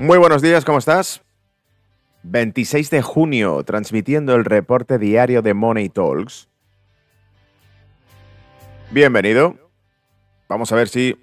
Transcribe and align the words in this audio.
Muy 0.00 0.16
buenos 0.16 0.40
días, 0.40 0.64
¿cómo 0.64 0.78
estás? 0.78 1.20
26 2.22 2.88
de 2.88 3.02
junio, 3.02 3.62
transmitiendo 3.64 4.34
el 4.34 4.46
reporte 4.46 4.98
diario 4.98 5.42
de 5.42 5.52
Money 5.52 5.90
Talks. 5.90 6.48
Bienvenido. 8.90 9.56
Vamos 10.48 10.72
a 10.72 10.76
ver 10.76 10.88
si 10.88 11.18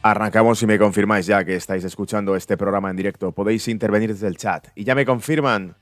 arrancamos 0.00 0.62
y 0.62 0.66
me 0.66 0.78
confirmáis 0.78 1.26
ya 1.26 1.44
que 1.44 1.56
estáis 1.56 1.84
escuchando 1.84 2.36
este 2.36 2.56
programa 2.56 2.88
en 2.88 2.96
directo. 2.96 3.32
Podéis 3.32 3.68
intervenir 3.68 4.10
desde 4.10 4.28
el 4.28 4.38
chat. 4.38 4.68
Y 4.74 4.84
ya 4.84 4.94
me 4.94 5.04
confirman. 5.04 5.76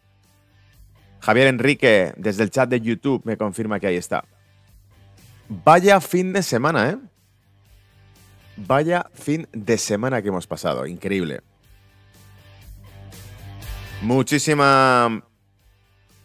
Javier 1.21 1.47
Enrique, 1.47 2.15
desde 2.17 2.43
el 2.43 2.51
chat 2.51 2.69
de 2.69 2.81
YouTube, 2.81 3.23
me 3.25 3.37
confirma 3.37 3.79
que 3.79 3.87
ahí 3.87 3.97
está. 3.97 4.25
Vaya 5.49 6.01
fin 6.01 6.33
de 6.33 6.43
semana, 6.43 6.91
¿eh? 6.91 6.99
Vaya 8.57 9.07
fin 9.15 9.49
de 9.53 9.79
semana 9.79 10.23
que 10.23 10.29
hemos 10.29 10.47
pasado. 10.47 10.87
Increíble. 10.87 11.41
Muchísima... 14.03 15.25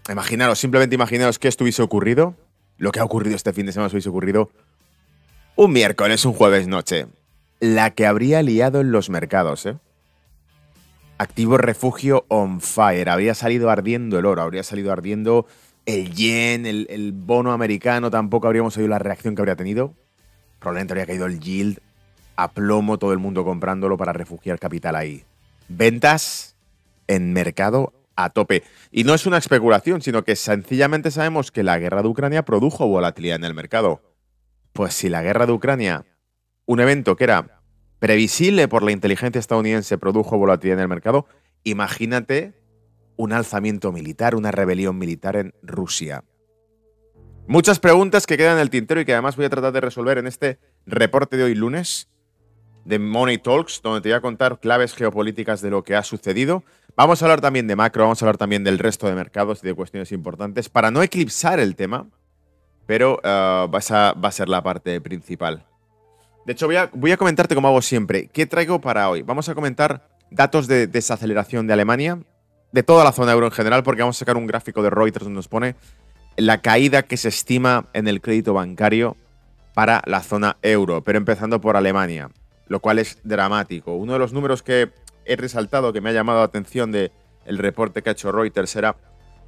Imaginaros, 0.09 0.59
simplemente 0.59 0.95
imaginaros 0.95 1.37
que 1.37 1.47
esto 1.47 1.63
hubiese 1.63 1.81
ocurrido. 1.81 2.35
Lo 2.77 2.91
que 2.91 2.99
ha 2.99 3.03
ocurrido 3.03 3.35
este 3.35 3.53
fin 3.53 3.65
de 3.65 3.71
semana 3.71 3.91
hubiese 3.91 4.09
ocurrido 4.09 4.49
un 5.55 5.73
miércoles, 5.73 6.23
un 6.23 6.33
jueves 6.33 6.67
noche. 6.67 7.07
La 7.59 7.91
que 7.91 8.05
habría 8.05 8.43
liado 8.43 8.81
en 8.81 8.91
los 8.91 9.09
mercados, 9.09 9.65
¿eh? 9.65 9.77
Activo 11.17 11.57
refugio 11.57 12.25
on 12.27 12.61
fire. 12.61 13.09
Habría 13.09 13.33
salido 13.33 13.71
ardiendo 13.71 14.19
el 14.19 14.25
oro, 14.25 14.43
habría 14.43 14.61
salido 14.61 14.91
ardiendo 14.91 15.47
el 15.87 16.13
yen, 16.13 16.67
el, 16.67 16.85
el 16.91 17.11
bono 17.11 17.51
americano. 17.51 18.11
Tampoco 18.11 18.45
habríamos 18.45 18.77
oído 18.77 18.89
la 18.89 18.99
reacción 18.99 19.33
que 19.33 19.41
habría 19.41 19.55
tenido. 19.55 19.95
Probablemente 20.59 20.93
habría 20.93 21.07
caído 21.07 21.25
el 21.25 21.39
yield 21.39 21.79
a 22.37 22.51
plomo, 22.53 22.97
todo 22.97 23.11
el 23.11 23.19
mundo 23.19 23.43
comprándolo 23.43 23.97
para 23.97 24.13
refugiar 24.13 24.59
capital 24.59 24.95
ahí. 24.95 25.25
Ventas 25.67 26.55
en 27.07 27.33
mercado 27.33 27.93
a 28.15 28.29
tope. 28.29 28.63
Y 28.91 29.03
no 29.03 29.13
es 29.13 29.25
una 29.25 29.37
especulación, 29.37 30.01
sino 30.01 30.23
que 30.23 30.35
sencillamente 30.35 31.11
sabemos 31.11 31.51
que 31.51 31.63
la 31.63 31.77
guerra 31.79 32.01
de 32.01 32.07
Ucrania 32.07 32.45
produjo 32.45 32.87
volatilidad 32.87 33.37
en 33.37 33.43
el 33.43 33.53
mercado. 33.53 34.01
Pues 34.71 34.93
si 34.93 35.09
la 35.09 35.21
guerra 35.21 35.45
de 35.45 35.51
Ucrania, 35.51 36.05
un 36.65 36.79
evento 36.79 37.15
que 37.15 37.25
era 37.25 37.61
previsible 37.99 38.67
por 38.67 38.83
la 38.83 38.91
inteligencia 38.91 39.39
estadounidense, 39.39 39.97
produjo 39.97 40.37
volatilidad 40.37 40.77
en 40.77 40.83
el 40.83 40.87
mercado, 40.87 41.25
imagínate 41.63 42.53
un 43.15 43.33
alzamiento 43.33 43.91
militar, 43.91 44.35
una 44.35 44.51
rebelión 44.51 44.97
militar 44.97 45.35
en 45.35 45.53
Rusia. 45.63 46.23
Muchas 47.47 47.79
preguntas 47.79 48.27
que 48.27 48.37
quedan 48.37 48.55
en 48.55 48.61
el 48.61 48.69
tintero 48.69 49.01
y 49.01 49.05
que 49.05 49.13
además 49.13 49.37
voy 49.37 49.45
a 49.45 49.49
tratar 49.49 49.71
de 49.71 49.81
resolver 49.81 50.17
en 50.17 50.27
este 50.27 50.59
reporte 50.85 51.37
de 51.37 51.43
hoy 51.43 51.55
lunes 51.55 52.09
de 52.87 52.99
Money 52.99 53.37
Talks, 53.37 53.81
donde 53.83 54.01
te 54.01 54.09
voy 54.09 54.17
a 54.17 54.21
contar 54.21 54.59
claves 54.59 54.93
geopolíticas 54.93 55.61
de 55.61 55.69
lo 55.69 55.83
que 55.83 55.95
ha 55.95 56.03
sucedido. 56.03 56.63
Vamos 56.95 57.21
a 57.21 57.25
hablar 57.25 57.41
también 57.41 57.67
de 57.67 57.75
macro, 57.75 58.03
vamos 58.03 58.21
a 58.21 58.25
hablar 58.25 58.37
también 58.37 58.63
del 58.63 58.79
resto 58.79 59.07
de 59.07 59.13
mercados 59.13 59.59
y 59.61 59.67
de 59.67 59.73
cuestiones 59.73 60.11
importantes 60.13 60.69
para 60.69 60.89
no 60.89 61.03
eclipsar 61.03 61.59
el 61.59 61.75
tema, 61.75 62.07
pero 62.85 63.15
uh, 63.15 63.69
va, 63.69 63.79
a, 63.79 64.31
ser 64.31 64.47
la 64.47 64.63
parte 64.63 65.01
principal. 65.01 65.65
De 66.45 66.53
hecho, 66.53 66.65
voy 66.65 66.77
a, 66.77 66.89
voy 66.93 67.11
a 67.11 67.17
comentarte 67.17 67.55
como 67.55 67.67
hago 67.67 67.81
siempre. 67.81 68.29
¿Qué 68.29 68.45
traigo 68.45 68.79
para 68.79 69.09
hoy? 69.09 69.21
Vamos 69.21 69.49
a 69.49 69.53
comentar 69.53 70.07
datos 70.31 70.67
de 70.67 70.87
desaceleración 70.87 71.67
de 71.67 71.73
Alemania, 71.73 72.19
de 72.71 72.83
toda 72.83 73.03
la 73.03 73.11
zona 73.11 73.33
euro 73.33 73.47
en 73.47 73.51
general, 73.51 73.83
porque 73.83 74.01
vamos 74.01 74.15
a 74.15 74.19
sacar 74.19 74.37
un 74.37 74.47
gráfico 74.47 74.81
de 74.81 74.89
Reuters 74.89 75.25
donde 75.25 75.35
nos 75.35 75.49
pone 75.49 75.75
la 76.37 76.61
caída 76.61 77.03
que 77.03 77.17
se 77.17 77.27
estima 77.27 77.87
en 77.91 78.07
el 78.07 78.21
crédito 78.21 78.53
bancario 78.53 79.17
para 79.73 80.01
la 80.05 80.23
zona 80.23 80.55
euro, 80.61 81.03
pero 81.03 81.17
empezando 81.17 81.59
por 81.59 81.75
Alemania 81.75 82.29
lo 82.69 82.79
cual 82.79 82.99
es 82.99 83.19
dramático. 83.23 83.95
Uno 83.95 84.13
de 84.13 84.19
los 84.19 84.33
números 84.33 84.63
que 84.63 84.91
he 85.25 85.35
resaltado, 85.35 85.93
que 85.93 86.01
me 86.01 86.09
ha 86.09 86.13
llamado 86.13 86.39
la 86.39 86.45
atención 86.45 86.91
del 86.91 87.11
el 87.45 87.57
reporte 87.57 88.01
que 88.01 88.09
ha 88.09 88.13
hecho 88.13 88.31
Reuters, 88.31 88.75
era 88.75 88.95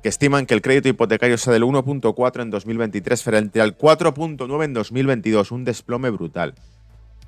que 0.02 0.10
estiman 0.10 0.46
que 0.46 0.54
el 0.54 0.62
crédito 0.62 0.88
hipotecario 0.88 1.38
sea 1.38 1.54
del 1.54 1.64
1.4 1.64 2.42
en 2.42 2.50
2023 2.50 3.24
frente 3.24 3.62
al 3.62 3.78
4.9 3.78 4.64
en 4.64 4.74
2022, 4.74 5.52
un 5.52 5.66
desplome 5.66 6.10
brutal. 6.10 6.56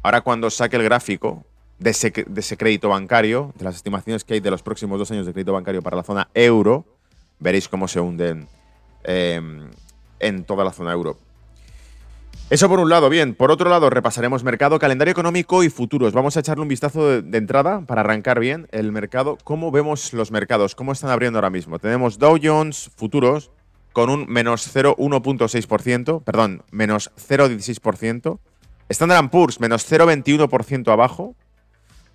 Ahora 0.03 0.21
cuando 0.21 0.49
saque 0.49 0.77
el 0.77 0.83
gráfico 0.83 1.45
de 1.79 1.89
ese, 1.89 2.11
de 2.11 2.39
ese, 2.39 2.57
crédito 2.57 2.89
bancario, 2.89 3.53
de 3.57 3.65
las 3.65 3.75
estimaciones 3.75 4.23
que 4.23 4.35
hay 4.35 4.39
de 4.39 4.51
los 4.51 4.63
próximos 4.63 4.97
dos 4.99 5.11
años 5.11 5.25
de 5.25 5.33
crédito 5.33 5.53
bancario 5.53 5.81
para 5.81 5.97
la 5.97 6.03
zona 6.03 6.29
euro, 6.33 6.85
veréis 7.39 7.67
cómo 7.67 7.87
se 7.87 7.99
hunden 7.99 8.47
eh, 9.03 9.41
en 10.19 10.43
toda 10.45 10.63
la 10.63 10.71
zona 10.71 10.93
euro. 10.93 11.17
Eso 12.51 12.67
por 12.67 12.81
un 12.81 12.89
lado, 12.89 13.07
bien. 13.07 13.33
Por 13.33 13.49
otro 13.49 13.69
lado, 13.69 13.89
repasaremos 13.89 14.43
mercado, 14.43 14.77
calendario 14.77 15.13
económico 15.13 15.63
y 15.63 15.69
futuros. 15.69 16.11
Vamos 16.11 16.35
a 16.35 16.41
echarle 16.41 16.61
un 16.61 16.67
vistazo 16.67 17.21
de, 17.21 17.37
entrada 17.37 17.85
para 17.85 18.01
arrancar 18.01 18.41
bien 18.41 18.67
el 18.71 18.91
mercado. 18.91 19.37
¿Cómo 19.45 19.71
vemos 19.71 20.11
los 20.11 20.31
mercados? 20.31 20.75
¿Cómo 20.75 20.91
están 20.91 21.11
abriendo 21.11 21.39
ahora 21.39 21.49
mismo? 21.49 21.79
Tenemos 21.79 22.19
Dow 22.19 22.37
Jones 22.43 22.91
futuros 22.93 23.51
con 23.93 24.09
un 24.09 24.25
menos 24.27 24.69
0,1.6%, 24.75 26.25
perdón, 26.25 26.63
menos 26.71 27.11
0,16%. 27.15 28.39
Standard 28.89 29.29
Poor's 29.29 29.61
menos 29.61 29.89
0,21% 29.89 30.91
abajo. 30.91 31.37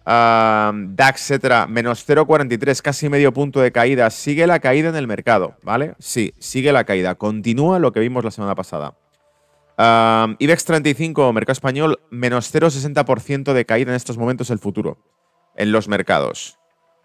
DAX, 0.04 1.22
etcétera, 1.22 1.66
menos 1.66 2.06
0,43, 2.06 2.82
casi 2.82 3.08
medio 3.08 3.32
punto 3.32 3.62
de 3.62 3.72
caída. 3.72 4.10
Sigue 4.10 4.46
la 4.46 4.58
caída 4.58 4.90
en 4.90 4.96
el 4.96 5.06
mercado, 5.06 5.56
¿vale? 5.62 5.94
Sí, 5.98 6.34
sigue 6.38 6.72
la 6.72 6.84
caída. 6.84 7.14
Continúa 7.14 7.78
lo 7.78 7.94
que 7.94 8.00
vimos 8.00 8.22
la 8.22 8.30
semana 8.30 8.54
pasada. 8.54 8.96
IBEX 9.78 10.64
35, 10.64 11.32
mercado 11.32 11.52
español, 11.52 12.00
menos 12.10 12.54
0,60% 12.54 13.52
de 13.52 13.66
caída 13.66 13.90
en 13.90 13.96
estos 13.96 14.16
momentos 14.16 14.50
el 14.50 14.58
futuro 14.58 14.98
en 15.56 15.72
los 15.72 15.88
mercados. 15.88 16.58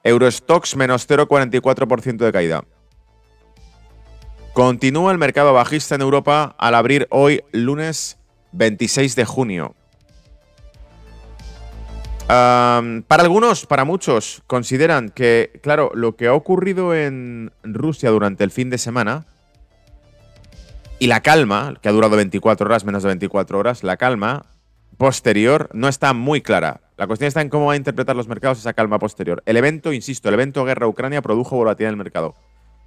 Eurostox, 0.04 0.76
menos 0.76 1.08
0,44% 1.08 2.18
de 2.18 2.32
caída. 2.32 2.64
Continúa 4.54 5.12
el 5.12 5.18
mercado 5.18 5.54
bajista 5.54 5.96
en 5.96 6.02
Europa 6.02 6.56
al 6.58 6.76
abrir 6.76 7.08
hoy, 7.10 7.44
lunes 7.52 8.20
26 8.52 9.16
de 9.16 9.26
junio. 9.26 9.76
Para 12.28 13.24
algunos, 13.24 13.66
para 13.66 13.84
muchos, 13.84 14.42
consideran 14.48 15.10
que, 15.10 15.60
claro, 15.62 15.92
lo 15.94 16.16
que 16.16 16.28
ha 16.28 16.34
ocurrido 16.34 16.96
en 16.96 17.52
Rusia 17.64 18.10
durante 18.10 18.46
el 18.46 18.52
fin 18.52 18.70
de 18.70 18.78
semana 18.78 19.26
y 21.02 21.08
la 21.08 21.22
calma, 21.22 21.74
que 21.82 21.90
ha 21.90 21.92
durado 21.92 22.16
24 22.16 22.64
horas, 22.64 22.86
menos 22.86 23.02
de 23.02 23.08
24 23.08 23.58
horas, 23.58 23.84
la 23.84 23.98
calma 23.98 24.46
posterior 24.98 25.68
no 25.74 25.88
está 25.88 26.14
muy 26.14 26.42
clara. 26.42 26.82
La 26.96 27.08
cuestión 27.08 27.28
está 27.28 27.42
en 27.42 27.50
cómo 27.50 27.66
va 27.66 27.74
a 27.74 27.76
interpretar 27.76 28.16
los 28.16 28.28
mercados 28.28 28.60
esa 28.60 28.74
calma 28.74 29.00
posterior. 29.00 29.42
El 29.48 29.58
evento, 29.58 29.94
insisto, 29.94 30.30
el 30.30 30.36
evento 30.36 30.64
guerra-Ucrania 30.64 31.24
produjo 31.24 31.56
volatilidad 31.56 31.90
en 31.90 31.94
el 31.94 32.04
mercado. 32.04 32.36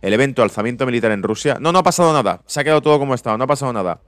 El 0.00 0.12
evento 0.12 0.44
alzamiento 0.44 0.86
militar 0.86 1.10
en 1.10 1.24
Rusia. 1.24 1.56
No, 1.58 1.72
no 1.72 1.80
ha 1.80 1.82
pasado 1.82 2.12
nada. 2.12 2.40
Se 2.46 2.60
ha 2.60 2.62
quedado 2.62 2.82
todo 2.82 3.00
como 3.00 3.14
estaba. 3.14 3.36
No 3.36 3.42
ha 3.42 3.48
pasado 3.48 3.72
nada. 3.72 4.00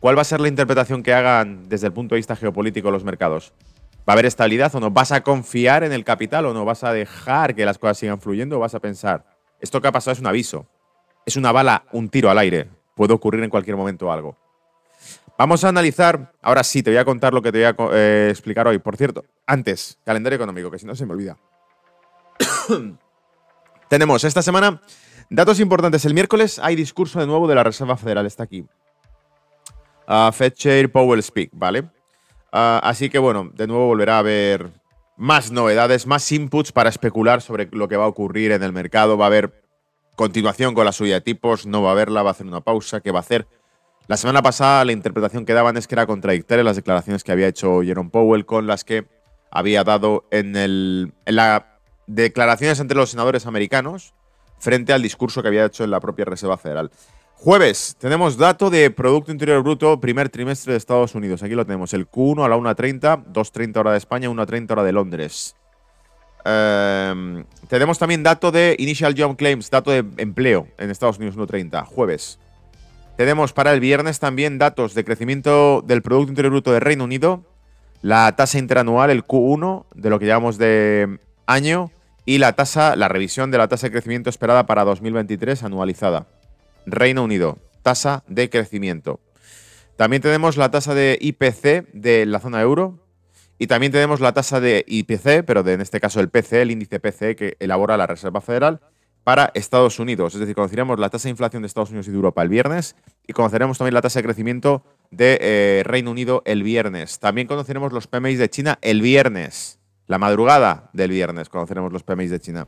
¿Cuál 0.00 0.18
va 0.18 0.22
a 0.22 0.24
ser 0.24 0.40
la 0.40 0.48
interpretación 0.48 1.04
que 1.04 1.14
hagan 1.14 1.68
desde 1.68 1.86
el 1.86 1.92
punto 1.92 2.16
de 2.16 2.18
vista 2.18 2.34
geopolítico 2.34 2.90
los 2.90 3.04
mercados? 3.04 3.52
¿Va 3.98 4.04
a 4.08 4.12
haber 4.14 4.26
estabilidad 4.26 4.74
o 4.74 4.80
no? 4.80 4.90
¿Vas 4.90 5.12
a 5.12 5.20
confiar 5.20 5.84
en 5.84 5.92
el 5.92 6.02
capital 6.02 6.46
o 6.46 6.54
no? 6.54 6.64
¿Vas 6.64 6.82
a 6.82 6.92
dejar 6.92 7.54
que 7.54 7.64
las 7.66 7.78
cosas 7.78 7.98
sigan 7.98 8.20
fluyendo 8.20 8.56
o 8.56 8.58
vas 8.58 8.74
a 8.74 8.80
pensar? 8.80 9.26
Esto 9.60 9.80
que 9.80 9.86
ha 9.86 9.92
pasado 9.92 10.10
es 10.10 10.18
un 10.18 10.26
aviso. 10.26 10.66
Es 11.24 11.36
una 11.36 11.52
bala, 11.52 11.84
un 11.92 12.08
tiro 12.08 12.28
al 12.28 12.38
aire 12.38 12.81
puede 13.02 13.14
ocurrir 13.14 13.42
en 13.42 13.50
cualquier 13.50 13.76
momento 13.76 14.12
algo. 14.12 14.36
Vamos 15.36 15.64
a 15.64 15.70
analizar, 15.70 16.32
ahora 16.40 16.62
sí, 16.62 16.84
te 16.84 16.90
voy 16.90 16.98
a 16.98 17.04
contar 17.04 17.34
lo 17.34 17.42
que 17.42 17.50
te 17.50 17.58
voy 17.58 17.64
a 17.64 17.96
eh, 17.96 18.28
explicar 18.30 18.68
hoy. 18.68 18.78
Por 18.78 18.96
cierto, 18.96 19.24
antes, 19.44 19.98
calendario 20.04 20.36
económico, 20.36 20.70
que 20.70 20.78
si 20.78 20.86
no 20.86 20.94
se 20.94 21.04
me 21.04 21.14
olvida. 21.14 21.36
Tenemos 23.88 24.22
esta 24.22 24.40
semana 24.40 24.80
datos 25.30 25.58
importantes. 25.58 26.04
El 26.04 26.14
miércoles 26.14 26.60
hay 26.62 26.76
discurso 26.76 27.18
de 27.18 27.26
nuevo 27.26 27.48
de 27.48 27.56
la 27.56 27.64
Reserva 27.64 27.96
Federal, 27.96 28.24
está 28.24 28.44
aquí. 28.44 28.64
Uh, 30.06 30.30
Fed 30.30 30.52
Chair 30.52 30.92
Powell 30.92 31.24
Speak, 31.24 31.50
¿vale? 31.52 31.80
Uh, 31.80 32.78
así 32.82 33.10
que 33.10 33.18
bueno, 33.18 33.50
de 33.52 33.66
nuevo 33.66 33.88
volverá 33.88 34.14
a 34.14 34.20
haber 34.20 34.70
más 35.16 35.50
novedades, 35.50 36.06
más 36.06 36.30
inputs 36.30 36.70
para 36.70 36.88
especular 36.88 37.42
sobre 37.42 37.68
lo 37.72 37.88
que 37.88 37.96
va 37.96 38.04
a 38.04 38.08
ocurrir 38.08 38.52
en 38.52 38.62
el 38.62 38.72
mercado. 38.72 39.18
Va 39.18 39.24
a 39.24 39.26
haber 39.26 39.61
continuación 40.16 40.74
con 40.74 40.84
la 40.84 40.92
subida 40.92 41.14
de 41.14 41.20
tipos, 41.20 41.66
no 41.66 41.82
va 41.82 41.90
a 41.90 41.92
haberla, 41.92 42.22
va 42.22 42.30
a 42.30 42.32
hacer 42.32 42.46
una 42.46 42.60
pausa, 42.60 43.00
¿qué 43.00 43.10
va 43.10 43.18
a 43.18 43.22
hacer? 43.22 43.46
La 44.08 44.16
semana 44.16 44.42
pasada 44.42 44.84
la 44.84 44.92
interpretación 44.92 45.46
que 45.46 45.54
daban 45.54 45.76
es 45.76 45.86
que 45.86 45.94
era 45.94 46.06
contradictoria 46.06 46.64
las 46.64 46.76
declaraciones 46.76 47.22
que 47.24 47.32
había 47.32 47.46
hecho 47.46 47.82
Jerome 47.82 48.10
Powell 48.10 48.44
con 48.44 48.66
las 48.66 48.84
que 48.84 49.06
había 49.50 49.84
dado 49.84 50.24
en, 50.30 50.56
el, 50.56 51.12
en 51.24 51.36
las 51.36 51.62
declaraciones 52.06 52.80
entre 52.80 52.96
los 52.96 53.10
senadores 53.10 53.46
americanos 53.46 54.14
frente 54.58 54.92
al 54.92 55.02
discurso 55.02 55.42
que 55.42 55.48
había 55.48 55.66
hecho 55.66 55.84
en 55.84 55.90
la 55.90 56.00
propia 56.00 56.24
Reserva 56.24 56.56
Federal. 56.56 56.90
Jueves, 57.34 57.96
tenemos 57.98 58.36
dato 58.36 58.70
de 58.70 58.90
Producto 58.92 59.32
Interior 59.32 59.62
Bruto, 59.62 59.98
primer 60.00 60.28
trimestre 60.28 60.72
de 60.72 60.78
Estados 60.78 61.16
Unidos. 61.16 61.42
Aquí 61.42 61.54
lo 61.54 61.66
tenemos, 61.66 61.92
el 61.92 62.08
Q1 62.08 62.44
a 62.44 62.48
la 62.48 62.56
1.30, 62.56 63.32
2.30 63.32 63.76
hora 63.78 63.92
de 63.92 63.98
España, 63.98 64.28
1.30 64.28 64.70
hora 64.70 64.84
de 64.84 64.92
Londres. 64.92 65.56
Eh, 66.44 67.44
tenemos 67.68 67.98
también 67.98 68.22
dato 68.22 68.52
de 68.52 68.76
Initial 68.78 69.14
Job 69.16 69.36
Claims, 69.36 69.70
dato 69.70 69.90
de 69.90 70.04
empleo 70.18 70.68
en 70.78 70.90
Estados 70.90 71.18
Unidos 71.18 71.36
1.30, 71.36 71.84
jueves. 71.84 72.38
Tenemos 73.16 73.52
para 73.52 73.72
el 73.72 73.80
viernes 73.80 74.18
también 74.18 74.58
datos 74.58 74.94
de 74.94 75.04
crecimiento 75.04 75.82
del 75.82 76.02
Producto 76.02 76.30
Interior 76.30 76.52
Bruto 76.52 76.72
de 76.72 76.80
Reino 76.80 77.04
Unido, 77.04 77.44
la 78.00 78.34
tasa 78.34 78.58
interanual, 78.58 79.10
el 79.10 79.24
Q1, 79.24 79.84
de 79.94 80.10
lo 80.10 80.18
que 80.18 80.26
llamamos 80.26 80.58
de 80.58 81.18
año, 81.46 81.90
y 82.24 82.38
la 82.38 82.54
tasa, 82.54 82.96
la 82.96 83.08
revisión 83.08 83.50
de 83.50 83.58
la 83.58 83.68
tasa 83.68 83.86
de 83.86 83.92
crecimiento 83.92 84.30
esperada 84.30 84.66
para 84.66 84.84
2023 84.84 85.62
anualizada. 85.62 86.26
Reino 86.86 87.24
Unido, 87.24 87.58
tasa 87.82 88.24
de 88.26 88.50
crecimiento. 88.50 89.20
También 89.96 90.22
tenemos 90.22 90.56
la 90.56 90.70
tasa 90.70 90.94
de 90.94 91.18
IPC 91.20 91.92
de 91.92 92.26
la 92.26 92.40
zona 92.40 92.60
euro, 92.60 92.98
y 93.62 93.68
también 93.68 93.92
tenemos 93.92 94.18
la 94.18 94.32
tasa 94.32 94.58
de 94.58 94.84
IPC, 94.88 95.44
pero 95.46 95.62
de, 95.62 95.74
en 95.74 95.80
este 95.80 96.00
caso 96.00 96.18
el 96.18 96.28
PC, 96.30 96.62
el 96.62 96.72
índice 96.72 96.98
PC 96.98 97.36
que 97.36 97.56
elabora 97.60 97.96
la 97.96 98.08
Reserva 98.08 98.40
Federal 98.40 98.80
para 99.22 99.52
Estados 99.54 100.00
Unidos. 100.00 100.34
Es 100.34 100.40
decir, 100.40 100.56
conoceremos 100.56 100.98
la 100.98 101.10
tasa 101.10 101.28
de 101.28 101.30
inflación 101.30 101.62
de 101.62 101.68
Estados 101.68 101.90
Unidos 101.90 102.08
y 102.08 102.10
de 102.10 102.16
Europa 102.16 102.42
el 102.42 102.48
viernes 102.48 102.96
y 103.24 103.32
conoceremos 103.32 103.78
también 103.78 103.94
la 103.94 104.02
tasa 104.02 104.18
de 104.18 104.24
crecimiento 104.24 104.82
de 105.12 105.38
eh, 105.40 105.82
Reino 105.84 106.10
Unido 106.10 106.42
el 106.44 106.64
viernes. 106.64 107.20
También 107.20 107.46
conoceremos 107.46 107.92
los 107.92 108.08
PMI 108.08 108.34
de 108.34 108.50
China 108.50 108.80
el 108.82 109.00
viernes. 109.00 109.78
La 110.08 110.18
madrugada 110.18 110.90
del 110.92 111.12
viernes 111.12 111.48
conoceremos 111.48 111.92
los 111.92 112.02
PMI 112.02 112.26
de 112.26 112.40
China. 112.40 112.66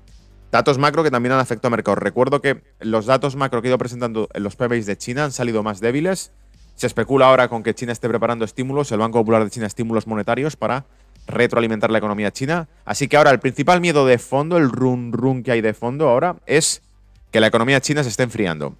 Datos 0.52 0.78
macro 0.78 1.02
que 1.02 1.10
también 1.10 1.32
han 1.32 1.40
afectado 1.40 1.74
a 1.74 1.76
mercados. 1.76 1.98
Recuerdo 1.98 2.40
que 2.40 2.62
los 2.78 3.06
datos 3.06 3.34
macro 3.34 3.62
que 3.62 3.66
he 3.66 3.70
ido 3.70 3.78
presentando 3.78 4.28
en 4.32 4.44
los 4.44 4.54
PMI 4.54 4.82
de 4.82 4.96
China 4.96 5.24
han 5.24 5.32
salido 5.32 5.64
más 5.64 5.80
débiles 5.80 6.30
se 6.74 6.86
especula 6.86 7.26
ahora 7.26 7.48
con 7.48 7.62
que 7.62 7.74
China 7.74 7.92
esté 7.92 8.08
preparando 8.08 8.44
estímulos, 8.44 8.90
el 8.92 8.98
Banco 8.98 9.18
Popular 9.18 9.44
de 9.44 9.50
China 9.50 9.66
estímulos 9.66 10.06
monetarios 10.06 10.56
para 10.56 10.84
retroalimentar 11.26 11.90
la 11.90 11.98
economía 11.98 12.30
china. 12.30 12.68
Así 12.84 13.08
que 13.08 13.16
ahora 13.16 13.30
el 13.30 13.40
principal 13.40 13.80
miedo 13.80 14.06
de 14.06 14.18
fondo, 14.18 14.56
el 14.56 14.70
run 14.70 15.12
run 15.12 15.42
que 15.42 15.52
hay 15.52 15.60
de 15.60 15.74
fondo 15.74 16.08
ahora, 16.08 16.36
es 16.46 16.82
que 17.30 17.40
la 17.40 17.46
economía 17.46 17.80
china 17.80 18.02
se 18.02 18.08
esté 18.08 18.22
enfriando. 18.22 18.76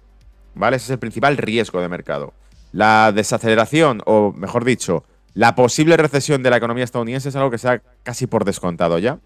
¿Vale? 0.53 0.77
Ese 0.77 0.85
es 0.85 0.89
el 0.91 0.99
principal 0.99 1.37
riesgo 1.37 1.81
de 1.81 1.89
mercado. 1.89 2.33
La 2.71 3.11
desaceleración, 3.11 4.01
o 4.05 4.31
mejor 4.31 4.63
dicho, 4.63 5.03
la 5.33 5.55
posible 5.55 5.97
recesión 5.97 6.43
de 6.43 6.49
la 6.49 6.57
economía 6.57 6.83
estadounidense 6.83 7.29
es 7.29 7.35
algo 7.35 7.51
que 7.51 7.57
se 7.57 7.67
ha 7.67 7.81
casi 8.03 8.27
por 8.27 8.45
descontado 8.45 8.97
ya. 8.99 9.19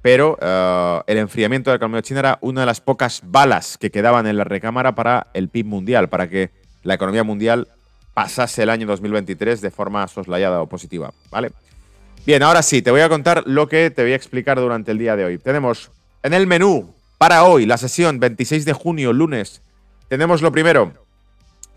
Pero 0.00 0.36
eh, 0.40 1.00
el 1.06 1.18
enfriamiento 1.18 1.70
de 1.70 1.74
la 1.74 1.76
economía 1.76 2.02
china 2.02 2.20
era 2.20 2.38
una 2.40 2.62
de 2.62 2.66
las 2.66 2.80
pocas 2.80 3.22
balas 3.24 3.78
que 3.78 3.92
quedaban 3.92 4.26
en 4.26 4.36
la 4.36 4.44
recámara 4.44 4.96
para 4.96 5.28
el 5.34 5.48
PIB 5.48 5.66
mundial, 5.66 6.08
para 6.08 6.28
que 6.28 6.50
la 6.82 6.94
economía 6.94 7.22
mundial 7.22 7.68
pasase 8.14 8.62
el 8.62 8.70
año 8.70 8.86
2023 8.86 9.60
de 9.60 9.70
forma 9.70 10.06
soslayada 10.08 10.60
o 10.60 10.66
positiva, 10.66 11.12
¿vale? 11.30 11.50
Bien, 12.24 12.42
ahora 12.42 12.62
sí, 12.62 12.82
te 12.82 12.90
voy 12.90 13.00
a 13.00 13.08
contar 13.08 13.42
lo 13.46 13.68
que 13.68 13.90
te 13.90 14.02
voy 14.02 14.12
a 14.12 14.16
explicar 14.16 14.58
durante 14.58 14.92
el 14.92 14.98
día 14.98 15.16
de 15.16 15.24
hoy. 15.24 15.38
Tenemos 15.38 15.90
en 16.22 16.34
el 16.34 16.46
menú 16.46 16.94
para 17.18 17.44
hoy, 17.44 17.66
la 17.66 17.78
sesión 17.78 18.20
26 18.20 18.64
de 18.64 18.72
junio, 18.72 19.12
lunes, 19.12 19.62
tenemos 20.08 20.42
lo 20.42 20.52
primero, 20.52 20.92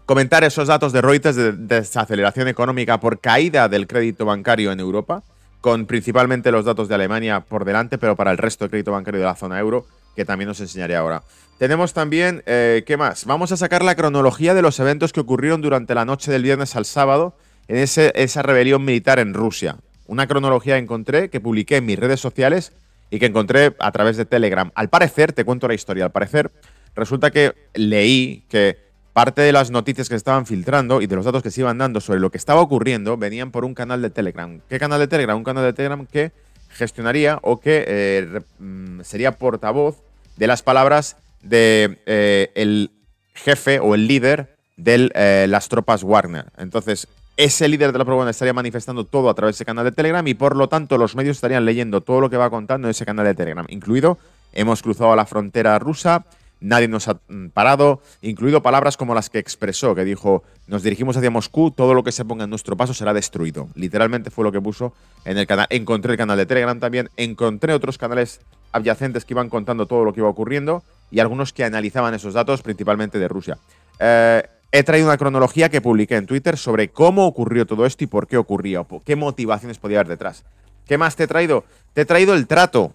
comentar 0.06 0.44
esos 0.44 0.68
datos 0.68 0.92
de 0.92 1.02
Reuters 1.02 1.36
de 1.36 1.52
desaceleración 1.54 2.48
económica 2.48 3.00
por 3.00 3.20
caída 3.20 3.70
del 3.70 3.88
crédito 3.88 4.26
bancario 4.26 4.72
en 4.72 4.80
Europa, 4.80 5.24
con 5.62 5.86
principalmente 5.86 6.52
los 6.52 6.66
datos 6.66 6.88
de 6.88 6.96
Alemania 6.96 7.40
por 7.40 7.66
delante, 7.66 7.98
pero 7.98 8.16
para 8.16 8.32
el 8.32 8.38
resto 8.38 8.66
del 8.66 8.72
crédito 8.72 8.92
bancario 8.92 9.20
de 9.20 9.26
la 9.26 9.36
zona 9.36 9.60
euro, 9.60 9.88
que 10.16 10.26
también 10.26 10.50
os 10.50 10.60
enseñaré 10.60 10.96
ahora. 10.96 11.24
Tenemos 11.58 11.94
también, 11.94 12.44
eh, 12.46 12.84
¿qué 12.86 12.98
más? 12.98 13.26
Vamos 13.26 13.52
a 13.52 13.58
sacar 13.58 13.84
la 13.84 13.96
cronología 13.96 14.54
de 14.54 14.62
los 14.62 14.80
eventos 14.80 15.14
que 15.14 15.22
ocurrieron 15.22 15.62
durante 15.62 15.96
la 15.96 16.06
noche 16.06 16.32
del 16.32 16.44
viernes 16.44 16.76
al 16.76 16.86
sábado 16.86 17.38
en 17.68 17.78
ese, 17.78 18.12
esa 18.16 18.42
rebelión 18.42 18.84
militar 18.84 19.20
en 19.20 19.34
Rusia. 19.34 19.78
Una 20.08 20.28
cronología 20.28 20.78
encontré 20.78 21.30
que 21.30 21.40
publiqué 21.40 21.78
en 21.78 21.86
mis 21.86 21.98
redes 21.98 22.20
sociales 22.20 22.74
y 23.10 23.20
que 23.20 23.28
encontré 23.28 23.76
a 23.80 23.92
través 23.92 24.18
de 24.18 24.26
Telegram. 24.26 24.72
Al 24.76 24.90
parecer, 24.90 25.34
te 25.34 25.46
cuento 25.46 25.68
la 25.68 25.74
historia, 25.74 26.06
al 26.06 26.12
parecer 26.12 26.52
resulta 26.96 27.32
que 27.32 27.54
leí 27.74 28.44
que 28.50 28.78
parte 29.14 29.42
de 29.42 29.52
las 29.52 29.72
noticias 29.72 30.10
que 30.10 30.14
se 30.14 30.18
estaban 30.18 30.46
filtrando 30.46 31.02
y 31.02 31.08
de 31.08 31.16
los 31.16 31.26
datos 31.26 31.42
que 31.42 31.52
se 31.52 31.62
iban 31.62 31.78
dando 31.78 32.02
sobre 32.02 32.20
lo 32.20 32.32
que 32.32 32.38
estaba 32.38 32.62
ocurriendo 32.62 33.16
venían 33.18 33.52
por 33.52 33.64
un 33.64 33.74
canal 33.74 34.02
de 34.02 34.10
Telegram. 34.10 34.60
¿Qué 34.68 34.78
canal 34.80 35.00
de 35.00 35.08
Telegram? 35.08 35.38
Un 35.38 35.44
canal 35.44 35.64
de 35.64 35.74
Telegram 35.74 36.06
que 36.06 36.34
gestionaría 36.76 37.40
o 37.42 37.60
que 37.60 37.86
eh, 37.88 38.42
mm, 38.60 39.02
sería 39.02 39.38
portavoz 39.38 39.98
de 40.38 40.48
las 40.48 40.62
palabras 40.62 41.18
de 41.42 42.00
eh, 42.06 42.52
el 42.56 42.92
jefe 43.34 43.80
o 43.80 43.96
el 43.96 44.08
líder 44.08 44.56
de 44.78 45.10
eh, 45.14 45.48
las 45.50 45.70
tropas 45.70 46.04
Wagner. 46.04 46.46
Entonces, 46.58 47.08
ese 47.38 47.68
líder 47.68 47.92
de 47.92 48.00
la 48.00 48.06
propaganda 48.06 48.32
estaría 48.32 48.54
manifestando 48.54 49.06
todo 49.06 49.30
a 49.30 49.34
través 49.34 49.56
de 49.56 49.58
ese 49.58 49.66
canal 49.66 49.86
de 49.86 49.92
Telegram 49.92 50.26
y 50.28 50.34
por 50.34 50.56
lo 50.56 50.70
tanto 50.70 50.98
los 50.98 51.16
medios 51.16 51.38
estarían 51.38 51.66
leyendo 51.66 52.02
todo 52.02 52.22
lo 52.22 52.30
que 52.30 52.38
va 52.38 52.50
contando 52.50 52.88
en 52.88 52.92
ese 52.92 53.06
canal 53.06 53.26
de 53.26 53.36
Telegram, 53.36 53.66
incluido 53.70 54.18
hemos 54.54 54.82
cruzado 54.82 55.16
la 55.16 55.26
frontera 55.26 55.78
rusa, 55.80 56.26
nadie 56.60 56.88
nos 56.88 57.08
ha 57.08 57.20
mm, 57.28 57.48
parado, 57.50 58.02
incluido 58.22 58.62
palabras 58.62 58.98
como 58.98 59.14
las 59.14 59.30
que 59.30 59.40
expresó, 59.40 59.96
que 59.96 60.04
dijo, 60.04 60.44
nos 60.68 60.84
dirigimos 60.84 61.18
hacia 61.18 61.30
Moscú, 61.32 61.72
todo 61.72 61.94
lo 61.94 62.04
que 62.04 62.12
se 62.12 62.26
ponga 62.26 62.46
en 62.46 62.50
nuestro 62.50 62.76
paso 62.78 62.94
será 62.94 63.14
destruido. 63.14 63.68
Literalmente 63.76 64.30
fue 64.30 64.44
lo 64.44 64.52
que 64.52 64.62
puso 64.62 64.94
en 65.26 65.38
el 65.38 65.48
canal. 65.48 65.68
Encontré 65.70 66.14
el 66.14 66.18
canal 66.18 66.38
de 66.38 66.46
Telegram 66.46 66.80
también, 66.80 67.10
encontré 67.18 67.74
otros 67.74 67.98
canales 67.98 68.42
adyacentes 68.72 69.26
que 69.26 69.34
iban 69.34 69.50
contando 69.50 69.86
todo 69.86 70.04
lo 70.04 70.14
que 70.14 70.20
iba 70.20 70.30
ocurriendo 70.30 70.84
y 71.12 71.20
algunos 71.20 71.54
que 71.54 71.64
analizaban 71.64 72.14
esos 72.14 72.34
datos, 72.34 72.62
principalmente 72.62 73.20
de 73.20 73.28
Rusia. 73.28 73.58
Eh, 74.00 74.44
he 74.72 74.84
traído 74.84 75.08
una 75.08 75.18
cronología 75.18 75.70
que 75.70 75.82
publiqué 75.82 76.16
en 76.16 76.26
Twitter 76.26 76.58
sobre 76.58 76.90
cómo 76.90 77.26
ocurrió 77.26 77.66
todo 77.66 77.86
esto 77.86 78.04
y 78.04 78.08
por 78.08 78.28
qué 78.28 78.38
ocurría, 78.38 78.82
o 78.82 79.04
qué 79.04 79.16
motivaciones 79.16 79.78
podía 79.78 80.00
haber 80.00 80.10
detrás. 80.10 80.44
¿Qué 80.86 80.98
más 80.98 81.16
te 81.16 81.24
he 81.24 81.28
traído? 81.28 81.64
Te 81.94 82.02
he 82.02 82.06
traído 82.06 82.34
el 82.34 82.48
trato 82.48 82.92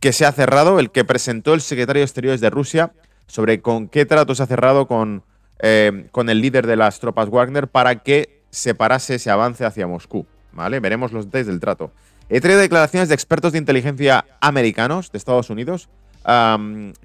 que 0.00 0.12
se 0.12 0.24
ha 0.24 0.32
cerrado, 0.32 0.78
el 0.78 0.90
que 0.90 1.04
presentó 1.04 1.54
el 1.54 1.60
secretario 1.60 2.00
de 2.00 2.04
Exteriores 2.04 2.40
de 2.40 2.50
Rusia, 2.50 2.92
sobre 3.26 3.60
con 3.60 3.88
qué 3.88 4.06
trato 4.06 4.34
se 4.34 4.42
ha 4.42 4.46
cerrado 4.46 4.88
con, 4.88 5.22
eh, 5.60 6.08
con 6.10 6.28
el 6.30 6.40
líder 6.40 6.66
de 6.66 6.76
las 6.76 6.98
tropas 6.98 7.28
Wagner 7.28 7.68
para 7.68 7.96
que 7.96 8.42
se 8.50 8.74
parase 8.74 9.16
ese 9.16 9.30
avance 9.30 9.64
hacia 9.64 9.86
Moscú. 9.86 10.26
¿Vale? 10.52 10.80
Veremos 10.80 11.12
los 11.12 11.26
detalles 11.26 11.46
del 11.46 11.60
trato. 11.60 11.92
He 12.28 12.40
traído 12.40 12.60
declaraciones 12.60 13.08
de 13.08 13.14
expertos 13.14 13.52
de 13.52 13.58
inteligencia 13.58 14.24
americanos 14.40 15.12
de 15.12 15.18
Estados 15.18 15.48
Unidos 15.50 15.88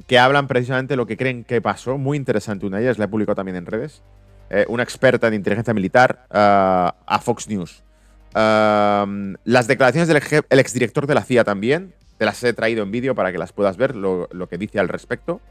que 0.07 0.19
hablan 0.19 0.47
precisamente 0.47 0.93
de 0.93 0.97
lo 0.97 1.05
que 1.05 1.17
creen 1.17 1.43
que 1.43 1.61
pasó. 1.61 1.97
Muy 1.97 2.17
interesante 2.17 2.65
una 2.65 2.77
de 2.77 2.83
ellas, 2.83 2.97
la 2.97 3.05
he 3.05 3.07
publicado 3.07 3.35
también 3.35 3.55
en 3.55 3.65
redes. 3.65 4.01
Eh, 4.49 4.65
una 4.67 4.83
experta 4.83 5.27
en 5.27 5.33
inteligencia 5.35 5.73
militar 5.73 6.25
ah, 6.29 6.95
a 7.05 7.19
Fox 7.19 7.47
News. 7.47 7.83
las 8.33 9.67
declaraciones 9.67 10.07
del 10.07 10.59
exdirector 10.59 11.07
de 11.07 11.15
la 11.15 11.23
CIA 11.23 11.43
también. 11.43 11.93
Te 12.17 12.25
las 12.25 12.43
he 12.43 12.53
traído 12.53 12.83
en 12.83 12.91
vídeo 12.91 13.15
para 13.15 13.31
que 13.31 13.37
las 13.37 13.51
puedas 13.51 13.77
ver, 13.77 13.95
lo, 13.95 14.27
que 14.49 14.57
dice 14.57 14.79
al 14.79 14.87
respecto. 14.87 15.41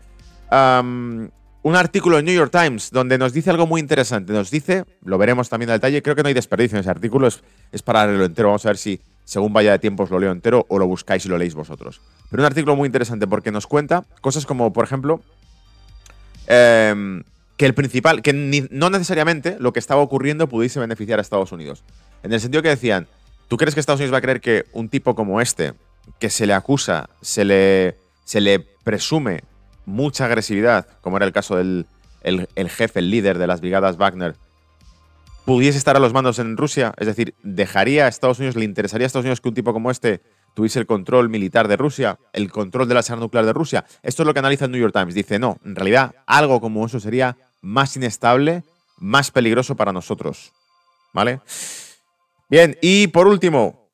un 0.50 1.76
artículo 1.76 2.18
en 2.18 2.24
New 2.24 2.34
York 2.34 2.52
Times 2.52 2.90
donde 2.90 3.18
nos 3.18 3.32
dice 3.32 3.50
algo 3.50 3.66
muy 3.66 3.80
interesante. 3.80 4.32
Nos 4.32 4.50
dice, 4.50 4.84
lo 5.04 5.18
veremos 5.18 5.48
también 5.48 5.70
en 5.70 5.76
detalle, 5.76 6.02
creo 6.02 6.16
que 6.16 6.22
no 6.22 6.28
hay 6.28 6.34
desperdicio 6.34 6.76
en 6.76 6.80
ese 6.80 6.90
artículo, 6.90 7.26
es, 7.26 7.42
es 7.72 7.82
para 7.82 8.06
leerlo 8.06 8.24
entero. 8.24 8.48
Vamos 8.48 8.64
a 8.66 8.70
ver 8.70 8.78
si 8.78 9.00
según 9.24 9.52
vaya 9.52 9.72
de 9.72 9.78
tiempo 9.78 10.04
os 10.04 10.10
lo 10.10 10.18
leo 10.18 10.32
entero 10.32 10.66
o 10.68 10.78
lo 10.78 10.86
buscáis 10.86 11.24
y 11.26 11.28
lo 11.28 11.38
leéis 11.38 11.54
vosotros. 11.54 12.00
Pero 12.30 12.42
un 12.42 12.46
artículo 12.46 12.76
muy 12.76 12.86
interesante 12.86 13.26
porque 13.26 13.50
nos 13.50 13.66
cuenta 13.66 14.04
cosas 14.20 14.46
como, 14.46 14.72
por 14.72 14.84
ejemplo, 14.84 15.22
em, 16.46 17.22
que 17.56 17.66
el 17.66 17.74
principal, 17.74 18.22
que 18.22 18.32
no 18.70 18.90
necesariamente 18.90 19.56
lo 19.60 19.72
que 19.72 19.78
estaba 19.78 20.02
ocurriendo 20.02 20.48
pudiese 20.48 20.80
beneficiar 20.80 21.18
a 21.18 21.22
Estados 21.22 21.52
Unidos. 21.52 21.84
En 22.22 22.32
el 22.32 22.40
sentido 22.40 22.62
que 22.62 22.68
decían, 22.68 23.06
¿tú 23.48 23.56
crees 23.56 23.74
que 23.74 23.80
Estados 23.80 24.00
Unidos 24.00 24.12
va 24.14 24.18
a 24.18 24.22
creer 24.22 24.40
que 24.40 24.66
un 24.72 24.88
tipo 24.88 25.14
como 25.14 25.40
este, 25.40 25.72
que 26.18 26.30
se 26.30 26.46
le 26.46 26.54
acusa, 26.54 27.08
se 27.20 27.44
le, 27.44 27.98
se 28.24 28.40
le 28.40 28.60
presume 28.60 29.44
mucha 29.86 30.26
agresividad, 30.26 30.86
como 31.00 31.16
era 31.16 31.26
el 31.26 31.32
caso 31.32 31.56
del 31.56 31.86
el 32.24 32.70
jefe, 32.70 33.00
el 33.00 33.10
líder 33.10 33.38
de 33.38 33.46
las 33.46 33.60
brigadas 33.60 33.98
Wagner, 33.98 34.34
pudiese 35.44 35.78
estar 35.78 35.96
a 35.96 36.00
los 36.00 36.12
mandos 36.12 36.38
en 36.38 36.56
Rusia? 36.56 36.94
Es 36.96 37.06
decir, 37.06 37.34
¿dejaría 37.42 38.06
a 38.06 38.08
Estados 38.08 38.38
Unidos, 38.38 38.56
le 38.56 38.64
interesaría 38.64 39.04
a 39.04 39.08
Estados 39.08 39.24
Unidos 39.24 39.40
que 39.40 39.48
un 39.48 39.54
tipo 39.54 39.72
como 39.72 39.90
este 39.90 40.22
tuviese 40.54 40.78
el 40.78 40.86
control 40.86 41.28
militar 41.28 41.68
de 41.68 41.76
Rusia, 41.76 42.18
el 42.32 42.50
control 42.50 42.88
de 42.88 42.94
la 42.94 43.00
armas 43.00 43.20
nuclear 43.20 43.44
de 43.44 43.52
Rusia? 43.52 43.84
Esto 44.02 44.22
es 44.22 44.26
lo 44.26 44.32
que 44.32 44.38
analiza 44.38 44.64
el 44.64 44.70
New 44.70 44.80
York 44.80 44.94
Times. 44.94 45.14
Dice, 45.14 45.38
no, 45.38 45.58
en 45.64 45.74
realidad 45.74 46.14
algo 46.26 46.60
como 46.60 46.86
eso 46.86 47.00
sería 47.00 47.36
más 47.60 47.96
inestable, 47.96 48.64
más 48.98 49.30
peligroso 49.30 49.76
para 49.76 49.92
nosotros. 49.92 50.52
¿Vale? 51.12 51.40
Bien, 52.48 52.76
y 52.82 53.08
por 53.08 53.26
último, 53.26 53.90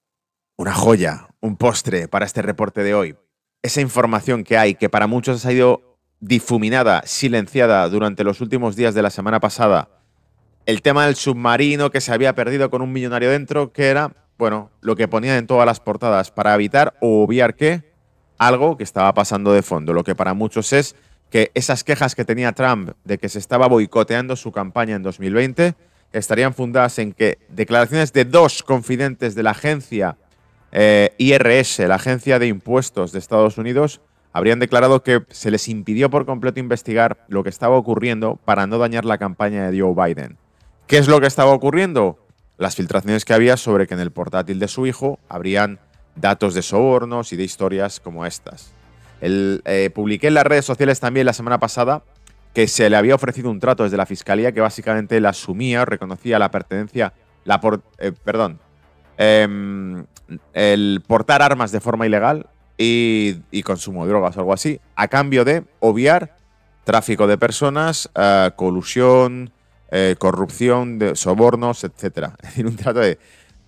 una 0.57 0.75
joya, 0.75 1.29
un 1.41 1.57
postre 1.57 2.09
para 2.09 2.27
este 2.27 2.43
reporte 2.43 2.83
de 2.83 2.95
hoy. 2.95 3.17
Esa 3.63 3.81
información 3.81 4.45
que 4.45 4.57
hay, 4.57 4.75
que 4.75 4.89
para 4.89 5.07
muchos 5.07 5.45
ha 5.45 5.49
sido 5.51 5.99
difuminada, 6.21 7.03
silenciada 7.07 7.89
durante 7.89 8.25
los 8.25 8.41
últimos 8.41 8.77
días 8.77 8.95
de 8.95 9.03
la 9.03 9.11
semana 9.11 9.41
pasada, 9.41 9.89
el 10.67 10.83
tema 10.83 11.07
del 11.07 11.17
submarino 11.17 11.91
que 11.91 12.01
se 12.01 12.13
había 12.13 12.35
perdido 12.35 12.71
con 12.71 12.83
un 12.83 12.93
millonario 12.93 13.31
dentro, 13.31 13.73
que 13.73 13.89
era, 13.89 14.13
bueno, 14.39 14.71
lo 14.83 14.97
que 14.97 15.09
ponían 15.09 15.37
en 15.37 15.47
todas 15.47 15.67
las 15.67 15.81
portadas 15.81 16.31
para 16.31 16.55
evitar 16.55 16.95
o 17.01 17.23
obviar 17.23 17.55
que 17.55 17.91
algo 18.39 18.77
que 18.77 18.85
estaba 18.85 19.13
pasando 19.15 19.53
de 19.53 19.63
fondo. 19.63 19.93
Lo 19.93 20.05
que 20.05 20.15
para 20.15 20.35
muchos 20.35 20.73
es 20.73 20.97
que 21.31 21.51
esas 21.55 21.85
quejas 21.85 22.15
que 22.15 22.25
tenía 22.25 22.53
Trump 22.53 22.91
de 23.05 23.19
que 23.19 23.29
se 23.29 23.39
estaba 23.39 23.69
boicoteando 23.69 24.37
su 24.37 24.53
campaña 24.53 24.97
en 24.97 25.03
2020 25.03 25.75
estarían 26.13 26.55
fundadas 26.55 26.99
en 26.99 27.13
que 27.13 27.39
declaraciones 27.49 28.13
de 28.13 28.25
dos 28.25 28.63
confidentes 28.63 29.35
de 29.35 29.43
la 29.43 29.53
agencia 29.53 30.17
eh, 30.73 31.15
IRS, 31.19 31.81
la 31.81 31.97
agencia 31.97 32.39
de 32.39 32.47
impuestos 32.47 33.13
de 33.13 33.19
Estados 33.19 33.59
Unidos, 33.59 34.01
habrían 34.33 34.61
declarado 34.61 35.03
que 35.03 35.23
se 35.31 35.51
les 35.51 35.69
impidió 35.69 36.11
por 36.11 36.27
completo 36.27 36.61
investigar 36.61 37.25
lo 37.29 37.43
que 37.43 37.49
estaba 37.49 37.77
ocurriendo 37.77 38.39
para 38.45 38.67
no 38.67 38.79
dañar 38.79 39.05
la 39.05 39.19
campaña 39.19 39.71
de 39.71 39.81
Joe 39.81 39.95
Biden. 39.95 40.39
¿Qué 40.87 40.99
es 40.99 41.09
lo 41.09 41.21
que 41.21 41.27
estaba 41.27 41.53
ocurriendo? 41.53 42.19
las 42.61 42.77
filtraciones 42.77 43.25
que 43.25 43.33
había 43.33 43.57
sobre 43.57 43.87
que 43.87 43.95
en 43.95 44.01
el 44.01 44.11
portátil 44.11 44.59
de 44.59 44.69
su 44.69 44.87
hijo 44.87 45.19
habrían 45.31 45.81
datos 46.15 46.53
de 46.53 46.61
sobornos 46.61 47.33
y 47.33 47.37
de 47.37 47.45
historias 47.45 48.01
como 48.01 48.27
estas. 48.27 48.75
Eh, 49.23 49.91
publiqué 49.95 50.29
en 50.29 50.35
las 50.35 50.45
redes 50.45 50.67
sociales 50.67 51.01
también 51.01 51.25
la 51.25 51.33
semana 51.33 51.59
pasada 51.59 52.03
que 52.53 52.69
se 52.69 52.91
le 52.91 52.97
había 52.97 53.15
ofrecido 53.15 53.51
un 53.51 53.61
trato 53.61 53.85
desde 53.85 53.97
la 53.97 54.05
fiscalía 54.05 54.53
que 54.53 54.61
básicamente 54.61 55.17
él 55.17 55.25
asumía, 55.25 55.87
reconocía 55.87 56.39
la 56.39 56.51
pertenencia, 56.51 57.15
la 57.45 57.63
por, 57.63 57.81
eh, 57.97 58.13
perdón, 58.13 58.61
em, 59.21 60.05
el 60.55 61.03
portar 61.07 61.43
armas 61.43 61.73
de 61.73 61.81
forma 61.81 62.07
ilegal 62.07 62.49
y, 62.79 63.63
consumo 63.63 64.05
de 64.05 64.11
drogas 64.11 64.37
o 64.37 64.41
algo 64.41 64.53
así, 64.53 64.81
a 64.97 65.09
cambio 65.09 65.45
de 65.45 65.65
obviar 65.81 66.37
tráfico 66.85 67.27
de 67.27 67.37
personas, 67.37 68.11
eh, 68.15 68.51
colusión, 68.57 69.53
corrupción, 70.19 70.99
de 70.99 71.17
sobornos, 71.17 71.85
etc. 71.85 72.31
Es 72.43 72.49
decir, 72.51 72.67
un 72.67 72.77
trato 72.77 73.01
de, 73.01 73.19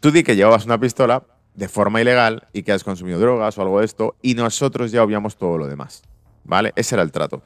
tú 0.00 0.10
di 0.10 0.22
que 0.22 0.36
llevabas 0.36 0.64
una 0.64 0.78
pistola, 0.78 1.24
de 1.54 1.68
forma 1.68 2.00
ilegal 2.00 2.48
y 2.52 2.62
que 2.62 2.72
has 2.72 2.84
consumido 2.84 3.18
drogas 3.18 3.58
o 3.58 3.62
algo 3.62 3.80
de 3.80 3.84
esto 3.84 4.16
y 4.22 4.34
nosotros 4.34 4.90
ya 4.90 5.02
obviamos 5.02 5.36
todo 5.36 5.58
lo 5.58 5.66
demás. 5.66 6.02
¿Vale? 6.44 6.72
Ese 6.76 6.94
era 6.96 7.02
el 7.02 7.12
trato. 7.12 7.42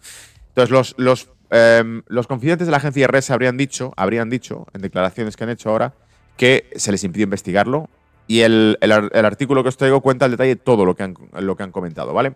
Entonces, 0.49 0.71
los, 0.71 0.95
los, 0.97 1.29
em, 1.51 2.03
los 2.07 2.27
confidentes 2.27 2.67
de 2.67 2.71
la 2.71 2.79
agencia 2.79 3.05
IRS 3.05 3.31
habrían 3.31 3.57
dicho, 3.57 3.93
habrían 3.97 4.31
dicho, 4.31 4.67
en 4.73 4.81
declaraciones 4.81 5.37
que 5.37 5.45
han 5.45 5.51
hecho 5.51 5.71
ahora, 5.71 5.95
que 6.37 6.71
se 6.77 6.93
les 6.93 7.03
impidió 7.05 7.25
investigarlo 7.25 7.89
y 8.27 8.41
el, 8.41 8.79
artículo 9.15 9.63
que 9.63 9.69
os 9.69 9.77
traigo 9.77 10.01
cuenta 10.01 10.25
al 10.25 10.33
detalle 10.33 10.57
todo 10.57 10.85
lo 10.85 10.95
que, 10.95 11.05
han, 11.05 11.15
lo 11.39 11.57
que 11.57 11.63
han 11.63 11.71
comentado, 11.71 12.13
¿vale? 12.13 12.35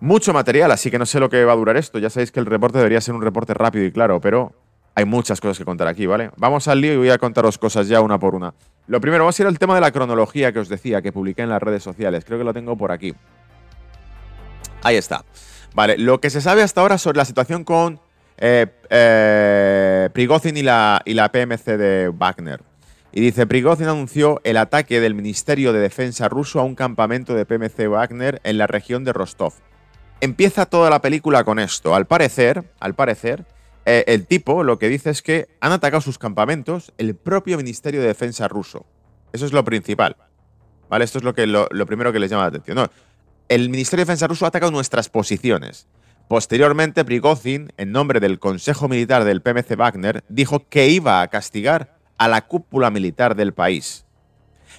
Mucho 0.00 0.32
material, 0.32 0.70
así 0.70 0.90
que 0.90 0.98
no 0.98 1.06
sé 1.06 1.18
lo 1.18 1.28
que 1.28 1.44
va 1.44 1.52
a 1.52 1.56
durar 1.56 1.76
esto. 1.76 1.98
Ya 1.98 2.08
sabéis 2.08 2.30
que 2.30 2.38
el 2.38 2.46
reporte 2.46 2.78
debería 2.78 3.00
ser 3.00 3.14
un 3.14 3.22
reporte 3.22 3.52
rápido 3.52 3.84
y 3.84 3.90
claro, 3.90 4.20
pero 4.20 4.52
hay 4.94 5.04
muchas 5.04 5.40
cosas 5.40 5.58
que 5.58 5.64
contar 5.64 5.88
aquí, 5.88 6.06
¿vale? 6.06 6.30
Vamos 6.36 6.68
al 6.68 6.80
lío 6.80 6.92
y 6.92 6.96
voy 6.96 7.10
a 7.10 7.18
contaros 7.18 7.58
cosas 7.58 7.88
ya 7.88 8.00
una 8.00 8.18
por 8.18 8.34
una. 8.36 8.54
Lo 8.86 9.00
primero, 9.00 9.24
vamos 9.24 9.38
a 9.38 9.42
ir 9.42 9.48
al 9.48 9.58
tema 9.58 9.74
de 9.74 9.80
la 9.80 9.90
cronología 9.90 10.52
que 10.52 10.60
os 10.60 10.68
decía, 10.68 11.02
que 11.02 11.12
publiqué 11.12 11.42
en 11.42 11.48
las 11.48 11.62
redes 11.62 11.82
sociales. 11.82 12.24
Creo 12.24 12.38
que 12.38 12.44
lo 12.44 12.54
tengo 12.54 12.76
por 12.76 12.92
aquí. 12.92 13.14
Ahí 14.82 14.96
está. 14.96 15.24
Vale, 15.74 15.98
lo 15.98 16.20
que 16.20 16.30
se 16.30 16.40
sabe 16.40 16.62
hasta 16.62 16.80
ahora 16.80 16.96
sobre 16.96 17.18
la 17.18 17.24
situación 17.24 17.64
con 17.64 18.00
eh, 18.38 18.66
eh, 18.88 20.10
Prigozhin 20.12 20.56
y 20.56 20.62
la, 20.62 21.02
y 21.04 21.14
la 21.14 21.30
PMC 21.30 21.64
de 21.76 22.08
Wagner. 22.08 22.67
Y 23.18 23.20
dice, 23.20 23.48
Prigozhin 23.48 23.88
anunció 23.88 24.40
el 24.44 24.56
ataque 24.56 25.00
del 25.00 25.16
Ministerio 25.16 25.72
de 25.72 25.80
Defensa 25.80 26.28
ruso 26.28 26.60
a 26.60 26.62
un 26.62 26.76
campamento 26.76 27.34
de 27.34 27.44
PMC 27.44 27.88
Wagner 27.88 28.40
en 28.44 28.58
la 28.58 28.68
región 28.68 29.02
de 29.02 29.12
Rostov. 29.12 29.54
Empieza 30.20 30.66
toda 30.66 30.88
la 30.88 31.02
película 31.02 31.42
con 31.42 31.58
esto. 31.58 31.96
Al 31.96 32.06
parecer, 32.06 32.70
al 32.78 32.94
parecer, 32.94 33.44
eh, 33.86 34.04
el 34.06 34.24
tipo 34.24 34.62
lo 34.62 34.78
que 34.78 34.88
dice 34.88 35.10
es 35.10 35.20
que 35.20 35.48
han 35.60 35.72
atacado 35.72 36.00
sus 36.00 36.16
campamentos 36.16 36.92
el 36.96 37.16
propio 37.16 37.56
Ministerio 37.56 38.00
de 38.00 38.06
Defensa 38.06 38.46
ruso. 38.46 38.86
Eso 39.32 39.46
es 39.46 39.52
lo 39.52 39.64
principal. 39.64 40.14
¿Vale? 40.88 41.04
Esto 41.04 41.18
es 41.18 41.24
lo, 41.24 41.34
que, 41.34 41.48
lo, 41.48 41.66
primero 41.86 42.12
que 42.12 42.20
les 42.20 42.30
llama 42.30 42.44
la 42.44 42.50
atención. 42.50 42.88
El 43.48 43.68
Ministerio 43.68 44.04
de 44.04 44.12
Defensa 44.12 44.28
ruso 44.28 44.44
ha 44.44 44.48
atacado 44.50 44.70
nuestras 44.70 45.08
posiciones. 45.08 45.88
Posteriormente, 46.28 47.04
Prigozhin, 47.04 47.72
en 47.78 47.90
nombre 47.90 48.20
del 48.20 48.38
Consejo 48.38 48.86
Militar 48.86 49.24
del 49.24 49.42
PMC 49.42 49.74
Wagner, 49.76 50.22
dijo 50.28 50.68
que 50.68 50.88
iba 50.88 51.20
a 51.20 51.26
castigar 51.26 51.97
a 52.18 52.28
la 52.28 52.46
cúpula 52.46 52.90
militar 52.90 53.34
del 53.34 53.54
país. 53.54 54.04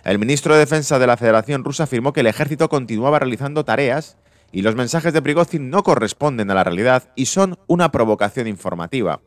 El 0.03 0.19
ministro 0.19 0.53
de 0.53 0.59
Defensa 0.59 0.99
de 0.99 1.07
la 1.07 1.17
Federación 1.17 1.63
Rusa 1.63 1.83
afirmó 1.83 2.13
que 2.13 2.21
el 2.21 2.27
ejército 2.27 2.69
continuaba 2.69 3.19
realizando 3.19 3.65
tareas 3.65 4.17
y 4.51 4.61
los 4.61 4.75
mensajes 4.75 5.13
de 5.13 5.21
Prigozhin 5.21 5.69
no 5.69 5.83
corresponden 5.83 6.51
a 6.51 6.53
la 6.53 6.63
realidad 6.63 7.11
y 7.15 7.25
son 7.25 7.57
una 7.67 7.91
provocación 7.91 8.47
informativa. 8.47 9.21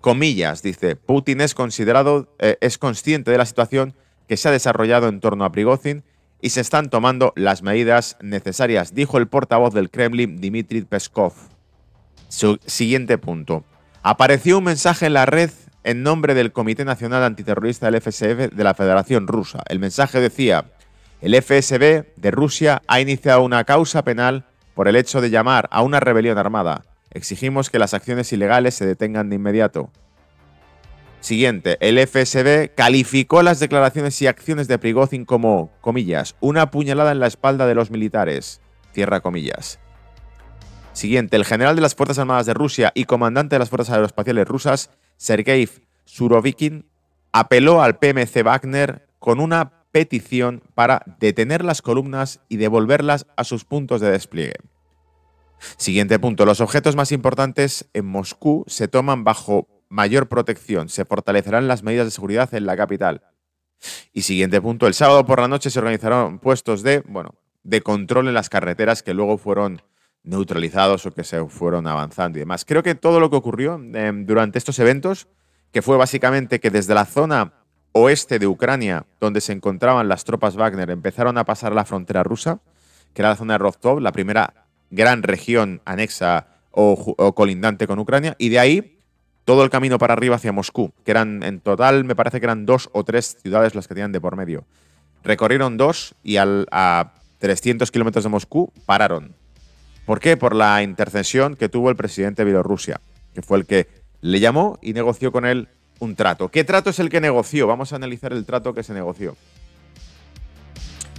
Comillas, 0.00 0.62
dice, 0.62 0.96
Putin 0.96 1.40
es 1.40 1.54
considerado, 1.54 2.34
eh, 2.38 2.56
es 2.60 2.78
consciente 2.78 3.30
de 3.30 3.38
la 3.38 3.46
situación 3.46 3.94
que 4.28 4.36
se 4.36 4.48
ha 4.48 4.52
desarrollado 4.52 5.08
en 5.08 5.20
torno 5.20 5.44
a 5.44 5.52
Prigozhin 5.52 6.04
y 6.40 6.50
se 6.50 6.60
están 6.60 6.88
tomando 6.88 7.32
las 7.36 7.62
medidas 7.62 8.16
necesarias, 8.22 8.94
dijo 8.94 9.18
el 9.18 9.28
portavoz 9.28 9.74
del 9.74 9.90
Kremlin, 9.90 10.40
Dmitry 10.40 10.82
Peskov. 10.82 11.34
Su 12.28 12.58
siguiente 12.64 13.18
punto. 13.18 13.64
Apareció 14.02 14.58
un 14.58 14.64
mensaje 14.64 15.06
en 15.06 15.14
la 15.14 15.26
red 15.26 15.50
en 15.84 16.02
nombre 16.02 16.34
del 16.34 16.52
Comité 16.52 16.84
Nacional 16.84 17.22
Antiterrorista 17.24 17.90
del 17.90 18.00
FSF 18.00 18.54
de 18.54 18.64
la 18.64 18.74
Federación 18.74 19.26
Rusa. 19.26 19.62
El 19.68 19.78
mensaje 19.78 20.20
decía, 20.20 20.66
el 21.20 21.34
FSB 21.34 22.06
de 22.16 22.30
Rusia 22.30 22.82
ha 22.86 23.00
iniciado 23.00 23.42
una 23.42 23.64
causa 23.64 24.04
penal 24.04 24.46
por 24.74 24.88
el 24.88 24.96
hecho 24.96 25.20
de 25.20 25.30
llamar 25.30 25.68
a 25.70 25.82
una 25.82 26.00
rebelión 26.00 26.38
armada. 26.38 26.84
Exigimos 27.10 27.70
que 27.70 27.78
las 27.78 27.94
acciones 27.94 28.32
ilegales 28.32 28.74
se 28.74 28.86
detengan 28.86 29.28
de 29.28 29.36
inmediato. 29.36 29.90
Siguiente, 31.20 31.76
el 31.80 31.98
FSB 31.98 32.74
calificó 32.74 33.42
las 33.42 33.60
declaraciones 33.60 34.20
y 34.22 34.26
acciones 34.26 34.68
de 34.68 34.78
Prigozhin 34.78 35.26
como, 35.26 35.70
comillas, 35.82 36.34
una 36.40 36.70
puñalada 36.70 37.12
en 37.12 37.20
la 37.20 37.26
espalda 37.26 37.66
de 37.66 37.74
los 37.74 37.90
militares. 37.90 38.62
Cierra 38.94 39.20
comillas. 39.20 39.78
Siguiente, 40.92 41.36
el 41.36 41.44
general 41.44 41.76
de 41.76 41.82
las 41.82 41.94
Fuerzas 41.94 42.18
Armadas 42.18 42.46
de 42.46 42.54
Rusia 42.54 42.90
y 42.94 43.04
comandante 43.04 43.54
de 43.54 43.60
las 43.60 43.68
Fuerzas 43.68 43.94
Aeroespaciales 43.94 44.48
Rusas, 44.48 44.90
Sergei 45.20 45.68
Surovikin, 46.06 46.86
apeló 47.30 47.82
al 47.82 47.98
PMC 47.98 48.42
Wagner 48.42 49.06
con 49.18 49.38
una 49.38 49.84
petición 49.92 50.62
para 50.74 51.02
detener 51.20 51.62
las 51.62 51.82
columnas 51.82 52.40
y 52.48 52.56
devolverlas 52.56 53.26
a 53.36 53.44
sus 53.44 53.66
puntos 53.66 54.00
de 54.00 54.10
despliegue. 54.10 54.56
Siguiente 55.76 56.18
punto. 56.18 56.46
Los 56.46 56.62
objetos 56.62 56.96
más 56.96 57.12
importantes 57.12 57.84
en 57.92 58.06
Moscú 58.06 58.64
se 58.66 58.88
toman 58.88 59.22
bajo 59.22 59.68
mayor 59.90 60.26
protección. 60.26 60.88
Se 60.88 61.04
fortalecerán 61.04 61.68
las 61.68 61.82
medidas 61.82 62.06
de 62.06 62.12
seguridad 62.12 62.54
en 62.54 62.64
la 62.64 62.78
capital. 62.78 63.20
Y 64.14 64.22
siguiente 64.22 64.58
punto. 64.62 64.86
El 64.86 64.94
sábado 64.94 65.26
por 65.26 65.38
la 65.38 65.48
noche 65.48 65.68
se 65.68 65.78
organizaron 65.80 66.38
puestos 66.38 66.82
de, 66.82 67.00
bueno, 67.00 67.34
de 67.62 67.82
control 67.82 68.28
en 68.28 68.34
las 68.34 68.48
carreteras 68.48 69.02
que 69.02 69.12
luego 69.12 69.36
fueron 69.36 69.82
neutralizados 70.22 71.06
o 71.06 71.12
que 71.12 71.24
se 71.24 71.44
fueron 71.46 71.86
avanzando 71.86 72.38
y 72.38 72.40
demás. 72.40 72.64
Creo 72.64 72.82
que 72.82 72.94
todo 72.94 73.20
lo 73.20 73.30
que 73.30 73.36
ocurrió 73.36 73.80
em, 73.94 74.26
durante 74.26 74.58
estos 74.58 74.78
eventos, 74.78 75.28
que 75.72 75.82
fue 75.82 75.96
básicamente 75.96 76.60
que 76.60 76.70
desde 76.70 76.94
la 76.94 77.06
zona 77.06 77.54
oeste 77.92 78.38
de 78.38 78.46
Ucrania, 78.46 79.06
donde 79.20 79.40
se 79.40 79.52
encontraban 79.52 80.08
las 80.08 80.24
tropas 80.24 80.56
Wagner, 80.56 80.90
empezaron 80.90 81.38
a 81.38 81.44
pasar 81.44 81.74
la 81.74 81.84
frontera 81.84 82.22
rusa, 82.22 82.60
que 83.14 83.22
era 83.22 83.30
la 83.30 83.36
zona 83.36 83.54
de 83.54 83.58
Rostov, 83.58 84.00
la 84.00 84.12
primera 84.12 84.66
gran 84.90 85.22
región 85.22 85.80
anexa 85.84 86.46
o, 86.70 87.34
colindante 87.34 87.86
con 87.86 87.98
Ucrania, 87.98 88.36
y 88.38 88.48
de 88.48 88.58
ahí 88.58 88.98
todo 89.44 89.64
el 89.64 89.70
camino 89.70 89.98
para 89.98 90.12
arriba 90.12 90.36
hacia 90.36 90.52
Moscú, 90.52 90.92
que 91.04 91.10
eran 91.10 91.42
en 91.42 91.60
total, 91.60 92.04
me 92.04 92.14
parece 92.14 92.38
que 92.38 92.46
eran 92.46 92.66
dos 92.66 92.88
o 92.92 93.02
tres 93.02 93.38
ciudades 93.42 93.74
las 93.74 93.88
que 93.88 93.94
tenían 93.94 94.12
de 94.12 94.20
por 94.20 94.36
medio. 94.36 94.64
Recorrieron 95.24 95.76
dos 95.76 96.14
y 96.22 96.36
al, 96.36 96.66
a 96.70 97.14
300 97.38 97.90
kilómetros 97.90 98.22
de 98.22 98.30
Moscú 98.30 98.72
pararon. 98.86 99.34
¿Por 100.06 100.20
qué? 100.20 100.36
Por 100.36 100.54
la 100.54 100.82
intercesión 100.82 101.56
que 101.56 101.68
tuvo 101.68 101.90
el 101.90 101.96
presidente 101.96 102.42
de 102.42 102.46
Bielorrusia, 102.46 103.00
que 103.34 103.42
fue 103.42 103.58
el 103.58 103.66
que 103.66 103.86
le 104.20 104.40
llamó 104.40 104.78
y 104.82 104.92
negoció 104.92 105.32
con 105.32 105.46
él 105.46 105.68
un 105.98 106.16
trato. 106.16 106.48
¿Qué 106.48 106.64
trato 106.64 106.90
es 106.90 106.98
el 106.98 107.10
que 107.10 107.20
negoció? 107.20 107.66
Vamos 107.66 107.92
a 107.92 107.96
analizar 107.96 108.32
el 108.32 108.44
trato 108.44 108.74
que 108.74 108.82
se 108.82 108.92
negoció. 108.92 109.36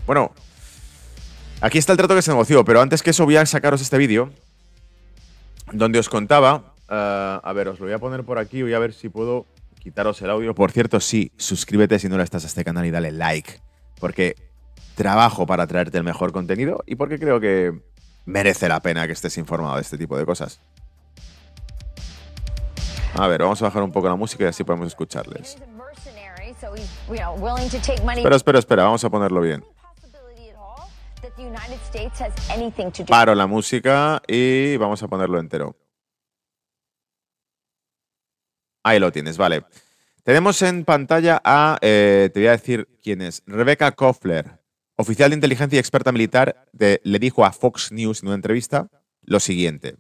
Bueno, 0.06 0.32
aquí 1.62 1.78
está 1.78 1.94
el 1.94 1.98
trato 1.98 2.16
que 2.16 2.22
se 2.22 2.32
negoció, 2.32 2.66
pero 2.66 2.82
antes 2.82 3.02
que 3.02 3.12
eso 3.12 3.26
voy 3.26 3.38
a 3.38 3.46
sacaros 3.46 3.82
este 3.82 3.98
vídeo 3.98 4.32
donde 5.72 6.00
os 6.00 6.10
contaba, 6.10 6.74
eh, 6.90 7.40
a 7.42 7.54
ver, 7.54 7.70
os 7.70 7.80
lo 7.80 7.86
voy 7.86 7.94
a 7.94 8.00
poner 8.00 8.24
por 8.24 8.38
aquí, 8.40 8.62
voy 8.62 8.74
a 8.74 8.80
ver 8.80 8.94
si 8.94 9.10
puedo 9.10 9.46
quitaros 9.80 10.22
el 10.22 10.30
audio. 10.30 10.54
Por 10.54 10.72
cierto, 10.72 11.00
sí, 11.00 11.32
suscríbete 11.38 11.98
si 12.00 12.10
no 12.10 12.18
lo 12.18 12.24
estás 12.24 12.44
a 12.44 12.48
este 12.48 12.64
canal 12.64 12.86
y 12.86 12.92
dale 12.92 13.12
like, 13.12 13.62
porque 14.00 14.36
trabajo 14.96 15.46
para 15.46 15.68
traerte 15.68 15.98
el 15.98 16.04
mejor 16.04 16.32
contenido 16.32 16.84
y 16.86 16.96
porque 16.96 17.18
creo 17.18 17.40
que 17.40 17.74
merece 18.26 18.68
la 18.68 18.82
pena 18.82 19.08
que 19.08 19.14
estés 19.14 19.38
informado 19.38 19.76
de 19.76 19.82
este 19.82 19.98
tipo 19.98 20.18
de 20.18 20.26
cosas. 20.26 20.60
A 23.16 23.28
ver, 23.28 23.42
vamos 23.42 23.62
a 23.62 23.66
bajar 23.66 23.84
un 23.84 23.92
poco 23.92 24.08
la 24.08 24.16
música 24.16 24.46
y 24.46 24.48
así 24.48 24.64
podemos 24.64 24.88
escucharles. 24.88 25.58
Espera, 28.20 28.36
espera, 28.36 28.60
espera, 28.60 28.84
vamos 28.84 29.04
a 29.04 29.10
ponerlo 29.10 29.42
bien. 29.42 29.64
Paro 33.08 33.36
la 33.36 33.48
música 33.48 34.22
y 34.28 34.78
vamos 34.78 35.04
a 35.04 35.08
ponerlo 35.08 35.40
entero. 35.40 35.76
Ahí 38.84 39.00
lo 39.00 39.12
tienes, 39.12 39.38
vale. 39.38 39.66
Tenemos 40.24 40.62
en 40.62 40.86
pantalla 40.86 41.42
a, 41.44 41.78
eh, 41.82 42.30
te 42.34 42.40
voy 42.40 42.48
a 42.48 42.52
decir 42.52 42.88
quién 43.02 43.22
es, 43.22 43.44
Rebecca 43.46 43.92
Koffler, 43.92 44.61
oficial 45.02 45.30
de 45.30 45.36
inteligencia 45.36 45.78
y 45.78 45.80
experta 45.80 46.12
militar, 46.12 46.68
le 46.72 47.20
dijo 47.20 47.44
a 47.44 47.52
Fox 47.52 47.92
News 47.92 48.22
en 48.22 48.28
una 48.28 48.36
entrevista 48.36 48.88
lo 49.24 49.40
siguiente. 49.40 49.98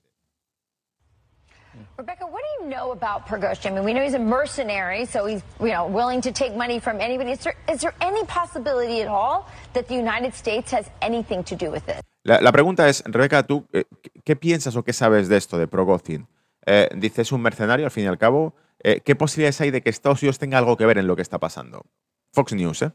Rebecca, 1.97 2.25
what 2.25 2.41
do 2.41 2.63
you 2.63 2.69
know 2.69 2.91
about 2.91 3.27
Prigozhin? 3.27 3.73
I 3.73 3.75
mean, 3.75 3.85
we 3.85 3.93
know 3.93 4.03
he's 4.03 4.15
a 4.15 4.19
mercenary, 4.19 5.05
so 5.05 5.25
he's 5.25 5.43
you 5.59 5.71
know 5.71 5.85
willing 5.85 6.21
to 6.21 6.31
take 6.31 6.55
money 6.55 6.79
from 6.79 6.99
anybody. 6.99 7.31
Is 7.31 7.39
there, 7.39 7.55
is 7.71 7.81
there 7.81 7.93
any 8.01 8.23
possibility 8.25 9.01
at 9.01 9.07
all 9.07 9.45
that 9.73 9.87
the 9.87 9.95
United 9.95 10.33
States 10.33 10.71
has 10.71 10.89
anything 11.01 11.43
to 11.43 11.55
do 11.55 11.71
with 11.71 11.87
it? 11.87 12.03
La, 12.23 12.39
la 12.41 12.51
pregunta 12.51 12.87
es, 12.87 13.03
Rebeca, 13.05 13.43
¿tú 13.43 13.67
eh, 13.71 13.85
qué 14.23 14.35
piensas 14.35 14.75
o 14.75 14.83
qué 14.83 14.93
sabes 14.93 15.27
de 15.27 15.37
esto, 15.37 15.57
de 15.57 15.67
Prigozhin? 15.67 16.27
Eh, 16.65 16.89
dices 16.95 17.31
un 17.31 17.41
mercenario, 17.41 17.85
al 17.85 17.91
fin 17.91 18.05
y 18.05 18.07
al 18.07 18.17
cabo. 18.17 18.55
Eh, 18.83 19.01
¿Qué 19.01 19.15
posibilidades 19.15 19.61
hay 19.61 19.71
de 19.71 19.81
que 19.81 19.89
Estados 19.89 20.21
Unidos 20.21 20.39
tenga 20.39 20.57
algo 20.57 20.75
que 20.77 20.85
ver 20.85 20.97
en 20.97 21.07
lo 21.07 21.15
que 21.15 21.21
está 21.21 21.39
pasando? 21.39 21.85
Fox 22.31 22.53
News, 22.53 22.81
¿eh? 22.81 22.91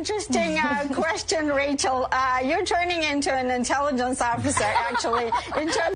Interesting 0.00 0.56
uh, 0.56 0.88
question, 0.94 1.52
Rachel. 1.52 2.08
Uh, 2.10 2.40
you're 2.42 2.64
turning 2.64 3.02
into 3.02 3.30
an 3.30 3.50
intelligence 3.50 4.22
officer, 4.22 4.64
actually. 4.64 5.26
In 5.60 5.68
terms 5.68 5.94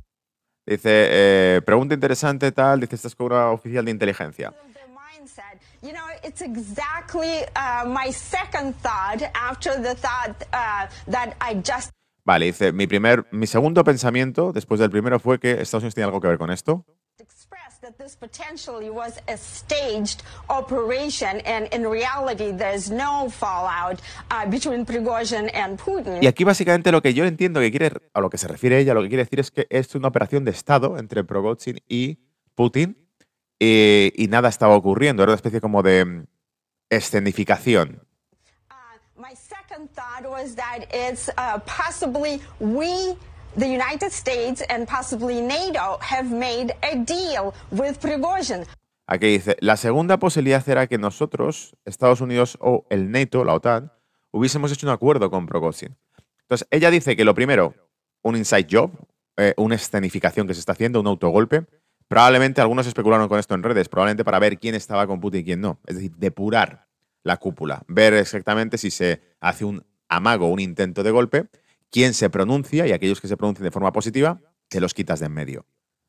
Dice, 0.66 0.82
eh, 0.84 1.62
pregunta 1.64 1.94
interesante, 1.94 2.52
tal. 2.52 2.80
Dice, 2.80 2.96
esta 2.96 3.08
es 3.08 3.16
una 3.18 3.50
oficial 3.50 3.86
de 3.86 3.90
inteligencia. 3.92 4.52
you 5.80 5.92
know, 5.92 6.06
it's 6.22 6.42
exactly 6.42 7.44
uh, 7.56 7.86
my 7.86 8.10
second 8.10 8.74
thought 8.82 9.22
after 9.34 9.80
the 9.80 9.94
thought 9.94 10.36
that 11.06 11.34
I 11.40 11.54
just 11.54 11.90
Vale, 12.26 12.46
dice, 12.46 12.72
mi, 12.72 12.86
primer, 12.86 13.26
mi 13.32 13.46
segundo 13.46 13.84
pensamiento, 13.84 14.52
después 14.52 14.80
del 14.80 14.90
primero, 14.90 15.18
fue 15.18 15.38
que 15.38 15.60
Estados 15.60 15.82
Unidos 15.82 15.94
tiene 15.94 16.06
algo 16.06 16.20
que 16.20 16.28
ver 16.28 16.38
con 16.38 16.50
esto. 16.50 16.84
That 17.84 17.98
this 17.98 18.16
potentially 18.16 18.88
was 18.88 19.20
a 19.28 19.36
staged 19.36 20.22
operation, 20.48 21.40
and 21.44 21.68
in 21.70 21.86
reality, 21.86 22.50
there's 22.50 22.90
no 22.90 23.28
fallout 23.28 24.00
uh, 24.30 24.46
between 24.48 24.86
Prigozhin 24.86 25.50
and 25.52 25.78
Putin. 25.78 26.22
Y 26.22 26.26
aquí 26.26 26.44
básicamente 26.44 26.90
lo 26.90 27.02
que 27.02 27.12
yo 27.12 27.26
entiendo 27.26 27.60
que 27.60 27.70
quiere, 27.70 27.92
a 28.14 28.20
lo 28.20 28.30
que 28.30 28.38
se 28.38 28.48
refiere 28.48 28.78
ella, 28.78 28.94
lo 28.94 29.02
que 29.02 29.08
quiere 29.08 29.24
decir 29.24 29.40
es 29.40 29.50
que 29.50 29.66
es 29.68 29.94
una 29.94 30.08
operación 30.08 30.46
de 30.46 30.52
Estado 30.52 30.96
entre 30.96 31.24
Prigozhin 31.24 31.78
y 31.86 32.18
Putin 32.54 32.96
eh, 33.60 34.12
y 34.16 34.28
nada 34.28 34.48
estaba 34.48 34.74
ocurriendo, 34.76 35.22
era 35.22 35.32
una 35.32 35.36
especie 35.36 35.60
como 35.60 35.82
de 35.82 36.06
mm, 36.06 36.26
escenificación. 36.88 38.00
Uh, 38.70 39.20
my 39.20 39.34
second 39.34 39.90
thought 39.92 40.24
was 40.24 40.54
that 40.54 40.86
it's 40.90 41.28
uh, 41.36 41.58
possibly 41.66 42.40
we, 42.60 43.14
the 43.56 43.66
United 43.66 44.12
States, 44.12 44.62
and 44.68 44.86
possibly 44.86 45.40
NATO 45.40 45.98
have 46.00 46.30
made 46.30 46.74
a 46.82 46.96
deal 46.96 47.52
with 47.70 47.98
Prigozhin. 48.00 48.64
Aquí 49.06 49.26
dice, 49.26 49.56
la 49.60 49.76
segunda 49.76 50.18
posibilidad 50.18 50.66
era 50.68 50.86
que 50.86 50.96
nosotros, 50.98 51.76
Estados 51.84 52.20
Unidos 52.20 52.56
o 52.60 52.86
el 52.88 53.10
NATO, 53.10 53.44
la 53.44 53.54
OTAN, 53.54 53.92
hubiésemos 54.30 54.72
hecho 54.72 54.86
un 54.86 54.92
acuerdo 54.92 55.30
con 55.30 55.46
Prigozhin. 55.46 55.96
Entonces, 56.42 56.66
ella 56.70 56.90
dice 56.90 57.16
que 57.16 57.24
lo 57.24 57.34
primero, 57.34 57.74
un 58.22 58.36
inside 58.36 58.66
job, 58.70 58.90
eh, 59.36 59.54
una 59.56 59.74
escenificación 59.74 60.46
que 60.46 60.54
se 60.54 60.60
está 60.60 60.72
haciendo, 60.72 61.00
un 61.00 61.06
autogolpe. 61.06 61.66
Probablemente 62.08 62.60
algunos 62.60 62.86
especularon 62.86 63.28
con 63.28 63.38
esto 63.38 63.54
en 63.54 63.62
redes, 63.62 63.88
probablemente 63.88 64.24
para 64.24 64.38
ver 64.38 64.58
quién 64.58 64.74
estaba 64.74 65.06
con 65.06 65.20
Putin 65.20 65.40
y 65.40 65.44
quién 65.44 65.60
no. 65.60 65.80
Es 65.86 65.96
decir, 65.96 66.12
depurar 66.16 66.86
la 67.22 67.38
cúpula, 67.38 67.82
ver 67.88 68.14
exactamente 68.14 68.78
si 68.78 68.90
se 68.90 69.22
hace 69.40 69.64
un 69.64 69.84
amago, 70.08 70.48
un 70.48 70.60
intento 70.60 71.02
de 71.02 71.10
golpe, 71.10 71.48
quién 71.90 72.14
se 72.14 72.30
pronuncia 72.30 72.86
y 72.86 72.92
aquellos 72.92 73.20
que 73.20 73.28
se 73.28 73.36
pronuncien 73.36 73.64
de 73.64 73.70
forma 73.70 73.92
positiva, 73.92 74.40
te 74.68 74.80
los 74.80 74.94
quitas 74.94 75.20
de 75.20 75.26
en 75.26 75.32
medio. 75.32 75.66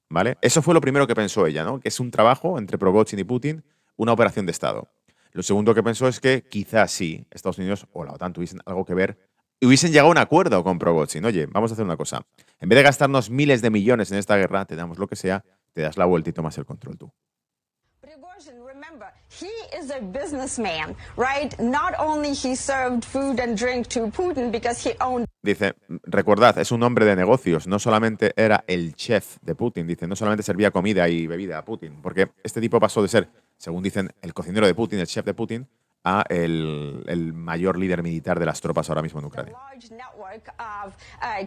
¿Vale? 0.09 0.37
Eso 0.41 0.61
fue 0.61 0.73
lo 0.73 0.81
primero 0.81 1.07
que 1.07 1.15
pensó 1.15 1.47
ella, 1.47 1.63
¿no? 1.63 1.79
Que 1.79 1.89
es 1.89 1.99
un 1.99 2.11
trabajo 2.11 2.59
entre 2.59 2.77
Prigozhin 2.77 3.19
y 3.19 3.23
Putin, 3.23 3.63
una 3.95 4.13
operación 4.13 4.45
de 4.45 4.51
Estado. 4.51 4.87
Lo 5.31 5.43
segundo 5.43 5.73
que 5.73 5.83
pensó 5.83 6.07
es 6.07 6.19
que 6.19 6.43
quizás 6.47 6.91
sí, 6.91 7.27
Estados 7.31 7.57
Unidos 7.57 7.87
o 7.91 8.05
la 8.05 8.13
OTAN 8.13 8.33
tuviesen 8.33 8.61
algo 8.65 8.85
que 8.85 8.93
ver 8.93 9.17
y 9.59 9.65
hubiesen 9.65 9.91
llegado 9.91 10.07
a 10.07 10.11
un 10.11 10.17
acuerdo 10.17 10.63
con 10.63 10.79
Prigozhin. 10.79 11.25
Oye, 11.25 11.47
vamos 11.47 11.71
a 11.71 11.73
hacer 11.73 11.85
una 11.85 11.97
cosa. 11.97 12.25
En 12.59 12.69
vez 12.69 12.77
de 12.77 12.83
gastarnos 12.83 13.29
miles 13.29 13.61
de 13.61 13.69
millones 13.69 14.11
en 14.11 14.17
esta 14.17 14.37
guerra, 14.37 14.65
te 14.65 14.75
damos 14.75 14.97
lo 14.99 15.07
que 15.07 15.15
sea, 15.15 15.43
te 15.73 15.81
das 15.81 15.97
la 15.97 16.05
vuelta 16.05 16.29
y 16.29 16.33
tomas 16.33 16.57
el 16.57 16.65
control 16.65 16.97
tú. 16.97 17.11
He 19.39 19.77
is 19.77 19.91
a 19.91 19.99
businessman, 19.99 20.95
right? 21.17 21.53
Not 21.59 21.93
only 21.99 22.29
he 22.29 22.55
served 22.55 23.03
food 23.03 23.39
and 23.39 23.57
drink 23.57 23.87
to 23.89 24.07
Putin 24.07 24.51
because 24.51 24.81
he 24.81 24.95
owned 25.01 25.25
Dice, 25.43 25.75
recordad, 26.05 26.57
es 26.57 26.71
un 26.71 26.81
hombre 26.81 27.05
de 27.05 27.15
negocios, 27.15 27.67
no 27.67 27.77
solamente 27.77 28.33
era 28.35 28.63
el 28.67 28.95
chef 28.95 29.37
de 29.43 29.53
Putin, 29.53 29.85
dice, 29.85 30.07
no 30.07 30.15
solamente 30.15 30.41
servía 30.41 30.71
comida 30.71 31.07
y 31.07 31.27
bebida 31.27 31.59
a 31.59 31.65
Putin, 31.65 32.01
porque 32.01 32.31
este 32.43 32.61
tipo 32.61 32.79
pasó 32.79 33.03
de 33.03 33.07
ser, 33.07 33.29
según 33.57 33.83
dicen, 33.83 34.11
el 34.23 34.33
cocinero 34.33 34.65
de 34.65 34.73
Putin, 34.73 34.99
el 34.99 35.07
chef 35.07 35.23
de 35.23 35.35
Putin, 35.35 35.67
a 36.05 36.23
el, 36.29 37.03
el 37.07 37.33
mayor 37.33 37.77
líder 37.77 38.03
militar 38.03 38.39
de 38.39 38.45
las 38.45 38.61
tropas 38.61 38.87
ahora 38.89 39.01
mismo 39.01 39.19
en 39.19 39.25
Ucrania. 39.25 39.53
uh, 39.53 39.79
uh, 40.37 40.89
uh, 40.89 41.45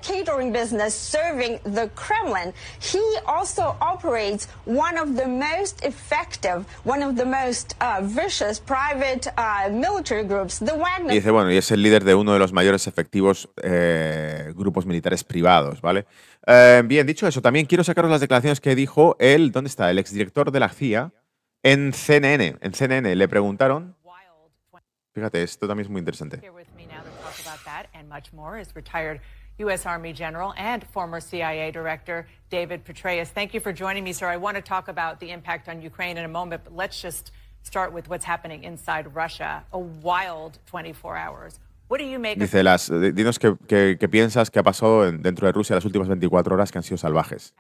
Y 11.12 11.16
dice, 11.16 11.30
bueno, 11.30 11.50
y 11.52 11.56
es 11.56 11.70
el 11.70 11.82
líder 11.82 12.04
de 12.04 12.14
uno 12.14 12.32
de 12.32 12.38
los 12.38 12.52
mayores 12.52 12.86
efectivos 12.86 13.48
eh, 13.62 14.52
grupos 14.56 14.86
militares 14.86 15.24
privados, 15.24 15.80
¿vale? 15.80 16.06
Eh, 16.46 16.82
bien, 16.84 17.06
dicho 17.06 17.26
eso, 17.26 17.42
también 17.42 17.66
quiero 17.66 17.84
sacaros 17.84 18.10
las 18.10 18.20
declaraciones 18.20 18.60
que 18.60 18.74
dijo 18.74 19.16
él, 19.18 19.52
¿dónde 19.52 19.68
está? 19.68 19.90
El 19.90 19.98
exdirector 19.98 20.50
de 20.50 20.60
la 20.60 20.68
CIA 20.68 21.12
en 21.62 21.92
CNN. 21.92 22.56
En 22.60 22.72
CNN 22.72 23.14
le 23.14 23.28
preguntaron, 23.28 23.96
wild 23.97 23.97
20 23.97 23.97
fíjate, 25.18 25.42
esto 25.42 25.66
también 25.66 25.86
es 25.86 25.90
muy 25.90 25.98
interesante. 26.00 26.40
U.S. 29.60 29.84
Army 29.88 30.14
General 30.14 30.54
and 30.56 30.84
former 30.92 31.20
CIA 31.20 31.72
Director 31.72 32.26
David 32.48 32.82
Petraeus. 32.84 33.30
Thank 33.32 33.52
you 33.54 33.60
for 33.60 33.72
joining 33.72 34.04
me, 34.04 34.12
sir. 34.12 34.28
I 34.32 34.36
want 34.36 34.54
to 34.56 34.62
talk 34.62 34.88
about 34.88 35.18
the 35.18 35.32
impact 35.32 35.68
on 35.68 35.82
Ukraine 35.82 36.16
in 36.16 36.24
a 36.24 36.28
moment, 36.28 36.62
but 36.62 36.72
let's 36.76 37.02
just 37.02 37.32
start 37.64 37.92
with 37.92 38.08
what's 38.08 38.24
happening 38.24 38.62
inside 38.62 39.12
Russia. 39.16 39.64
A 39.72 39.78
wild 39.78 40.60
24 40.66 41.16
hours. 41.16 41.58
What 41.88 41.98
do 41.98 42.04
you 42.06 42.20
make 42.20 42.38
Dice, 42.38 42.62
las, 42.62 42.86
di- 42.88 43.10
dinos 43.12 43.38
qué, 43.40 43.56
qué- 43.66 43.96
qué 43.98 44.08
piensas 44.08 44.48
que 44.50 44.60
ha 44.60 44.62
pasado 44.62 45.08
en- 45.08 45.22
dentro 45.22 45.46
de 45.48 45.52
Rusia 45.52 45.74
las 45.74 45.84
últimas 45.84 46.06
24 46.06 46.54
horas 46.54 46.70
que 46.70 46.78
han 46.78 46.84
sido 46.84 46.96
salvajes. 46.98 47.52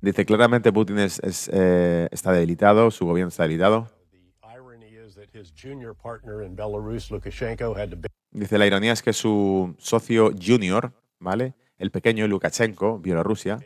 Dice, 0.00 0.24
claramente 0.24 0.72
Putin 0.72 0.98
es, 0.98 1.18
es, 1.20 1.50
eh, 1.52 2.08
está 2.12 2.32
debilitado, 2.32 2.90
su 2.90 3.06
gobierno 3.06 3.28
está 3.28 3.42
debilitado. 3.42 3.88
The 4.12 4.54
irony 4.54 4.86
is 4.86 5.16
that 5.16 5.28
his 5.34 5.52
junior 5.52 5.94
partner 5.94 6.42
in 6.44 6.54
Belarus, 6.54 7.10
Lukashenko, 7.10 7.76
had 7.76 7.90
to 7.90 7.96
bail 7.96 8.10
Dice, 8.30 8.58
la 8.58 8.66
ironía 8.66 8.92
es 8.92 9.02
que 9.02 9.12
su 9.12 9.74
socio 9.78 10.30
junior, 10.30 10.92
¿vale? 11.18 11.54
El 11.78 11.90
pequeño 11.90 12.28
Lukashenko, 12.28 12.98
Bielorrusia, 12.98 13.58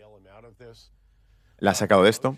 la 1.58 1.72
ha 1.72 1.74
sacado 1.74 2.04
de 2.04 2.10
esto. 2.10 2.36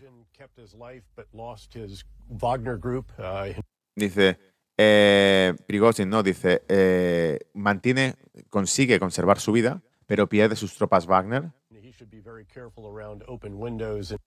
Group. 2.80 3.06
Uh, 3.18 3.52
Dice, 3.94 4.38
eh, 4.78 5.54
Prigozhin, 5.66 6.08
no, 6.08 6.22
dice, 6.22 6.62
eh, 6.68 7.38
mantiene, 7.52 8.14
consigue 8.48 8.98
conservar 8.98 9.38
su 9.38 9.52
vida, 9.52 9.82
pero 10.12 10.28
pierde 10.28 10.56
sus 10.56 10.74
tropas 10.74 11.06
Wagner. 11.06 11.52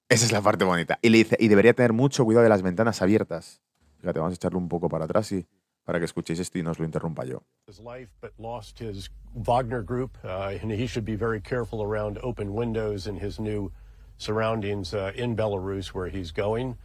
Esa 0.10 0.26
es 0.26 0.32
la 0.32 0.42
parte 0.42 0.66
bonita. 0.66 0.98
Y 1.00 1.10
le 1.10 1.20
dice, 1.20 1.38
y 1.40 1.48
debería 1.48 1.76
tener 1.76 1.94
mucho 1.94 2.26
cuidado 2.26 2.42
de 2.42 2.50
las 2.50 2.64
ventanas 2.64 3.04
abiertas. 3.04 3.62
Fíjate, 4.00 4.18
vamos 4.18 4.34
a 4.34 4.34
echarlo 4.34 4.58
un 4.58 4.68
poco 4.68 4.90
para 4.90 5.06
atrás 5.06 5.32
y 5.32 5.46
para 5.84 6.00
que 6.00 6.06
escuchéis 6.06 6.40
esto 6.40 6.58
y 6.58 6.64
no 6.64 6.72
os 6.72 6.80
lo 6.80 6.86
interrumpa 6.86 7.24
yo. 7.24 7.44
Uh, 7.68 7.72
uh. 16.72 16.76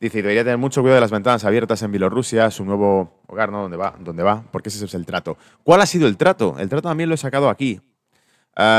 Dice, 0.00 0.18
y 0.18 0.22
debería 0.22 0.44
tener 0.44 0.56
mucho 0.56 0.80
cuidado 0.80 0.94
de 0.94 1.02
las 1.02 1.10
ventanas 1.10 1.44
abiertas 1.44 1.82
en 1.82 1.90
Bielorrusia, 1.90 2.50
su 2.50 2.64
nuevo 2.64 3.20
hogar, 3.26 3.52
¿no? 3.52 3.60
¿Dónde 3.60 3.76
va? 3.76 3.94
¿Dónde 4.00 4.22
va? 4.22 4.44
Porque 4.50 4.70
ese 4.70 4.82
es 4.82 4.94
el 4.94 5.04
trato. 5.04 5.36
¿Cuál 5.62 5.82
ha 5.82 5.86
sido 5.86 6.08
el 6.08 6.16
trato? 6.16 6.56
El 6.58 6.70
trato 6.70 6.88
también 6.88 7.10
lo 7.10 7.16
he 7.16 7.18
sacado 7.18 7.50
aquí, 7.50 7.82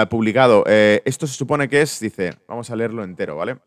publicado. 0.09 0.63
Eh, 0.67 1.01
esto 1.05 1.27
se 1.27 1.33
supone 1.33 1.67
que 1.67 1.81
es, 1.81 1.99
dice, 1.99 2.33
vamos 2.47 2.69
a 2.69 2.75
leerlo 2.75 3.03
entero, 3.03 3.35
¿vale? 3.35 3.57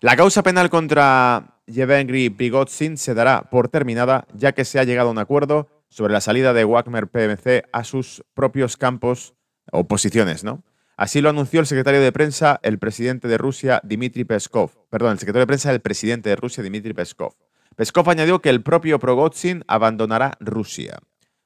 La 0.00 0.16
causa 0.16 0.42
penal 0.42 0.70
contra 0.70 1.60
Yevgeny 1.66 2.30
Prigozhin 2.30 2.96
se 2.96 3.14
dará 3.14 3.42
por 3.50 3.68
terminada, 3.68 4.26
ya 4.34 4.52
que 4.52 4.64
se 4.64 4.78
ha 4.78 4.84
llegado 4.84 5.08
a 5.08 5.12
un 5.12 5.18
acuerdo 5.18 5.68
sobre 5.90 6.12
la 6.12 6.20
salida 6.20 6.52
de 6.52 6.64
Wagner 6.64 7.08
PMC 7.08 7.68
a 7.72 7.84
sus 7.84 8.24
propios 8.34 8.76
campos 8.76 9.34
o 9.72 9.84
posiciones, 9.84 10.42
¿no? 10.42 10.62
Así 10.96 11.20
lo 11.20 11.30
anunció 11.30 11.60
el 11.60 11.66
secretario 11.66 12.00
de 12.00 12.12
prensa, 12.12 12.60
el 12.62 12.78
presidente 12.78 13.26
de 13.26 13.38
Rusia, 13.38 13.80
Dmitry 13.82 14.24
Peskov. 14.24 14.70
Perdón, 14.90 15.12
el 15.12 15.18
secretario 15.18 15.42
de 15.42 15.46
prensa 15.46 15.70
del 15.70 15.80
presidente 15.80 16.28
de 16.28 16.36
Rusia, 16.36 16.62
Dmitry 16.62 16.92
Peskov. 16.92 17.32
Peskov 17.76 18.10
añadió 18.10 18.40
que 18.40 18.50
el 18.50 18.62
propio 18.62 18.98
Prigozhin 18.98 19.64
abandonará 19.66 20.32
Rusia. 20.40 20.98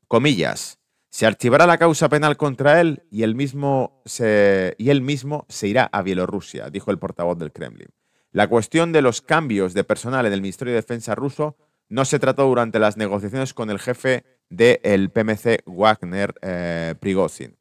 Comillas. 0.08 0.78
Se 1.14 1.26
archivará 1.26 1.64
la 1.68 1.78
causa 1.78 2.08
penal 2.08 2.36
contra 2.36 2.80
él 2.80 3.04
y 3.08 3.22
él 3.22 3.36
mismo 3.36 4.02
se, 4.04 4.74
y 4.78 4.90
él 4.90 5.00
mismo 5.00 5.46
se 5.48 5.68
irá 5.68 5.88
a 5.92 6.02
Bielorrusia, 6.02 6.70
dijo 6.70 6.90
el 6.90 6.98
portavoz 6.98 7.38
del 7.38 7.52
Kremlin. 7.52 7.86
La 8.32 8.48
cuestión 8.48 8.90
de 8.90 9.00
los 9.00 9.22
cambios 9.22 9.74
de 9.74 9.84
personal 9.84 10.26
en 10.26 10.32
el 10.32 10.42
Ministerio 10.42 10.74
de 10.74 10.80
Defensa 10.80 11.14
ruso 11.14 11.56
no 11.88 12.04
se 12.04 12.18
trató 12.18 12.48
durante 12.48 12.80
las 12.80 12.96
negociaciones 12.96 13.54
con 13.54 13.70
el 13.70 13.78
jefe 13.78 14.24
del 14.50 15.08
PMC 15.10 15.62
Wagner, 15.66 16.34
eh, 16.42 16.96
Prigozhin. 16.98 17.56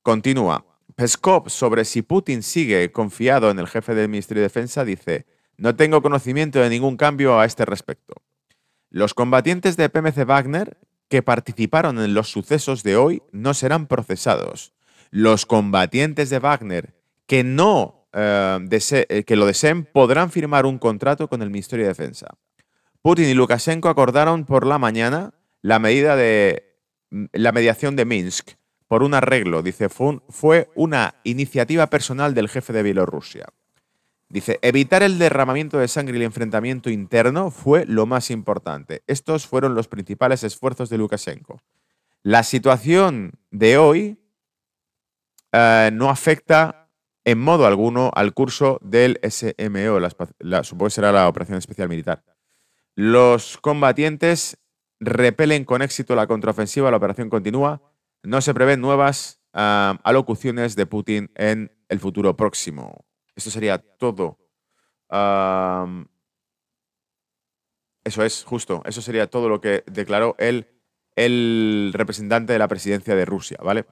Continúa. 0.00 0.64
Peskov, 0.96 1.50
sobre 1.50 1.84
si 1.84 2.00
Putin 2.00 2.42
sigue 2.42 2.90
confiado 2.90 3.50
en 3.50 3.58
el 3.58 3.68
jefe 3.68 3.94
del 3.94 4.08
Ministerio 4.08 4.40
de 4.40 4.48
Defensa, 4.48 4.86
dice, 4.86 5.26
no 5.58 5.76
tengo 5.76 6.00
conocimiento 6.00 6.58
de 6.58 6.70
ningún 6.70 6.96
cambio 6.96 7.38
a 7.38 7.44
este 7.44 7.66
respecto. 7.66 8.14
Los 8.88 9.12
combatientes 9.12 9.76
de 9.76 9.90
PMC 9.90 10.24
Wagner, 10.24 10.78
que 11.12 11.22
participaron 11.22 11.98
en 11.98 12.14
los 12.14 12.30
sucesos 12.30 12.82
de 12.82 12.96
hoy 12.96 13.22
no 13.32 13.52
serán 13.52 13.86
procesados. 13.86 14.72
Los 15.10 15.44
combatientes 15.44 16.30
de 16.30 16.38
Wagner 16.38 16.94
que 17.26 17.44
no 17.44 18.08
eh, 18.14 18.58
eh, 18.70 19.24
que 19.24 19.36
lo 19.36 19.44
deseen 19.44 19.84
podrán 19.84 20.30
firmar 20.30 20.64
un 20.64 20.78
contrato 20.78 21.28
con 21.28 21.42
el 21.42 21.50
Ministerio 21.50 21.84
de 21.84 21.90
Defensa. 21.90 22.28
Putin 23.02 23.28
y 23.28 23.34
Lukashenko 23.34 23.90
acordaron 23.90 24.46
por 24.46 24.66
la 24.66 24.78
mañana 24.78 25.34
la 25.60 25.78
medida 25.78 26.16
de 26.16 26.78
la 27.10 27.52
mediación 27.52 27.94
de 27.94 28.06
Minsk 28.06 28.52
por 28.88 29.02
un 29.02 29.12
arreglo. 29.12 29.62
Dice, 29.62 29.90
fue 29.90 30.70
una 30.74 31.16
iniciativa 31.24 31.88
personal 31.88 32.32
del 32.32 32.48
jefe 32.48 32.72
de 32.72 32.82
Bielorrusia. 32.82 33.44
Dice, 34.32 34.58
evitar 34.62 35.02
el 35.02 35.18
derramamiento 35.18 35.76
de 35.76 35.88
sangre 35.88 36.14
y 36.14 36.16
el 36.16 36.22
enfrentamiento 36.22 36.88
interno 36.88 37.50
fue 37.50 37.84
lo 37.84 38.06
más 38.06 38.30
importante. 38.30 39.02
Estos 39.06 39.46
fueron 39.46 39.74
los 39.74 39.88
principales 39.88 40.42
esfuerzos 40.42 40.88
de 40.88 40.96
Lukashenko. 40.96 41.60
La 42.22 42.42
situación 42.42 43.32
de 43.50 43.76
hoy 43.76 44.18
eh, 45.52 45.90
no 45.92 46.08
afecta 46.08 46.88
en 47.26 47.40
modo 47.40 47.66
alguno 47.66 48.10
al 48.14 48.32
curso 48.32 48.78
del 48.80 49.20
SMO, 49.22 50.00
supongo 50.62 50.86
que 50.86 50.90
será 50.90 51.12
la 51.12 51.28
Operación 51.28 51.58
Especial 51.58 51.90
Militar. 51.90 52.24
Los 52.94 53.58
combatientes 53.58 54.56
repelen 54.98 55.66
con 55.66 55.82
éxito 55.82 56.16
la 56.16 56.26
contraofensiva, 56.26 56.90
la 56.90 56.96
operación 56.96 57.28
continúa. 57.28 57.82
No 58.22 58.40
se 58.40 58.54
prevén 58.54 58.80
nuevas 58.80 59.42
ah, 59.52 60.00
alocuciones 60.04 60.74
de 60.74 60.86
Putin 60.86 61.30
en 61.34 61.70
el 61.90 62.00
futuro 62.00 62.34
próximo. 62.34 63.04
Esto 63.34 63.50
sería 63.50 63.78
todo. 63.78 64.38
eso 68.04 68.24
es, 68.24 68.44
justo. 68.44 68.82
Eso 68.84 69.02
sería 69.02 69.28
todo 69.28 69.48
lo 69.48 69.60
que 69.60 69.84
declaró 69.86 70.34
el, 70.38 70.68
el 71.16 71.92
representante 71.94 72.52
de 72.52 72.58
la 72.58 72.68
presidencia 72.68 73.14
de 73.14 73.24
Rusia, 73.24 73.58
¿vale? 73.62 73.86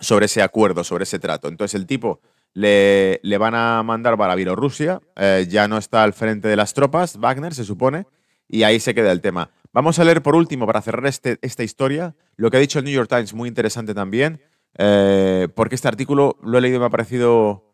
Sobre 0.00 0.26
ese 0.26 0.42
acuerdo, 0.42 0.84
sobre 0.84 1.04
ese 1.04 1.18
trato. 1.18 1.48
Entonces 1.48 1.78
el 1.78 1.86
tipo 1.86 2.20
le, 2.52 3.20
le 3.22 3.38
van 3.38 3.54
a 3.54 3.82
mandar 3.82 4.16
para 4.16 4.34
Bielorrusia. 4.34 5.00
Eh, 5.16 5.46
ya 5.48 5.68
no 5.68 5.78
está 5.78 6.02
al 6.02 6.12
frente 6.12 6.48
de 6.48 6.56
las 6.56 6.74
tropas, 6.74 7.18
Wagner, 7.18 7.54
se 7.54 7.64
supone. 7.64 8.06
Y 8.48 8.64
ahí 8.64 8.80
se 8.80 8.94
queda 8.94 9.12
el 9.12 9.20
tema. 9.20 9.50
Vamos 9.72 10.00
a 10.00 10.04
leer 10.04 10.22
por 10.22 10.34
último, 10.34 10.66
para 10.66 10.82
cerrar 10.82 11.06
este, 11.06 11.38
esta 11.42 11.62
historia, 11.62 12.16
lo 12.34 12.50
que 12.50 12.56
ha 12.56 12.60
dicho 12.60 12.80
el 12.80 12.84
New 12.84 12.94
York 12.94 13.08
Times, 13.08 13.34
muy 13.34 13.48
interesante 13.48 13.94
también, 13.94 14.42
eh, 14.76 15.46
porque 15.54 15.76
este 15.76 15.86
artículo 15.86 16.36
lo 16.42 16.58
he 16.58 16.60
leído 16.60 16.78
y 16.78 16.80
me 16.80 16.86
ha 16.86 16.90
parecido 16.90 17.69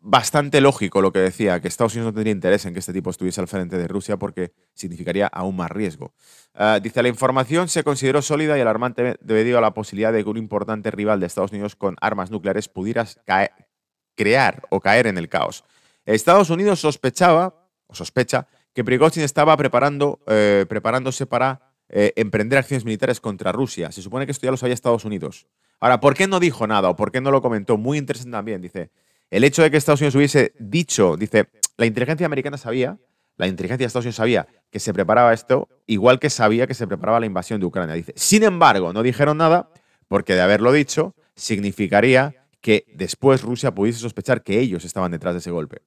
bastante 0.00 0.60
lógico 0.60 1.00
lo 1.00 1.12
que 1.12 1.20
decía, 1.20 1.60
que 1.60 1.68
Estados 1.68 1.94
Unidos 1.94 2.12
no 2.12 2.14
tendría 2.14 2.32
interés 2.32 2.64
en 2.66 2.72
que 2.72 2.80
este 2.80 2.92
tipo 2.92 3.10
estuviese 3.10 3.40
al 3.40 3.48
frente 3.48 3.78
de 3.78 3.86
Rusia 3.86 4.16
porque 4.16 4.52
significaría 4.74 5.26
aún 5.28 5.56
más 5.56 5.70
riesgo. 5.70 6.12
Eh, 6.54 6.80
dice, 6.82 7.02
la 7.02 7.08
información 7.08 7.68
se 7.68 7.84
consideró 7.84 8.22
sólida 8.22 8.58
y 8.58 8.60
alarmante 8.60 9.16
debido 9.20 9.58
a 9.58 9.60
la 9.60 9.74
posibilidad 9.74 10.12
de 10.12 10.24
que 10.24 10.30
un 10.30 10.36
importante 10.36 10.90
rival 10.90 11.20
de 11.20 11.26
Estados 11.26 11.52
Unidos 11.52 11.76
con 11.76 11.96
armas 12.00 12.30
nucleares 12.30 12.68
pudiera 12.68 13.06
crear 14.14 14.66
o 14.70 14.80
caer 14.80 15.06
en 15.06 15.18
el 15.18 15.28
caos. 15.28 15.64
Estados 16.04 16.50
Unidos 16.50 16.80
sospechaba, 16.80 17.68
o 17.86 17.94
sospecha, 17.94 18.48
que 18.74 18.84
Prigozhin 18.84 19.22
estaba 19.22 19.56
preparando, 19.56 20.20
eh, 20.26 20.66
preparándose 20.68 21.26
para 21.26 21.74
eh, 21.88 22.12
emprender 22.16 22.58
acciones 22.58 22.84
militares 22.84 23.20
contra 23.20 23.52
Rusia. 23.52 23.92
Se 23.92 24.02
supone 24.02 24.26
que 24.26 24.32
esto 24.32 24.46
ya 24.46 24.50
lo 24.50 24.56
sabía 24.56 24.74
Estados 24.74 25.04
Unidos. 25.04 25.46
Ahora, 25.80 26.00
¿por 26.00 26.14
qué 26.14 26.26
no 26.26 26.40
dijo 26.40 26.66
nada 26.66 26.90
o 26.90 26.96
por 26.96 27.12
qué 27.12 27.20
no 27.20 27.30
lo 27.30 27.40
comentó? 27.40 27.76
Muy 27.76 27.98
interesante 27.98 28.32
también, 28.32 28.60
dice. 28.60 28.90
El 29.30 29.44
hecho 29.44 29.62
de 29.62 29.70
que 29.70 29.76
Estados 29.76 30.00
Unidos 30.00 30.14
hubiese 30.14 30.52
dicho, 30.58 31.16
dice, 31.16 31.48
la 31.76 31.86
inteligencia 31.86 32.26
americana 32.26 32.56
sabía, 32.56 32.98
la 33.36 33.46
inteligencia 33.46 33.84
de 33.84 33.86
Estados 33.86 34.04
Unidos 34.04 34.16
sabía 34.16 34.46
que 34.70 34.80
se 34.80 34.92
preparaba 34.92 35.32
esto, 35.32 35.68
igual 35.86 36.18
que 36.18 36.30
sabía 36.30 36.66
que 36.66 36.74
se 36.74 36.86
preparaba 36.86 37.20
la 37.20 37.26
invasión 37.26 37.60
de 37.60 37.66
Ucrania. 37.66 37.94
Dice, 37.94 38.12
sin 38.16 38.42
embargo, 38.42 38.92
no 38.92 39.02
dijeron 39.02 39.38
nada 39.38 39.70
porque 40.08 40.34
de 40.34 40.40
haberlo 40.40 40.72
dicho 40.72 41.14
significaría 41.34 42.34
que 42.60 42.84
después 42.94 43.42
Rusia 43.42 43.72
pudiese 43.72 44.00
sospechar 44.00 44.42
que 44.42 44.58
ellos 44.58 44.84
estaban 44.84 45.12
detrás 45.12 45.34
de 45.34 45.38
ese 45.38 45.50
golpe. 45.50 45.82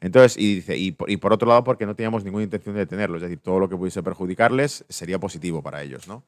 Entonces, 0.00 0.36
y 0.38 0.56
dice, 0.56 0.76
y 0.76 0.92
por, 0.92 1.32
otro 1.32 1.48
lado, 1.48 1.62
porque 1.62 1.86
no 1.86 1.94
teníamos 1.94 2.24
ninguna 2.24 2.44
intención 2.44 2.74
de 2.74 2.80
detenerlo, 2.80 3.16
es 3.16 3.22
decir, 3.22 3.38
todo 3.38 3.58
lo 3.58 3.68
que 3.68 3.76
pudiese 3.76 4.02
perjudicarles 4.02 4.84
sería 4.88 5.18
positivo 5.18 5.62
para 5.62 5.82
ellos, 5.82 6.08
¿no? 6.08 6.24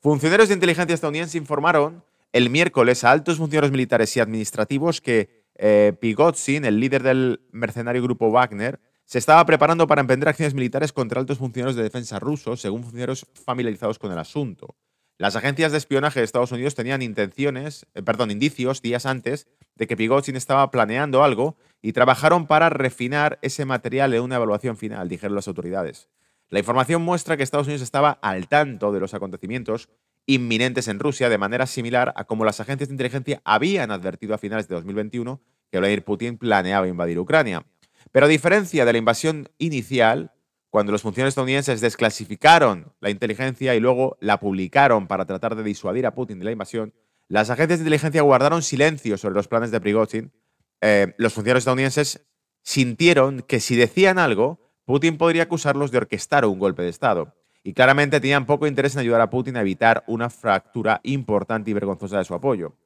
Funcionarios 0.00 0.48
de 0.48 0.54
inteligencia 0.54 0.94
estadounidense 0.94 1.36
informaron 1.36 2.04
el 2.32 2.50
miércoles 2.50 3.02
a 3.02 3.10
altos 3.10 3.38
funcionarios 3.38 3.72
militares 3.72 4.16
y 4.16 4.20
administrativos 4.20 5.00
que 5.00 5.35
eh, 5.58 5.92
Pigotzin, 5.98 6.64
el 6.64 6.80
líder 6.80 7.02
del 7.02 7.40
mercenario 7.52 8.02
grupo 8.02 8.30
Wagner, 8.30 8.80
se 9.04 9.18
estaba 9.18 9.44
preparando 9.46 9.86
para 9.86 10.00
emprender 10.00 10.28
acciones 10.28 10.54
militares 10.54 10.92
contra 10.92 11.20
altos 11.20 11.38
funcionarios 11.38 11.76
de 11.76 11.84
defensa 11.84 12.18
rusos, 12.18 12.60
según 12.60 12.82
funcionarios 12.82 13.26
familiarizados 13.44 13.98
con 13.98 14.10
el 14.10 14.18
asunto. 14.18 14.76
Las 15.18 15.34
agencias 15.34 15.72
de 15.72 15.78
espionaje 15.78 16.20
de 16.20 16.24
Estados 16.24 16.52
Unidos 16.52 16.74
tenían 16.74 17.00
intenciones, 17.00 17.86
eh, 17.94 18.02
perdón, 18.02 18.30
indicios 18.30 18.82
días 18.82 19.06
antes 19.06 19.46
de 19.74 19.86
que 19.86 19.96
Pigotzin 19.96 20.36
estaba 20.36 20.70
planeando 20.70 21.24
algo 21.24 21.56
y 21.80 21.92
trabajaron 21.92 22.46
para 22.46 22.68
refinar 22.68 23.38
ese 23.42 23.64
material 23.64 24.12
en 24.12 24.22
una 24.22 24.36
evaluación 24.36 24.76
final, 24.76 25.08
dijeron 25.08 25.36
las 25.36 25.48
autoridades. 25.48 26.08
La 26.48 26.58
información 26.58 27.02
muestra 27.02 27.36
que 27.36 27.42
Estados 27.42 27.66
Unidos 27.66 27.82
estaba 27.82 28.18
al 28.22 28.46
tanto 28.48 28.92
de 28.92 29.00
los 29.00 29.14
acontecimientos 29.14 29.88
inminentes 30.26 30.88
en 30.88 30.98
Rusia 30.98 31.28
de 31.28 31.38
manera 31.38 31.66
similar 31.66 32.12
a 32.16 32.24
como 32.24 32.44
las 32.44 32.60
agencias 32.60 32.88
de 32.88 32.94
inteligencia 32.94 33.40
habían 33.44 33.90
advertido 33.90 34.34
a 34.34 34.38
finales 34.38 34.68
de 34.68 34.74
2021 34.74 35.40
que 35.70 35.78
Vladimir 35.78 36.04
Putin 36.04 36.38
planeaba 36.38 36.88
invadir 36.88 37.18
Ucrania. 37.18 37.64
Pero 38.12 38.26
a 38.26 38.28
diferencia 38.28 38.84
de 38.84 38.92
la 38.92 38.98
invasión 38.98 39.48
inicial, 39.58 40.32
cuando 40.70 40.92
los 40.92 41.02
funcionarios 41.02 41.32
estadounidenses 41.32 41.80
desclasificaron 41.80 42.92
la 43.00 43.10
inteligencia 43.10 43.74
y 43.74 43.80
luego 43.80 44.16
la 44.20 44.38
publicaron 44.38 45.06
para 45.06 45.26
tratar 45.26 45.54
de 45.56 45.62
disuadir 45.62 46.06
a 46.06 46.14
Putin 46.14 46.38
de 46.38 46.44
la 46.44 46.52
invasión, 46.52 46.92
las 47.28 47.50
agencias 47.50 47.78
de 47.78 47.84
inteligencia 47.84 48.22
guardaron 48.22 48.62
silencio 48.62 49.18
sobre 49.18 49.34
los 49.34 49.48
planes 49.48 49.70
de 49.70 49.80
Prigozhin. 49.80 50.32
Eh, 50.80 51.14
los 51.18 51.32
funcionarios 51.32 51.62
estadounidenses 51.62 52.26
sintieron 52.62 53.42
que 53.42 53.60
si 53.60 53.74
decían 53.74 54.18
algo, 54.18 54.60
Putin 54.84 55.18
podría 55.18 55.44
acusarlos 55.44 55.90
de 55.90 55.98
orquestar 55.98 56.44
un 56.44 56.58
golpe 56.58 56.82
de 56.82 56.90
Estado. 56.90 57.34
Y 57.66 57.72
claramente 57.72 58.20
tenían 58.20 58.46
poco 58.46 58.68
interés 58.68 58.94
en 58.94 59.00
ayudar 59.00 59.20
a 59.20 59.28
Putin 59.28 59.56
a 59.56 59.60
evitar 59.60 60.04
una 60.06 60.30
fractura 60.30 61.00
importante 61.02 61.68
y 61.68 61.74
vergonzosa 61.74 62.18
de 62.18 62.24
su 62.24 62.32
apoyo. 62.32 62.76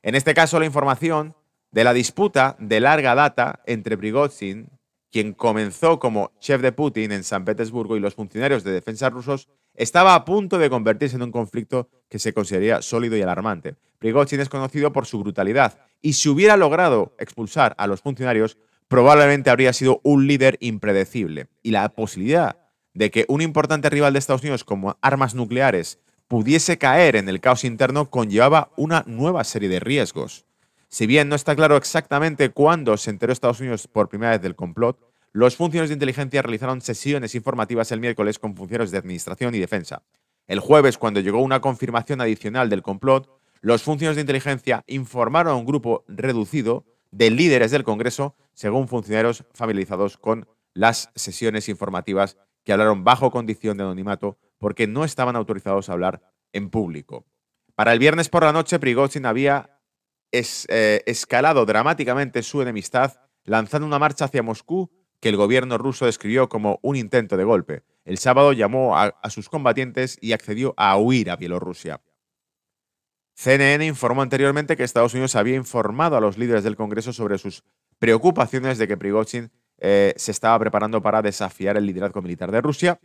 En 0.00 0.14
este 0.14 0.32
caso, 0.32 0.60
la 0.60 0.64
información 0.64 1.34
de 1.72 1.82
la 1.82 1.92
disputa 1.92 2.54
de 2.60 2.78
larga 2.78 3.16
data 3.16 3.58
entre 3.66 3.98
Prigozhin 3.98 4.70
quien 5.10 5.32
comenzó 5.32 5.98
como 5.98 6.30
chef 6.38 6.62
de 6.62 6.70
Putin 6.70 7.10
en 7.10 7.24
San 7.24 7.44
Petersburgo 7.44 7.96
y 7.96 8.00
los 8.00 8.14
funcionarios 8.14 8.62
de 8.62 8.70
defensa 8.70 9.10
rusos, 9.10 9.48
estaba 9.74 10.14
a 10.14 10.24
punto 10.24 10.58
de 10.58 10.70
convertirse 10.70 11.16
en 11.16 11.22
un 11.22 11.32
conflicto 11.32 11.88
que 12.08 12.20
se 12.20 12.32
consideraría 12.32 12.80
sólido 12.80 13.16
y 13.16 13.22
alarmante. 13.22 13.74
Prigozhin 13.98 14.38
es 14.38 14.48
conocido 14.48 14.92
por 14.92 15.06
su 15.06 15.18
brutalidad 15.18 15.80
y 16.00 16.12
si 16.12 16.28
hubiera 16.28 16.56
logrado 16.56 17.16
expulsar 17.18 17.74
a 17.76 17.88
los 17.88 18.02
funcionarios, 18.02 18.56
probablemente 18.86 19.50
habría 19.50 19.72
sido 19.72 20.00
un 20.04 20.28
líder 20.28 20.58
impredecible. 20.60 21.48
Y 21.64 21.72
la 21.72 21.88
posibilidad 21.88 22.67
de 22.94 23.10
que 23.10 23.24
un 23.28 23.40
importante 23.40 23.90
rival 23.90 24.12
de 24.12 24.18
Estados 24.18 24.42
Unidos 24.42 24.64
como 24.64 24.96
armas 25.00 25.34
nucleares 25.34 25.98
pudiese 26.26 26.78
caer 26.78 27.16
en 27.16 27.28
el 27.28 27.40
caos 27.40 27.64
interno 27.64 28.10
conllevaba 28.10 28.70
una 28.76 29.04
nueva 29.06 29.44
serie 29.44 29.68
de 29.68 29.80
riesgos. 29.80 30.44
Si 30.88 31.06
bien 31.06 31.28
no 31.28 31.34
está 31.34 31.54
claro 31.54 31.76
exactamente 31.76 32.50
cuándo 32.50 32.96
se 32.96 33.10
enteró 33.10 33.32
Estados 33.32 33.60
Unidos 33.60 33.88
por 33.88 34.08
primera 34.08 34.32
vez 34.32 34.42
del 34.42 34.56
complot, 34.56 34.98
los 35.32 35.56
funcionarios 35.56 35.90
de 35.90 35.94
inteligencia 35.94 36.42
realizaron 36.42 36.80
sesiones 36.80 37.34
informativas 37.34 37.92
el 37.92 38.00
miércoles 38.00 38.38
con 38.38 38.56
funcionarios 38.56 38.90
de 38.90 38.98
administración 38.98 39.54
y 39.54 39.58
defensa. 39.58 40.02
El 40.46 40.60
jueves, 40.60 40.96
cuando 40.96 41.20
llegó 41.20 41.42
una 41.42 41.60
confirmación 41.60 42.22
adicional 42.22 42.70
del 42.70 42.82
complot, 42.82 43.28
los 43.60 43.82
funcionarios 43.82 44.16
de 44.16 44.22
inteligencia 44.22 44.84
informaron 44.86 45.52
a 45.52 45.56
un 45.56 45.66
grupo 45.66 46.04
reducido 46.08 46.86
de 47.10 47.30
líderes 47.30 47.70
del 47.70 47.84
Congreso, 47.84 48.34
según 48.54 48.88
funcionarios 48.88 49.44
familiarizados 49.52 50.16
con 50.16 50.48
las 50.74 51.10
sesiones 51.14 51.68
informativas 51.68 52.38
que 52.68 52.74
hablaron 52.74 53.02
bajo 53.02 53.30
condición 53.30 53.78
de 53.78 53.84
anonimato 53.84 54.36
porque 54.58 54.86
no 54.86 55.02
estaban 55.02 55.36
autorizados 55.36 55.88
a 55.88 55.94
hablar 55.94 56.20
en 56.52 56.68
público. 56.68 57.24
Para 57.74 57.94
el 57.94 57.98
viernes 57.98 58.28
por 58.28 58.42
la 58.44 58.52
noche, 58.52 58.78
Prigozhin 58.78 59.24
había 59.24 59.80
eh, 60.32 61.02
escalado 61.06 61.64
dramáticamente 61.64 62.42
su 62.42 62.60
enemistad, 62.60 63.20
lanzando 63.44 63.86
una 63.86 63.98
marcha 63.98 64.26
hacia 64.26 64.42
Moscú 64.42 64.90
que 65.18 65.30
el 65.30 65.38
gobierno 65.38 65.78
ruso 65.78 66.04
describió 66.04 66.50
como 66.50 66.78
un 66.82 66.96
intento 66.96 67.38
de 67.38 67.44
golpe. 67.44 67.84
El 68.04 68.18
sábado 68.18 68.52
llamó 68.52 68.98
a, 68.98 69.14
sus 69.30 69.48
combatientes 69.48 70.18
y 70.20 70.32
accedió 70.32 70.74
a 70.76 70.94
huir 70.98 71.30
a 71.30 71.36
Bielorrusia. 71.36 72.02
CNN 73.32 73.86
informó 73.86 74.20
anteriormente 74.20 74.76
que 74.76 74.84
Estados 74.84 75.14
Unidos 75.14 75.36
había 75.36 75.56
informado 75.56 76.18
a 76.18 76.20
los 76.20 76.36
líderes 76.36 76.64
del 76.64 76.76
Congreso 76.76 77.14
sobre 77.14 77.38
sus 77.38 77.64
preocupaciones 77.98 78.76
de 78.76 78.86
que 78.86 78.98
Prigozhin 78.98 79.50
eh, 79.78 80.14
se 80.16 80.32
estaba 80.32 80.58
preparando 80.58 81.02
para 81.02 81.22
desafiar 81.22 81.76
el 81.76 81.86
liderazgo 81.86 82.20
militar 82.22 82.50
de 82.50 82.60
Rusia. 82.60 83.00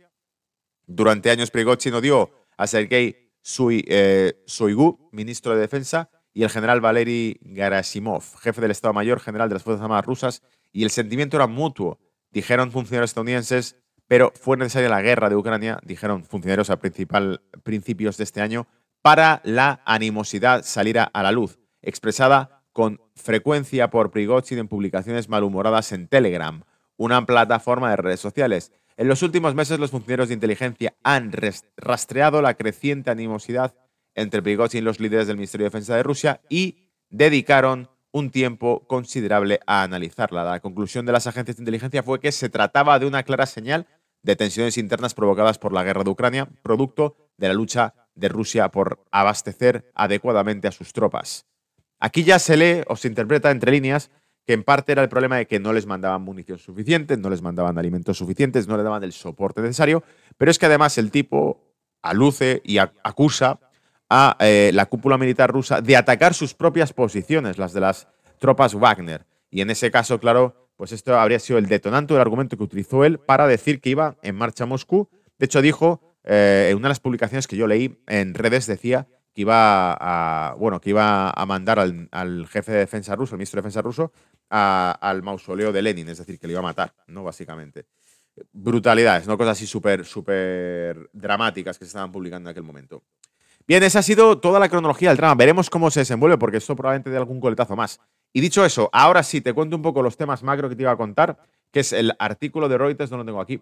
Durante 0.86 1.30
años 1.30 1.50
Prigozhin 1.50 1.94
odió 1.94 2.30
a 2.56 2.66
Sergei 2.66 3.32
eh, 3.70 4.42
Shoigu, 4.46 5.08
ministro 5.12 5.54
de 5.54 5.60
Defensa, 5.60 6.10
y 6.32 6.42
el 6.42 6.50
general 6.50 6.80
Valery 6.80 7.38
Gerasimov, 7.54 8.22
jefe 8.40 8.60
del 8.60 8.72
Estado 8.72 8.92
Mayor 8.92 9.20
General 9.20 9.48
de 9.48 9.54
las 9.54 9.62
Fuerzas 9.62 9.82
Armadas 9.82 10.04
rusas, 10.04 10.42
y 10.72 10.82
el 10.82 10.90
sentimiento 10.90 11.36
era 11.36 11.46
mutuo, 11.46 12.00
dijeron 12.30 12.72
funcionarios 12.72 13.10
estadounidenses, 13.10 13.76
pero 14.08 14.32
fue 14.34 14.56
necesaria 14.56 14.88
la 14.88 15.00
guerra 15.00 15.28
de 15.28 15.36
Ucrania, 15.36 15.78
dijeron 15.84 16.24
funcionarios 16.24 16.70
a 16.70 16.78
principal, 16.78 17.42
principios 17.62 18.16
de 18.16 18.24
este 18.24 18.40
año, 18.40 18.66
para 19.00 19.40
la 19.44 19.80
animosidad 19.84 20.64
saliera 20.64 21.04
a 21.04 21.22
la 21.22 21.30
luz, 21.30 21.58
expresada 21.82 22.53
con 22.74 23.00
frecuencia 23.14 23.88
por 23.88 24.10
Prigozhin 24.10 24.58
en 24.58 24.68
publicaciones 24.68 25.28
malhumoradas 25.28 25.92
en 25.92 26.08
Telegram, 26.08 26.64
una 26.96 27.24
plataforma 27.24 27.88
de 27.88 27.96
redes 27.96 28.20
sociales. 28.20 28.72
En 28.96 29.08
los 29.08 29.22
últimos 29.22 29.54
meses, 29.54 29.78
los 29.78 29.92
funcionarios 29.92 30.28
de 30.28 30.34
inteligencia 30.34 30.94
han 31.04 31.32
rastreado 31.76 32.42
la 32.42 32.54
creciente 32.54 33.10
animosidad 33.10 33.76
entre 34.16 34.42
Prigozhin 34.42 34.80
y 34.80 34.84
los 34.84 34.98
líderes 34.98 35.28
del 35.28 35.36
Ministerio 35.36 35.64
de 35.64 35.68
Defensa 35.68 35.96
de 35.96 36.02
Rusia 36.02 36.40
y 36.48 36.90
dedicaron 37.10 37.88
un 38.10 38.30
tiempo 38.30 38.86
considerable 38.88 39.60
a 39.66 39.84
analizarla. 39.84 40.42
La 40.42 40.60
conclusión 40.60 41.06
de 41.06 41.12
las 41.12 41.28
agencias 41.28 41.56
de 41.56 41.62
inteligencia 41.62 42.02
fue 42.02 42.18
que 42.18 42.32
se 42.32 42.48
trataba 42.48 42.98
de 42.98 43.06
una 43.06 43.22
clara 43.22 43.46
señal 43.46 43.86
de 44.22 44.34
tensiones 44.34 44.78
internas 44.78 45.14
provocadas 45.14 45.58
por 45.58 45.72
la 45.72 45.84
guerra 45.84 46.02
de 46.02 46.10
Ucrania, 46.10 46.48
producto 46.62 47.16
de 47.36 47.48
la 47.48 47.54
lucha 47.54 47.94
de 48.16 48.28
Rusia 48.28 48.68
por 48.70 49.04
abastecer 49.12 49.92
adecuadamente 49.94 50.66
a 50.66 50.72
sus 50.72 50.92
tropas. 50.92 51.46
Aquí 52.00 52.24
ya 52.24 52.38
se 52.38 52.56
lee 52.56 52.82
o 52.86 52.96
se 52.96 53.08
interpreta 53.08 53.50
entre 53.50 53.72
líneas 53.72 54.10
que 54.46 54.52
en 54.52 54.62
parte 54.62 54.92
era 54.92 55.02
el 55.02 55.08
problema 55.08 55.36
de 55.36 55.46
que 55.46 55.58
no 55.58 55.72
les 55.72 55.86
mandaban 55.86 56.22
munición 56.22 56.58
suficiente, 56.58 57.16
no 57.16 57.30
les 57.30 57.42
mandaban 57.42 57.78
alimentos 57.78 58.18
suficientes, 58.18 58.68
no 58.68 58.76
le 58.76 58.82
daban 58.82 59.02
el 59.02 59.12
soporte 59.12 59.62
necesario, 59.62 60.04
pero 60.36 60.50
es 60.50 60.58
que 60.58 60.66
además 60.66 60.98
el 60.98 61.10
tipo 61.10 61.62
aluce 62.02 62.60
y 62.64 62.78
acusa 62.78 63.58
a 64.10 64.36
eh, 64.40 64.70
la 64.74 64.86
cúpula 64.86 65.16
militar 65.16 65.50
rusa 65.50 65.80
de 65.80 65.96
atacar 65.96 66.34
sus 66.34 66.52
propias 66.52 66.92
posiciones, 66.92 67.56
las 67.56 67.72
de 67.72 67.80
las 67.80 68.06
tropas 68.38 68.74
Wagner. 68.74 69.26
Y 69.50 69.62
en 69.62 69.70
ese 69.70 69.90
caso, 69.90 70.20
claro, 70.20 70.68
pues 70.76 70.92
esto 70.92 71.18
habría 71.18 71.38
sido 71.38 71.58
el 71.58 71.66
detonante 71.66 72.12
del 72.12 72.20
argumento 72.20 72.56
que 72.56 72.64
utilizó 72.64 73.04
él 73.04 73.18
para 73.18 73.46
decir 73.46 73.80
que 73.80 73.90
iba 73.90 74.16
en 74.22 74.36
marcha 74.36 74.64
a 74.64 74.66
Moscú. 74.66 75.08
De 75.38 75.46
hecho, 75.46 75.62
dijo, 75.62 76.00
eh, 76.24 76.68
en 76.70 76.76
una 76.76 76.88
de 76.88 76.90
las 76.90 77.00
publicaciones 77.00 77.46
que 77.46 77.56
yo 77.56 77.66
leí 77.66 77.98
en 78.06 78.34
redes, 78.34 78.66
decía 78.66 79.06
que 79.34 79.42
iba 79.42 79.92
a, 79.92 80.54
bueno, 80.54 80.80
que 80.80 80.90
iba 80.90 81.30
a 81.30 81.46
mandar 81.46 81.80
al, 81.80 82.46
jefe 82.46 82.72
de 82.72 82.78
defensa 82.78 83.16
ruso, 83.16 83.34
el 83.34 83.38
ministro 83.38 83.58
de 83.58 83.62
defensa 83.62 83.82
ruso, 83.82 84.12
al 84.48 85.22
mausoleo 85.22 85.72
de 85.72 85.82
Lenin, 85.82 86.08
es 86.08 86.18
decir, 86.18 86.38
que 86.38 86.46
le 86.46 86.52
iba 86.52 86.60
a 86.60 86.62
matar, 86.62 86.94
¿no? 87.08 87.24
Básicamente. 87.24 87.86
Brutalidades, 88.52 89.26
¿no? 89.26 89.36
Cosas 89.36 89.58
así 89.58 89.66
súper, 89.66 90.04
súper 90.04 91.10
dramáticas 91.12 91.78
que 91.78 91.84
se 91.84 91.88
estaban 91.88 92.12
publicando 92.12 92.48
en 92.48 92.52
aquel 92.52 92.62
momento. 92.62 93.02
Bien, 93.66 93.82
esa 93.82 94.00
ha 94.00 94.02
sido 94.02 94.38
toda 94.38 94.60
la 94.60 94.68
cronología 94.68 95.08
del 95.08 95.16
drama. 95.16 95.34
Veremos 95.34 95.70
cómo 95.70 95.90
se 95.90 96.00
desenvuelve, 96.00 96.38
porque 96.38 96.58
esto 96.58 96.76
probablemente 96.76 97.10
dé 97.10 97.16
algún 97.16 97.40
coletazo 97.40 97.74
más. 97.74 97.98
Y 98.32 98.40
dicho 98.40 98.64
eso, 98.64 98.90
ahora 98.92 99.22
sí 99.22 99.40
te 99.40 99.52
cuento 99.52 99.74
un 99.74 99.82
poco 99.82 100.02
los 100.02 100.16
temas 100.16 100.42
macro 100.42 100.68
que 100.68 100.76
te 100.76 100.82
iba 100.82 100.92
a 100.92 100.96
contar, 100.96 101.38
que 101.72 101.80
es 101.80 101.92
el 101.92 102.12
artículo 102.18 102.68
de 102.68 102.78
Reuters, 102.78 103.10
no 103.10 103.16
lo 103.16 103.24
tengo 103.24 103.40
aquí, 103.40 103.60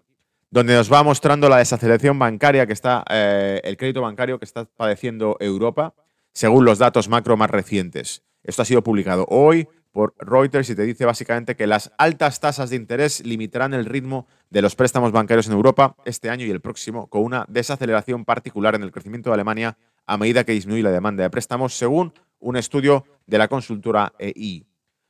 donde 0.53 0.75
nos 0.75 0.93
va 0.93 1.01
mostrando 1.01 1.49
la 1.49 1.57
desaceleración 1.57 2.19
bancaria 2.19 2.67
que 2.67 2.73
está, 2.73 3.03
eh, 3.09 3.59
el 3.63 3.75
crédito 3.75 4.03
bancario 4.03 4.37
que 4.37 4.45
está 4.45 4.65
padeciendo 4.65 5.35
Europa, 5.39 5.95
según 6.31 6.63
los 6.63 6.77
datos 6.77 7.09
macro 7.09 7.35
más 7.35 7.49
recientes. 7.49 8.21
Esto 8.43 8.61
ha 8.61 8.65
sido 8.65 8.83
publicado 8.83 9.25
hoy 9.29 9.67
por 9.91 10.13
Reuters 10.19 10.69
y 10.69 10.75
te 10.75 10.83
dice 10.83 11.05
básicamente 11.05 11.55
que 11.55 11.65
las 11.65 11.91
altas 11.97 12.39
tasas 12.39 12.69
de 12.69 12.75
interés 12.75 13.25
limitarán 13.25 13.73
el 13.73 13.85
ritmo 13.85 14.27
de 14.51 14.61
los 14.61 14.75
préstamos 14.75 15.11
bancarios 15.11 15.47
en 15.47 15.53
Europa 15.53 15.95
este 16.05 16.29
año 16.29 16.45
y 16.45 16.51
el 16.51 16.61
próximo, 16.61 17.07
con 17.07 17.23
una 17.23 17.45
desaceleración 17.49 18.23
particular 18.23 18.75
en 18.75 18.83
el 18.83 18.91
crecimiento 18.91 19.31
de 19.31 19.33
Alemania 19.33 19.79
a 20.05 20.17
medida 20.17 20.43
que 20.43 20.51
disminuye 20.51 20.83
la 20.83 20.91
demanda 20.91 21.23
de 21.23 21.31
préstamos, 21.31 21.73
según 21.73 22.13
un 22.37 22.57
estudio 22.57 23.05
de 23.25 23.39
la 23.39 23.47
consultora 23.47 24.13
EI. 24.19 24.67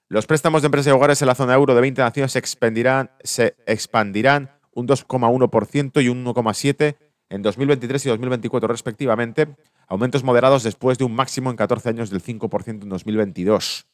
Los 0.08 0.26
préstamos 0.26 0.62
de 0.62 0.68
empresas 0.68 0.88
y 0.88 0.96
hogares 0.96 1.22
en 1.22 1.28
la 1.28 1.36
zona 1.36 1.54
euro 1.54 1.76
de 1.76 1.82
20 1.82 2.02
naciones 2.02 2.32
se 2.32 2.40
expandirán, 2.40 3.12
se 3.24 3.58
expandirán 3.66 4.53
un 4.76 4.88
2,1% 4.88 6.04
y 6.04 6.10
un 6.10 6.26
1,7% 6.26 6.96
en 7.30 7.42
2023 7.42 8.06
y 8.06 8.10
2024 8.10 8.68
respectivamente, 8.68 9.48
aumentos 9.88 10.24
moderados 10.24 10.64
después 10.64 10.98
de 10.98 11.06
un 11.06 11.16
máximo 11.16 11.50
en 11.50 11.56
14 11.56 11.90
años 11.90 12.10
del 12.10 12.22
5% 12.22 12.84
en 12.84 12.90
2022. 12.90 13.88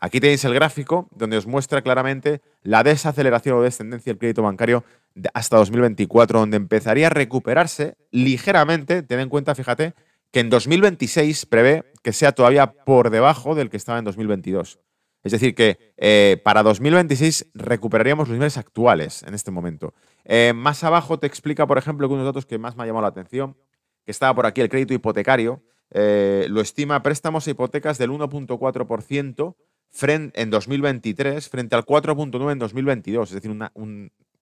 Aquí 0.00 0.20
tenéis 0.20 0.44
el 0.44 0.54
gráfico 0.54 1.08
donde 1.10 1.36
os 1.36 1.46
muestra 1.46 1.82
claramente 1.82 2.40
la 2.62 2.84
desaceleración 2.84 3.58
o 3.58 3.62
descendencia 3.62 4.12
del 4.12 4.18
crédito 4.18 4.42
bancario 4.42 4.84
hasta 5.34 5.56
2024, 5.56 6.38
donde 6.38 6.56
empezaría 6.56 7.08
a 7.08 7.10
recuperarse 7.10 7.96
ligeramente. 8.12 9.02
Ten 9.02 9.20
en 9.20 9.28
cuenta, 9.28 9.56
fíjate, 9.56 9.94
que 10.30 10.40
en 10.40 10.50
2026 10.50 11.46
prevé 11.46 11.84
que 12.02 12.12
sea 12.12 12.32
todavía 12.32 12.72
por 12.72 13.10
debajo 13.10 13.56
del 13.56 13.70
que 13.70 13.76
estaba 13.76 13.98
en 13.98 14.04
2022. 14.04 14.78
Es 15.22 15.32
decir, 15.32 15.54
que 15.54 15.92
eh, 15.96 16.40
para 16.44 16.62
2026 16.62 17.50
recuperaríamos 17.54 18.28
los 18.28 18.34
niveles 18.34 18.56
actuales 18.56 19.22
en 19.24 19.34
este 19.34 19.50
momento. 19.50 19.94
Eh, 20.24 20.52
más 20.54 20.84
abajo 20.84 21.18
te 21.18 21.26
explica, 21.26 21.66
por 21.66 21.78
ejemplo, 21.78 22.08
que 22.08 22.14
unos 22.14 22.26
datos 22.26 22.46
que 22.46 22.58
más 22.58 22.76
me 22.76 22.84
ha 22.84 22.86
llamado 22.86 23.02
la 23.02 23.08
atención, 23.08 23.56
que 24.04 24.12
estaba 24.12 24.34
por 24.34 24.46
aquí 24.46 24.60
el 24.60 24.68
crédito 24.68 24.94
hipotecario, 24.94 25.62
eh, 25.90 26.46
lo 26.48 26.60
estima 26.60 27.02
préstamos 27.02 27.46
e 27.48 27.52
hipotecas 27.52 27.98
del 27.98 28.10
1.4% 28.10 29.56
en 30.34 30.50
2023 30.50 31.48
frente 31.48 31.74
al 31.74 31.84
4.9% 31.84 32.52
en 32.52 32.58
2022. 32.58 33.30
Es 33.30 33.42
decir, 33.42 33.56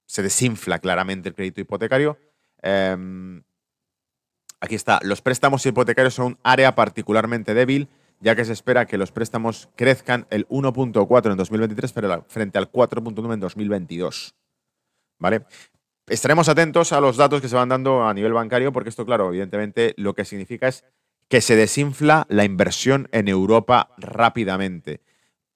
se 0.05 0.23
desinfla 0.23 0.79
claramente 0.79 1.29
el 1.29 1.35
crédito 1.35 1.61
hipotecario. 1.61 2.19
Em, 2.63 3.43
Aquí 4.61 4.75
está, 4.75 5.01
los 5.03 5.21
préstamos 5.21 5.65
hipotecarios 5.67 6.15
son 6.15 6.27
un 6.27 6.39
área 6.43 6.75
particularmente 6.75 7.53
débil, 7.53 7.89
ya 8.21 8.35
que 8.35 8.45
se 8.45 8.53
espera 8.53 8.87
que 8.87 8.99
los 8.99 9.13
préstamos 9.13 9.69
crezcan 9.77 10.27
el 10.31 10.47
1.4 10.49 11.31
en 11.31 11.37
2023 11.37 11.93
frente 12.27 12.59
al 12.59 12.71
4.9 12.71 13.35
en 13.35 13.41
2022. 13.41 14.35
¿Vale? 15.19 15.45
Estaremos 16.07 16.49
atentos 16.49 16.93
a 16.93 17.01
los 17.01 17.17
datos 17.17 17.41
que 17.41 17.49
se 17.49 17.57
van 17.57 17.69
dando 17.69 18.07
a 18.07 18.15
nivel 18.15 18.33
bancario, 18.33 18.73
porque 18.73 18.91
esto, 18.91 19.05
claro, 19.05 19.29
evidentemente 19.29 19.95
lo 19.97 20.15
que 20.15 20.25
significa 20.25 20.69
es 20.69 20.85
que 21.29 21.41
se 21.41 21.57
desinfla 21.57 22.27
la 22.29 22.45
inversión 22.45 23.09
en 23.11 23.29
Europa 23.29 23.91
rápidamente. 23.99 25.03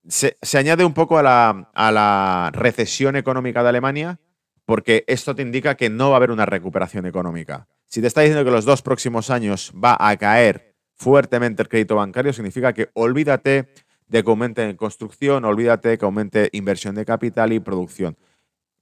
Se, 0.08 0.36
añade 0.58 0.84
un 0.84 0.94
poco 0.94 1.18
a 1.18 1.22
la 1.22 2.50
recesión 2.52 3.14
económica 3.14 3.62
de 3.62 3.68
Alemania, 3.68 4.18
porque 4.64 5.04
esto 5.06 5.34
te 5.34 5.42
indica 5.42 5.76
que 5.76 5.90
no 5.90 6.10
va 6.10 6.14
a 6.14 6.18
haber 6.18 6.30
una 6.30 6.46
recuperación 6.46 7.06
económica. 7.06 7.68
Si 7.86 8.00
te 8.00 8.06
está 8.06 8.20
diciendo 8.20 8.44
que 8.44 8.52
los 8.52 8.64
dos 8.64 8.82
próximos 8.82 9.30
años 9.30 9.72
va 9.72 9.96
a 9.98 10.16
caer 10.16 10.69
fuertemente 11.00 11.62
el 11.62 11.68
crédito 11.68 11.96
bancario, 11.96 12.30
significa 12.34 12.74
que 12.74 12.90
olvídate 12.92 13.72
de 14.06 14.22
que 14.22 14.30
aumente 14.30 14.68
en 14.68 14.76
construcción, 14.76 15.46
olvídate 15.46 15.88
de 15.88 15.98
que 15.98 16.04
aumente 16.04 16.50
inversión 16.52 16.94
de 16.94 17.06
capital 17.06 17.54
y 17.54 17.60
producción. 17.60 18.18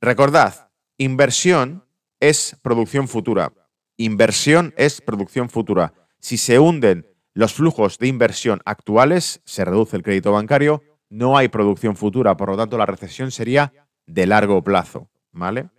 Recordad, 0.01 0.69
inversión 0.97 1.85
es 2.19 2.57
producción 2.61 3.07
futura. 3.07 3.53
Inversión 3.97 4.75
es 4.77 5.01
producción 5.01 5.49
futura. 5.49 5.95
Si 6.19 6.39
se 6.39 6.59
hunden 6.59 7.07
los 7.35 7.55
flujos 7.55 7.99
de 7.99 8.09
inversión 8.09 8.61
actuales, 8.65 9.41
se 9.45 9.65
reduce 9.65 9.97
el 9.97 10.03
crédito 10.03 10.33
bancario, 10.33 10.83
no 11.11 11.37
hay 11.37 11.47
producción 11.47 11.95
futura, 11.95 12.37
por 12.37 12.49
lo 12.51 12.57
tanto 12.57 12.77
la 12.77 12.87
recesión 12.87 13.31
sería 13.31 13.73
de 14.07 14.27
largo 14.27 14.61
plazo, 14.65 15.09
¿vale? 15.31 15.71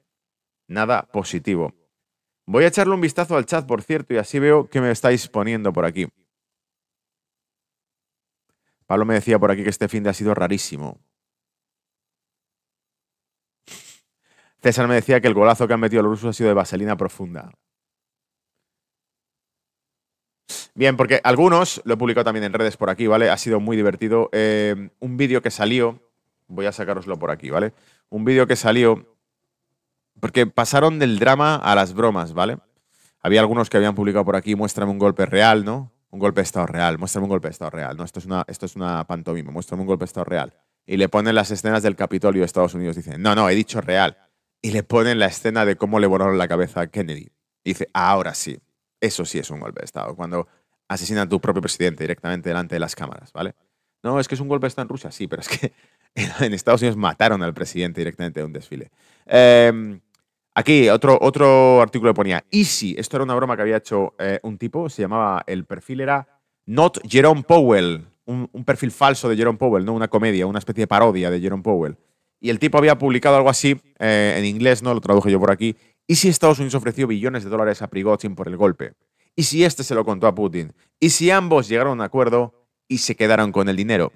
Nada 0.69 1.01
positivo. 1.11 1.73
Voy 2.45 2.63
a 2.63 2.67
echarle 2.67 2.93
un 2.93 3.01
vistazo 3.01 3.35
al 3.35 3.45
chat, 3.45 3.67
por 3.67 3.81
cierto, 3.81 4.13
y 4.13 4.17
así 4.17 4.39
veo 4.39 4.69
que 4.69 4.79
me 4.79 4.89
estáis 4.89 5.27
poniendo 5.27 5.73
por 5.73 5.83
aquí. 5.83 6.07
Pablo 8.89 9.05
me 9.05 9.13
decía 9.13 9.37
por 9.37 9.51
aquí 9.51 9.61
que 9.61 9.69
este 9.69 9.87
fin 9.87 10.01
de 10.01 10.09
ha 10.09 10.13
sido 10.13 10.33
rarísimo. 10.33 10.99
César 14.63 14.87
me 14.87 14.95
decía 14.95 15.21
que 15.21 15.27
el 15.27 15.35
golazo 15.35 15.67
que 15.67 15.75
han 15.75 15.79
metido 15.79 16.01
los 16.01 16.13
rusos 16.13 16.29
ha 16.31 16.33
sido 16.33 16.47
de 16.47 16.55
vaselina 16.55 16.97
profunda. 16.97 17.51
Bien, 20.73 20.97
porque 20.97 21.21
algunos, 21.23 21.83
lo 21.85 21.93
he 21.93 21.97
publicado 21.97 22.25
también 22.25 22.45
en 22.45 22.53
redes 22.53 22.77
por 22.77 22.89
aquí, 22.89 23.05
¿vale? 23.05 23.29
Ha 23.29 23.37
sido 23.37 23.59
muy 23.59 23.77
divertido. 23.77 24.31
Eh, 24.31 24.89
un 24.99 25.17
vídeo 25.17 25.43
que 25.43 25.51
salió, 25.51 26.01
voy 26.47 26.65
a 26.65 26.71
sacároslo 26.71 27.19
por 27.19 27.29
aquí, 27.29 27.51
¿vale? 27.51 27.75
Un 28.09 28.25
vídeo 28.25 28.47
que 28.47 28.55
salió 28.55 29.05
porque 30.19 30.47
pasaron 30.47 30.97
del 30.97 31.19
drama 31.19 31.57
a 31.57 31.75
las 31.75 31.93
bromas, 31.93 32.33
¿vale? 32.33 32.57
Había 33.21 33.41
algunos 33.41 33.69
que 33.69 33.77
habían 33.77 33.93
publicado 33.93 34.25
por 34.25 34.35
aquí, 34.35 34.55
muéstrame 34.55 34.91
un 34.91 34.97
golpe 34.97 35.27
real, 35.27 35.63
¿no? 35.63 35.91
Un 36.11 36.19
golpe 36.19 36.41
de 36.41 36.43
Estado 36.45 36.65
real, 36.65 36.97
muéstrame 36.97 37.25
un 37.25 37.29
golpe 37.29 37.47
de 37.47 37.51
Estado 37.51 37.71
real, 37.71 37.95
¿no? 37.95 38.03
Esto 38.03 38.19
es 38.19 38.25
una, 38.25 38.43
esto 38.47 38.65
es 38.65 38.75
una 38.75 39.05
pantomima, 39.05 39.51
muéstrame 39.51 39.81
un 39.81 39.87
golpe 39.87 40.03
de 40.03 40.07
Estado 40.07 40.25
real. 40.25 40.53
Y 40.85 40.97
le 40.97 41.07
ponen 41.07 41.35
las 41.35 41.51
escenas 41.51 41.83
del 41.83 41.95
Capitolio 41.95 42.41
de 42.41 42.45
Estados 42.45 42.73
Unidos, 42.73 42.95
dicen, 42.95 43.21
no, 43.21 43.35
no, 43.35 43.47
he 43.47 43.55
dicho 43.55 43.79
real. 43.79 44.17
Y 44.61 44.71
le 44.71 44.83
ponen 44.83 45.19
la 45.19 45.27
escena 45.27 45.65
de 45.65 45.75
cómo 45.75 45.99
le 45.99 46.07
volaron 46.07 46.37
la 46.37 46.47
cabeza 46.47 46.81
a 46.81 46.87
Kennedy. 46.87 47.31
Y 47.63 47.71
dice, 47.71 47.89
ahora 47.93 48.33
sí, 48.33 48.59
eso 48.99 49.23
sí 49.23 49.37
es 49.37 49.49
un 49.51 49.59
golpe 49.59 49.81
de 49.81 49.85
Estado, 49.85 50.15
cuando 50.15 50.47
asesinan 50.87 51.27
a 51.27 51.29
tu 51.29 51.39
propio 51.39 51.61
presidente 51.61 52.03
directamente 52.03 52.49
delante 52.49 52.75
de 52.75 52.79
las 52.79 52.95
cámaras, 52.95 53.31
¿vale? 53.31 53.53
No, 54.01 54.19
es 54.19 54.27
que 54.27 54.35
es 54.35 54.41
un 54.41 54.47
golpe 54.47 54.65
de 54.65 54.69
Estado 54.69 54.85
en 54.85 54.89
Rusia, 54.89 55.11
sí, 55.11 55.27
pero 55.27 55.41
es 55.41 55.47
que 55.47 55.73
en 56.43 56.53
Estados 56.53 56.81
Unidos 56.81 56.97
mataron 56.97 57.43
al 57.43 57.53
presidente 57.53 58.01
directamente 58.01 58.39
de 58.39 58.45
un 58.45 58.53
desfile. 58.53 58.89
Eh, 59.27 59.99
Aquí 60.55 60.89
otro, 60.89 61.17
otro 61.21 61.81
artículo 61.81 62.13
ponía 62.13 62.43
Easy. 62.51 62.95
Esto 62.97 63.17
era 63.17 63.23
una 63.23 63.35
broma 63.35 63.55
que 63.55 63.61
había 63.61 63.77
hecho 63.77 64.13
eh, 64.19 64.39
un 64.43 64.57
tipo. 64.57 64.89
Se 64.89 65.01
llamaba, 65.01 65.43
el 65.47 65.65
perfil 65.65 66.01
era 66.01 66.27
Not 66.65 66.99
Jerome 67.07 67.43
Powell. 67.43 68.05
Un, 68.25 68.47
perfil 68.63 68.91
falso 68.91 69.27
de 69.27 69.35
Jerome 69.35 69.57
Powell, 69.57 69.83
no 69.83 69.93
una 69.93 70.07
comedia, 70.07 70.45
una 70.45 70.59
especie 70.59 70.83
de 70.83 70.87
parodia 70.87 71.31
de 71.31 71.39
Jerome 71.39 71.63
Powell. 71.63 71.97
Y 72.39 72.51
el 72.51 72.59
tipo 72.59 72.77
había 72.77 72.95
publicado 72.95 73.35
algo 73.35 73.49
así 73.49 73.81
eh, 73.97 74.35
en 74.37 74.45
inglés, 74.45 74.83
¿no? 74.83 74.93
Lo 74.93 75.01
traduje 75.01 75.31
yo 75.31 75.39
por 75.39 75.49
aquí. 75.49 75.75
¿Y 76.05 76.15
si 76.15 76.29
Estados 76.29 76.59
Unidos 76.59 76.75
ofreció 76.75 77.07
billones 77.07 77.43
de 77.43 77.49
dólares 77.49 77.81
a 77.81 77.87
Prigozhin 77.87 78.35
por 78.35 78.47
el 78.47 78.55
golpe? 78.55 78.93
¿Y 79.35 79.43
si 79.43 79.63
este 79.63 79.83
se 79.83 79.95
lo 79.95 80.05
contó 80.05 80.27
a 80.27 80.35
Putin? 80.35 80.73
¿Y 80.99 81.11
si 81.11 81.31
ambos 81.31 81.67
llegaron 81.67 81.91
a 81.91 81.93
un 81.93 82.01
acuerdo 82.01 82.67
y 82.87 82.99
se 82.99 83.15
quedaron 83.15 83.51
con 83.51 83.69
el 83.69 83.75
dinero? 83.75 84.11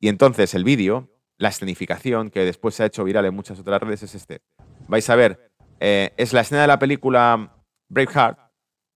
Y 0.00 0.08
entonces 0.08 0.52
el 0.54 0.64
vídeo, 0.64 1.08
la 1.38 1.48
escenificación, 1.48 2.30
que 2.30 2.40
después 2.40 2.74
se 2.74 2.82
ha 2.82 2.86
hecho 2.86 3.04
viral 3.04 3.24
en 3.24 3.34
muchas 3.34 3.58
otras 3.58 3.80
redes, 3.80 4.02
es 4.02 4.14
este. 4.14 4.40
Vais 4.88 5.08
a 5.08 5.16
ver, 5.16 5.52
eh, 5.80 6.12
es 6.16 6.32
la 6.32 6.42
escena 6.42 6.62
de 6.62 6.66
la 6.66 6.78
película 6.78 7.52
Braveheart, 7.88 8.38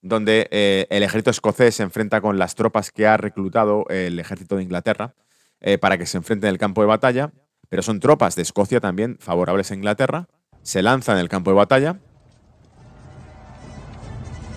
donde 0.00 0.48
eh, 0.50 0.86
el 0.90 1.02
ejército 1.02 1.30
escocés 1.30 1.74
se 1.74 1.82
enfrenta 1.82 2.20
con 2.20 2.38
las 2.38 2.54
tropas 2.54 2.90
que 2.90 3.06
ha 3.06 3.16
reclutado 3.16 3.84
el 3.88 4.18
ejército 4.18 4.56
de 4.56 4.62
Inglaterra 4.62 5.14
eh, 5.60 5.78
para 5.78 5.98
que 5.98 6.06
se 6.06 6.16
enfrenten 6.16 6.48
en 6.48 6.54
el 6.54 6.58
campo 6.58 6.80
de 6.80 6.86
batalla, 6.86 7.32
pero 7.68 7.82
son 7.82 8.00
tropas 8.00 8.36
de 8.36 8.42
Escocia 8.42 8.80
también 8.80 9.16
favorables 9.18 9.70
a 9.70 9.74
Inglaterra, 9.74 10.28
se 10.62 10.82
lanzan 10.82 11.16
en 11.16 11.22
el 11.22 11.28
campo 11.28 11.50
de 11.50 11.56
batalla 11.56 11.98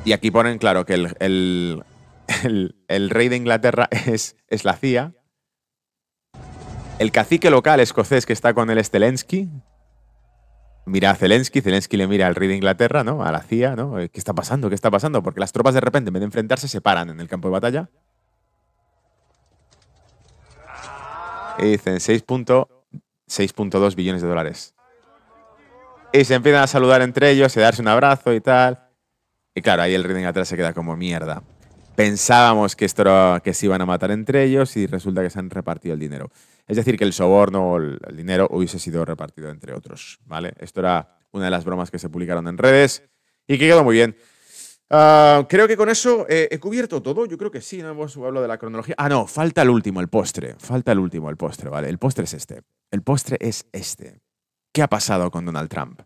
y 0.04 0.14
aquí 0.14 0.32
ponen, 0.32 0.58
claro, 0.58 0.86
que 0.86 0.96
el, 0.96 1.84
rey 2.88 3.30
de 3.30 3.36
Inglaterra 3.36 3.88
es, 4.08 4.36
es, 4.48 4.66
la 4.66 4.76
CIA. 4.76 5.14
El 6.98 7.12
cacique 7.12 7.50
local 7.50 7.80
escocés 7.80 8.26
que 8.26 8.34
está 8.34 8.54
con 8.54 8.70
el 8.70 8.84
Zelensky. 8.84 9.50
Mira 10.86 11.12
a 11.12 11.16
Zelensky, 11.16 11.62
Zelensky 11.62 11.96
le 11.96 12.08
mira 12.08 12.28
al 12.28 12.36
rey 12.36 12.48
de 12.48 12.56
Inglaterra, 12.56 13.04
¿no? 13.04 13.24
A 13.24 13.32
la 13.32 13.42
CIA, 13.42 13.76
¿no? 13.76 13.96
¿Qué 13.96 14.10
está 14.14 14.34
pasando? 14.34 14.70
¿Qué 14.70 14.76
está 14.76 14.90
pasando? 14.90 15.22
Porque 15.22 15.40
las 15.40 15.52
tropas 15.52 15.76
de 15.76 15.82
repente, 15.82 16.10
en 16.10 16.14
vez 16.14 16.22
de 16.22 16.26
enfrentarse, 16.26 16.68
se 16.68 16.82
paran 16.82 17.10
en 17.10 17.20
el 17.20 17.28
campo 17.28 17.48
de 17.48 17.52
batalla. 17.52 17.90
Y 21.60 21.66
dicen 21.72 21.98
6.2 21.98 23.96
billones 23.96 24.22
de 24.24 24.28
dólares. 24.28 24.74
Y 26.14 26.26
se 26.26 26.34
empiezan 26.34 26.64
a 26.64 26.68
saludar 26.68 27.02
entre 27.02 27.30
ellos 27.30 27.56
y 27.56 27.60
darse 27.60 27.82
un 27.82 27.88
abrazo 27.88 28.34
y 28.34 28.42
tal. 28.42 28.88
Y 29.54 29.62
claro, 29.62 29.84
ahí 29.84 29.94
el 29.94 30.04
rey 30.04 30.14
de 30.14 30.22
Inglaterra 30.22 30.46
se 30.46 30.58
queda 30.58 30.74
como 30.74 30.98
mierda. 30.98 31.44
Pensábamos 31.96 32.76
que, 32.76 32.86
esto 32.86 33.40
que 33.44 33.54
se 33.54 33.68
iban 33.68 33.82
a 33.82 33.86
matar 33.86 34.12
entre 34.12 34.44
ellos 34.44 34.76
y 34.78 34.88
resulta 34.88 35.22
que 35.22 35.30
se 35.30 35.38
han 35.40 35.50
repartido 35.50 35.94
el 35.94 36.00
dinero. 36.00 36.32
Es 36.72 36.78
decir, 36.78 36.98
que 36.98 37.04
el 37.04 37.12
soborno 37.12 37.74
o 37.74 37.78
el, 37.78 38.00
dinero 38.16 38.48
hubiese 38.50 38.80
sido 38.80 39.04
repartido 39.04 39.50
entre 39.50 39.74
otros. 39.74 40.20
¿vale? 40.24 40.54
Esto 40.58 40.80
era 40.80 41.20
una 41.34 41.44
de 41.44 41.52
las 41.52 41.66
bromas 41.66 41.92
que 41.92 42.00
se 42.00 42.08
publicaron 42.08 42.48
en 42.48 42.58
redes 42.58 43.04
y 43.46 43.58
que 43.58 43.68
quedó 43.68 43.84
muy 43.84 43.96
bien. 43.96 44.16
Ah, 44.90 45.46
creo 45.50 45.68
que 45.68 45.76
con 45.76 45.90
eso 45.90 46.26
he 46.30 46.58
cubierto 46.60 47.02
todo. 47.02 47.26
Yo 47.26 47.38
creo 47.38 47.52
que 47.52 47.60
sí, 47.60 47.82
no 47.82 47.90
hemos 47.90 48.16
hablado 48.16 48.42
de 48.42 48.48
la 48.48 48.58
cronología. 48.58 48.96
Ah, 48.98 49.10
no, 49.10 49.28
falta 49.28 49.64
el 49.64 49.70
último, 49.70 50.00
el 50.00 50.08
postre. 50.08 50.56
Falta 50.60 50.94
el 50.94 51.00
último, 51.00 51.30
el 51.30 51.36
postre, 51.36 51.70
¿vale? 51.70 51.90
El 51.90 51.98
postre 51.98 52.24
es 52.24 52.34
este. 52.36 52.62
El 52.90 53.02
postre 53.02 53.36
es 53.42 53.66
este. 53.74 54.22
¿Qué 54.72 54.82
ha 54.82 54.88
pasado 54.88 55.30
con 55.30 55.44
Donald 55.44 55.68
Trump? 55.68 56.00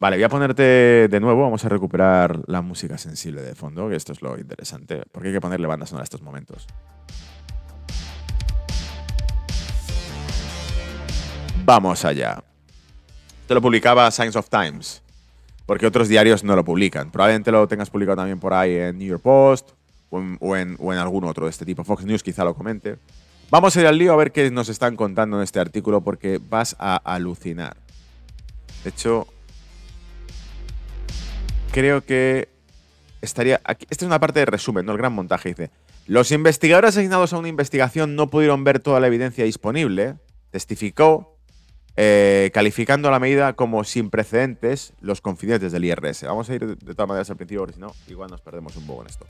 Vale, 0.00 0.16
voy 0.16 0.24
a 0.24 0.28
ponerte 0.28 1.06
de 1.08 1.20
nuevo, 1.20 1.42
vamos 1.42 1.64
a 1.64 1.68
recuperar 1.68 2.42
la 2.48 2.60
música 2.60 2.98
sensible 2.98 3.40
de 3.40 3.54
fondo, 3.54 3.88
que 3.88 3.94
esto 3.94 4.12
es 4.12 4.20
lo 4.20 4.36
interesante, 4.36 5.02
porque 5.12 5.28
hay 5.28 5.34
que 5.34 5.40
ponerle 5.40 5.68
bandas 5.68 5.90
sonoras 5.90 6.06
a 6.06 6.10
estos 6.10 6.22
momentos. 6.22 6.66
Vamos 11.70 12.04
allá. 12.04 12.42
Esto 13.42 13.54
lo 13.54 13.62
publicaba 13.62 14.10
Science 14.10 14.36
of 14.36 14.48
Times, 14.48 15.02
porque 15.66 15.86
otros 15.86 16.08
diarios 16.08 16.42
no 16.42 16.56
lo 16.56 16.64
publican. 16.64 17.12
Probablemente 17.12 17.52
lo 17.52 17.68
tengas 17.68 17.88
publicado 17.90 18.16
también 18.16 18.40
por 18.40 18.52
ahí 18.52 18.74
en 18.74 18.98
New 18.98 19.06
York 19.06 19.22
Post 19.22 19.70
o 20.10 20.56
en, 20.56 20.76
algún 20.98 21.22
otro 21.22 21.44
de 21.44 21.50
este 21.50 21.64
tipo. 21.64 21.84
Fox 21.84 22.04
News 22.04 22.24
quizá 22.24 22.42
lo 22.42 22.56
comente. 22.56 22.96
Vamos 23.50 23.76
a 23.76 23.80
ir 23.82 23.86
al 23.86 23.96
lío 23.96 24.12
a 24.12 24.16
ver 24.16 24.32
qué 24.32 24.50
nos 24.50 24.68
están 24.68 24.96
contando 24.96 25.36
en 25.36 25.44
este 25.44 25.60
artículo 25.60 26.00
porque 26.00 26.40
vas 26.42 26.74
a 26.80 26.96
alucinar. 26.96 27.76
De 28.82 28.90
hecho, 28.90 29.28
creo 31.70 32.00
que 32.04 32.48
estaría. 33.20 33.60
Esta 33.64 33.86
es 33.90 34.02
una 34.02 34.18
parte 34.18 34.40
de 34.40 34.46
resumen, 34.46 34.86
¿no? 34.86 34.90
El 34.90 34.98
gran 34.98 35.12
montaje 35.12 35.50
dice. 35.50 35.70
Los 36.08 36.32
investigadores 36.32 36.96
asignados 36.96 37.32
a 37.32 37.38
una 37.38 37.46
investigación 37.46 38.16
no 38.16 38.28
pudieron 38.28 38.64
ver 38.64 38.80
toda 38.80 38.98
la 38.98 39.06
evidencia 39.06 39.44
disponible, 39.44 40.16
testificó, 40.50 41.36
eh, 41.96 42.50
calificando 42.54 43.10
la 43.10 43.18
medida 43.18 43.52
como 43.54 43.84
sin 43.84 44.10
precedentes 44.10 44.92
los 45.00 45.20
confidentes 45.20 45.72
del 45.72 45.84
IRS. 45.84 46.24
Vamos 46.24 46.48
a 46.50 46.54
ir 46.54 46.76
de 46.76 46.94
todas 46.94 47.08
maneras 47.08 47.30
al 47.30 47.36
principio, 47.36 47.60
porque 47.60 47.74
si 47.74 47.80
no, 47.80 47.92
igual 48.08 48.30
nos 48.30 48.40
perdemos 48.40 48.76
un 48.76 48.86
poco 48.86 49.02
en 49.02 49.08
esto. 49.08 49.26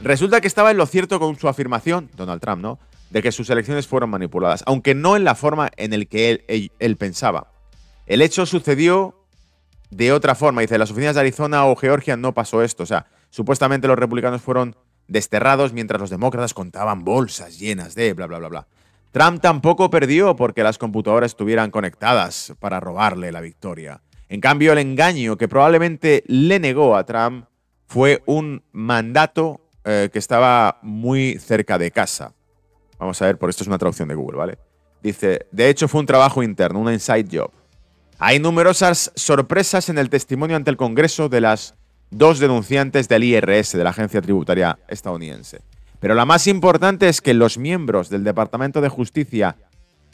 Resulta 0.00 0.40
que 0.40 0.48
estaba 0.48 0.70
en 0.70 0.76
lo 0.76 0.86
cierto 0.86 1.18
con 1.18 1.36
su 1.38 1.48
afirmación, 1.48 2.10
Donald 2.16 2.40
Trump, 2.40 2.62
¿no? 2.62 2.78
De 3.10 3.22
que 3.22 3.32
sus 3.32 3.50
elecciones 3.50 3.86
fueron 3.86 4.10
manipuladas, 4.10 4.62
aunque 4.66 4.94
no 4.94 5.16
en 5.16 5.24
la 5.24 5.34
forma 5.34 5.70
en 5.76 5.98
la 5.98 6.04
que 6.04 6.70
él 6.78 6.96
pensaba. 6.96 7.52
El 8.06 8.22
hecho 8.22 8.44
sucedió 8.46 9.14
de 9.90 10.12
otra 10.12 10.34
forma. 10.34 10.60
Dice, 10.60 10.78
las 10.78 10.90
oficinas 10.90 11.14
de 11.14 11.20
Arizona 11.20 11.66
o 11.66 11.76
Georgia 11.76 12.16
no 12.16 12.34
pasó 12.34 12.62
esto. 12.62 12.82
O 12.82 12.86
sea, 12.86 13.06
supuestamente 13.30 13.88
los 13.88 13.98
republicanos 13.98 14.42
fueron 14.42 14.76
desterrados 15.06 15.72
mientras 15.72 16.00
los 16.00 16.10
demócratas 16.10 16.54
contaban 16.54 17.04
bolsas 17.04 17.58
llenas 17.58 17.94
de 17.94 18.12
bla, 18.12 18.26
bla, 18.26 18.38
bla, 18.38 18.48
bla. 18.48 18.66
Trump 19.14 19.40
tampoco 19.40 19.90
perdió 19.90 20.34
porque 20.34 20.64
las 20.64 20.76
computadoras 20.76 21.30
estuvieran 21.30 21.70
conectadas 21.70 22.52
para 22.58 22.80
robarle 22.80 23.30
la 23.30 23.40
victoria. 23.40 24.02
En 24.28 24.40
cambio, 24.40 24.72
el 24.72 24.78
engaño 24.78 25.36
que 25.36 25.46
probablemente 25.46 26.24
le 26.26 26.58
negó 26.58 26.96
a 26.96 27.06
Trump 27.06 27.46
fue 27.86 28.24
un 28.26 28.64
mandato 28.72 29.68
eh, 29.84 30.10
que 30.12 30.18
estaba 30.18 30.80
muy 30.82 31.38
cerca 31.38 31.78
de 31.78 31.92
casa. 31.92 32.34
Vamos 32.98 33.22
a 33.22 33.26
ver, 33.26 33.38
por 33.38 33.50
esto 33.50 33.62
es 33.62 33.68
una 33.68 33.78
traducción 33.78 34.08
de 34.08 34.16
Google, 34.16 34.36
¿vale? 34.36 34.58
Dice, 35.00 35.46
de 35.52 35.68
hecho 35.68 35.86
fue 35.86 36.00
un 36.00 36.06
trabajo 36.06 36.42
interno, 36.42 36.80
una 36.80 36.92
inside 36.92 37.28
job. 37.30 37.52
Hay 38.18 38.40
numerosas 38.40 39.12
sorpresas 39.14 39.88
en 39.90 39.98
el 39.98 40.10
testimonio 40.10 40.56
ante 40.56 40.72
el 40.72 40.76
Congreso 40.76 41.28
de 41.28 41.40
las 41.40 41.76
dos 42.10 42.40
denunciantes 42.40 43.08
del 43.08 43.22
IRS, 43.22 43.78
de 43.78 43.84
la 43.84 43.90
Agencia 43.90 44.20
Tributaria 44.20 44.76
estadounidense. 44.88 45.60
Pero 46.04 46.14
la 46.14 46.26
más 46.26 46.46
importante 46.48 47.08
es 47.08 47.22
que 47.22 47.32
los 47.32 47.56
miembros 47.56 48.10
del 48.10 48.24
Departamento 48.24 48.82
de 48.82 48.90
Justicia 48.90 49.56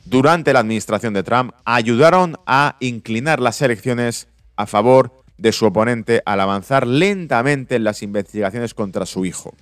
durante 0.04 0.52
la 0.52 0.60
administración 0.60 1.14
de 1.14 1.24
Trump 1.24 1.52
ayudaron 1.64 2.36
a 2.46 2.76
inclinar 2.78 3.40
las 3.40 3.60
elecciones 3.60 4.28
a 4.54 4.66
favor 4.66 5.24
de 5.36 5.50
su 5.50 5.66
oponente 5.66 6.22
al 6.26 6.38
avanzar 6.38 6.86
lentamente 6.86 7.74
en 7.74 7.82
las 7.82 8.04
investigaciones 8.04 8.72
contra 8.72 9.04
su 9.04 9.24
hijo. 9.24 9.52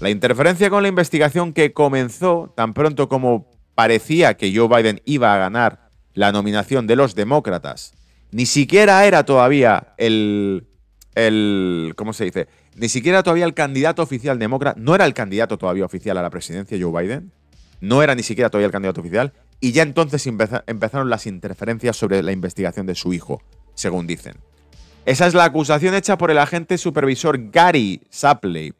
La 0.00 0.08
interferencia 0.08 0.70
con 0.70 0.82
la 0.82 0.88
investigación 0.88 1.52
que 1.52 1.74
comenzó 1.74 2.50
tan 2.56 2.72
pronto 2.72 3.10
como 3.10 3.46
parecía 3.74 4.38
que 4.38 4.50
Joe 4.56 4.74
Biden 4.74 5.02
iba 5.04 5.34
a 5.34 5.36
ganar 5.36 5.90
la 6.14 6.32
nominación 6.32 6.86
de 6.86 6.96
los 6.96 7.14
demócratas, 7.14 7.92
ni 8.30 8.46
siquiera 8.46 9.04
era 9.04 9.26
todavía 9.26 9.92
el, 9.98 10.68
el 11.14 11.92
¿cómo 11.96 12.14
se 12.14 12.24
dice? 12.24 12.48
Ni 12.74 12.88
siquiera 12.88 13.22
todavía 13.22 13.44
el 13.44 13.54
candidato 13.54 14.02
oficial 14.02 14.38
demócrata, 14.38 14.80
no 14.80 14.94
era 14.94 15.04
el 15.04 15.14
candidato 15.14 15.58
todavía 15.58 15.84
oficial 15.84 16.18
a 16.18 16.22
la 16.22 16.30
presidencia, 16.30 16.76
Joe 16.80 17.02
Biden, 17.02 17.30
no 17.80 18.02
era 18.02 18.14
ni 18.14 18.22
siquiera 18.22 18.50
todavía 18.50 18.66
el 18.66 18.72
candidato 18.72 19.00
oficial, 19.00 19.32
y 19.60 19.72
ya 19.72 19.82
entonces 19.82 20.26
empezaron 20.26 21.08
las 21.08 21.26
interferencias 21.26 21.96
sobre 21.96 22.22
la 22.22 22.32
investigación 22.32 22.86
de 22.86 22.94
su 22.94 23.12
hijo, 23.12 23.42
según 23.74 24.06
dicen. 24.06 24.34
Esa 25.06 25.26
es 25.26 25.34
la 25.34 25.44
acusación 25.44 25.94
hecha 25.94 26.18
por 26.18 26.30
el 26.30 26.38
agente 26.38 26.78
supervisor 26.78 27.50
Gary 27.50 28.02
Sapley, 28.10 28.74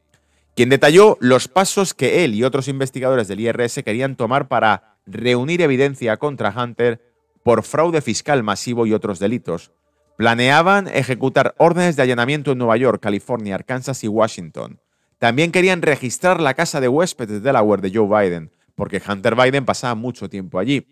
quien 0.57 0.71
detalló 0.71 1.19
los 1.21 1.49
pasos 1.49 1.95
que 1.95 2.25
él 2.25 2.35
y 2.35 2.45
otros 2.45 2.69
investigadores 2.69 3.29
del 3.29 3.41
IRS 3.41 3.83
querían 3.85 4.17
tomar 4.17 4.49
para 4.49 4.97
reunir 5.07 5.61
evidencia 5.63 6.17
contra 6.17 6.51
Hunter 6.51 7.01
por 7.43 7.63
fraude 7.63 8.01
fiscal 8.01 8.43
masivo 8.43 8.87
y 8.87 8.93
otros 8.93 9.19
delitos. 9.19 9.73
Planeaban 10.17 10.89
ejecutar 10.89 11.55
órdenes 11.59 11.97
de 11.97 12.03
allanamiento 12.03 12.53
en 12.53 12.59
Nueva 12.59 12.77
York, 12.77 13.03
California, 13.03 13.55
Arkansas 13.55 14.05
y 14.05 14.09
Washington. 14.09 14.81
También 15.19 15.53
querían 15.53 15.83
registrar 15.83 16.41
la 16.41 16.55
casa 16.55 16.81
de 16.81 16.89
huéspedes 16.89 17.35
de 17.35 17.41
Delaware 17.41 17.83
de 17.83 17.93
Joe 17.93 18.07
Biden, 18.07 18.53
porque 18.75 19.03
Hunter 19.07 19.35
Biden 19.35 19.65
pasaba 19.65 19.95
mucho 19.95 20.29
tiempo 20.29 20.59
allí. 20.59 20.87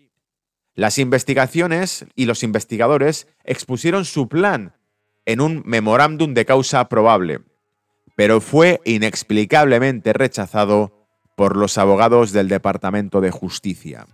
Las 0.75 0.97
investigaciones 0.97 2.05
y 2.15 2.25
los 2.25 2.43
investigadores 2.43 3.27
expusieron 3.43 4.05
su 4.05 4.27
plan 4.27 4.75
en 5.25 5.39
un 5.39 5.61
memorándum 5.65 6.33
de 6.33 6.45
causa 6.45 6.89
probable, 6.89 7.41
pero 8.15 8.41
fue 8.41 8.81
inexplicablemente 8.85 10.13
rechazado 10.13 11.07
por 11.35 11.55
los 11.55 11.77
abogados 11.77 12.31
del 12.31 12.47
Departamento 12.47 13.21
de 13.21 13.31
Justicia. 13.31 14.07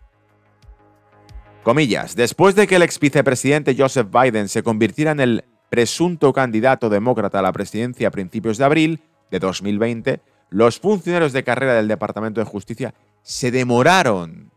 Después 2.15 2.55
de 2.55 2.65
que 2.65 2.77
el 2.77 2.81
ex 2.81 2.99
vicepresidente 2.99 3.75
Joseph 3.77 4.07
Biden 4.11 4.49
se 4.49 4.63
convirtiera 4.63 5.11
en 5.11 5.19
el 5.19 5.43
presunto 5.69 6.33
candidato 6.33 6.89
demócrata 6.89 7.39
a 7.39 7.41
la 7.43 7.53
presidencia 7.53 8.07
a 8.07 8.11
principios 8.11 8.57
de 8.57 8.65
abril 8.65 9.01
de 9.29 9.39
2020, 9.39 10.21
los 10.49 10.79
funcionarios 10.79 11.31
de 11.31 11.43
carrera 11.43 11.75
del 11.75 11.87
Departamento 11.87 12.41
de 12.41 12.45
Justicia 12.45 12.95
se 13.21 13.51
demoraron 13.51 14.51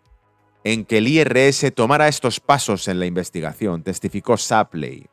en 0.64 0.84
que 0.84 0.98
el 0.98 1.08
IRS 1.08 1.74
tomara 1.74 2.08
estos 2.08 2.40
pasos 2.40 2.88
en 2.88 2.98
la 2.98 3.06
investigación, 3.06 3.82
testificó 3.82 4.36
Sapley. 4.36 5.06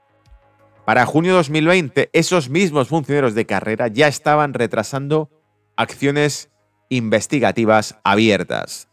Para 0.85 1.05
junio 1.05 1.31
de 1.31 1.37
2020, 1.37 2.09
esos 2.13 2.49
mismos 2.49 2.87
funcionarios 2.87 3.35
de 3.35 3.45
carrera 3.45 3.87
ya 3.87 4.07
estaban 4.07 4.53
retrasando 4.53 5.29
acciones 5.75 6.49
investigativas 6.89 7.97
abiertas. 8.03 8.88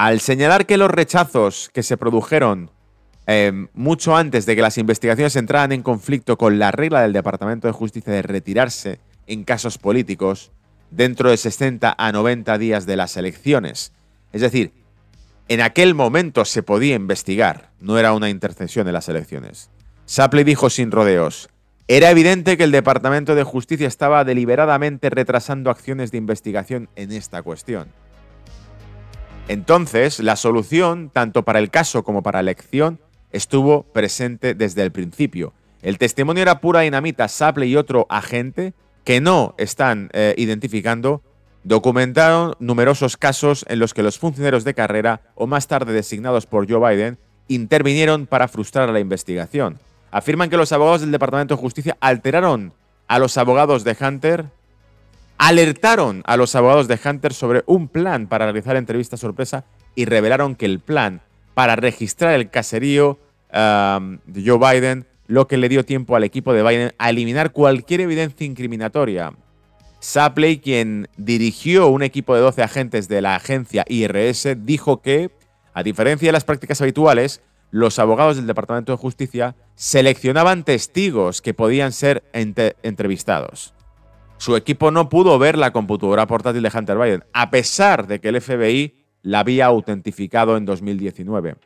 Al 0.00 0.20
señalar 0.20 0.64
que 0.64 0.78
los 0.78 0.90
rechazos 0.90 1.68
que 1.74 1.82
se 1.82 1.98
produjeron 1.98 2.70
eh, 3.26 3.66
mucho 3.74 4.16
antes 4.16 4.46
de 4.46 4.56
que 4.56 4.62
las 4.62 4.78
investigaciones 4.78 5.36
entraran 5.36 5.72
en 5.72 5.82
conflicto 5.82 6.38
con 6.38 6.58
la 6.58 6.70
regla 6.70 7.02
del 7.02 7.12
Departamento 7.12 7.66
de 7.66 7.74
Justicia 7.74 8.10
de 8.10 8.22
retirarse 8.22 8.98
en 9.26 9.44
casos 9.44 9.76
políticos 9.76 10.52
dentro 10.90 11.28
de 11.28 11.36
60 11.36 11.94
a 11.98 12.12
90 12.12 12.56
días 12.56 12.86
de 12.86 12.96
las 12.96 13.18
elecciones. 13.18 13.92
Es 14.32 14.40
decir, 14.40 14.72
en 15.48 15.60
aquel 15.60 15.94
momento 15.94 16.46
se 16.46 16.62
podía 16.62 16.94
investigar, 16.94 17.70
no 17.78 17.98
era 17.98 18.14
una 18.14 18.30
intercesión 18.30 18.86
en 18.86 18.94
las 18.94 19.10
elecciones. 19.10 19.68
Sapley 20.06 20.44
dijo 20.44 20.70
sin 20.70 20.92
rodeos, 20.92 21.50
era 21.88 22.08
evidente 22.08 22.56
que 22.56 22.64
el 22.64 22.72
Departamento 22.72 23.34
de 23.34 23.44
Justicia 23.44 23.86
estaba 23.86 24.24
deliberadamente 24.24 25.10
retrasando 25.10 25.68
acciones 25.68 26.10
de 26.10 26.16
investigación 26.16 26.88
en 26.96 27.12
esta 27.12 27.42
cuestión. 27.42 27.92
Entonces, 29.50 30.20
la 30.20 30.36
solución, 30.36 31.10
tanto 31.12 31.42
para 31.42 31.58
el 31.58 31.70
caso 31.70 32.04
como 32.04 32.22
para 32.22 32.40
la 32.40 32.52
elección, 32.52 33.00
estuvo 33.32 33.82
presente 33.82 34.54
desde 34.54 34.84
el 34.84 34.92
principio. 34.92 35.52
El 35.82 35.98
testimonio 35.98 36.42
era 36.42 36.60
pura 36.60 36.82
dinamita. 36.82 37.26
Sapley 37.26 37.72
y 37.72 37.74
otro 37.74 38.06
agente, 38.10 38.74
que 39.02 39.20
no 39.20 39.56
están 39.58 40.08
eh, 40.12 40.36
identificando, 40.38 41.20
documentaron 41.64 42.54
numerosos 42.60 43.16
casos 43.16 43.66
en 43.68 43.80
los 43.80 43.92
que 43.92 44.04
los 44.04 44.20
funcionarios 44.20 44.62
de 44.62 44.74
carrera, 44.74 45.22
o 45.34 45.48
más 45.48 45.66
tarde 45.66 45.92
designados 45.92 46.46
por 46.46 46.70
Joe 46.70 46.94
Biden, 46.94 47.18
intervinieron 47.48 48.28
para 48.28 48.46
frustrar 48.46 48.90
la 48.90 49.00
investigación. 49.00 49.80
Afirman 50.12 50.48
que 50.48 50.58
los 50.58 50.70
abogados 50.70 51.00
del 51.00 51.10
Departamento 51.10 51.56
de 51.56 51.60
Justicia 51.60 51.96
alteraron 51.98 52.72
a 53.08 53.18
los 53.18 53.36
abogados 53.36 53.82
de 53.82 53.96
Hunter, 54.00 54.44
alertaron 55.40 56.22
a 56.26 56.36
los 56.36 56.54
abogados 56.54 56.86
de 56.86 57.00
Hunter 57.02 57.32
sobre 57.32 57.64
un 57.64 57.88
plan 57.88 58.26
para 58.26 58.44
realizar 58.44 58.76
entrevistas 58.76 59.20
sorpresa 59.20 59.64
y 59.94 60.04
revelaron 60.04 60.54
que 60.54 60.66
el 60.66 60.80
plan 60.80 61.22
para 61.54 61.76
registrar 61.76 62.34
el 62.34 62.50
caserío 62.50 63.18
um, 63.50 64.18
de 64.26 64.44
Joe 64.44 64.58
Biden, 64.58 65.06
lo 65.28 65.48
que 65.48 65.56
le 65.56 65.70
dio 65.70 65.82
tiempo 65.86 66.14
al 66.14 66.24
equipo 66.24 66.52
de 66.52 66.62
Biden 66.62 66.92
a 66.98 67.08
eliminar 67.08 67.52
cualquier 67.52 68.02
evidencia 68.02 68.46
incriminatoria. 68.46 69.32
Sapley, 69.98 70.58
quien 70.58 71.08
dirigió 71.16 71.88
un 71.88 72.02
equipo 72.02 72.34
de 72.34 72.42
12 72.42 72.62
agentes 72.62 73.08
de 73.08 73.22
la 73.22 73.34
agencia 73.36 73.86
IRS, 73.88 74.66
dijo 74.66 75.00
que, 75.00 75.30
a 75.72 75.82
diferencia 75.82 76.28
de 76.28 76.32
las 76.32 76.44
prácticas 76.44 76.82
habituales, 76.82 77.40
los 77.70 77.98
abogados 77.98 78.36
del 78.36 78.46
Departamento 78.46 78.92
de 78.92 78.98
Justicia 78.98 79.56
seleccionaban 79.74 80.64
testigos 80.64 81.40
que 81.40 81.54
podían 81.54 81.92
ser 81.92 82.24
entrevistados. 82.34 83.72
Su 84.40 84.56
equipo 84.56 84.90
no 84.90 85.10
pudo 85.10 85.38
ver 85.38 85.58
la 85.58 85.70
computadora 85.70 86.26
portátil 86.26 86.62
de 86.62 86.72
Hunter 86.74 86.96
Biden, 86.96 87.24
a 87.34 87.50
pesar 87.50 88.06
de 88.06 88.22
que 88.22 88.30
el 88.30 88.40
FBI 88.40 89.04
la 89.20 89.40
había 89.40 89.66
autentificado 89.66 90.56
en 90.56 90.64
2019. 90.64 91.56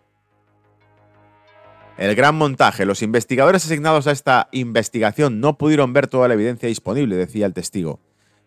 El 1.98 2.16
gran 2.16 2.34
montaje. 2.34 2.84
Los 2.84 3.02
investigadores 3.02 3.64
asignados 3.64 4.08
a 4.08 4.10
esta 4.10 4.48
investigación 4.50 5.38
no 5.38 5.56
pudieron 5.56 5.92
ver 5.92 6.08
toda 6.08 6.26
la 6.26 6.34
evidencia 6.34 6.68
disponible, 6.68 7.14
decía 7.14 7.46
el 7.46 7.54
testigo, 7.54 8.00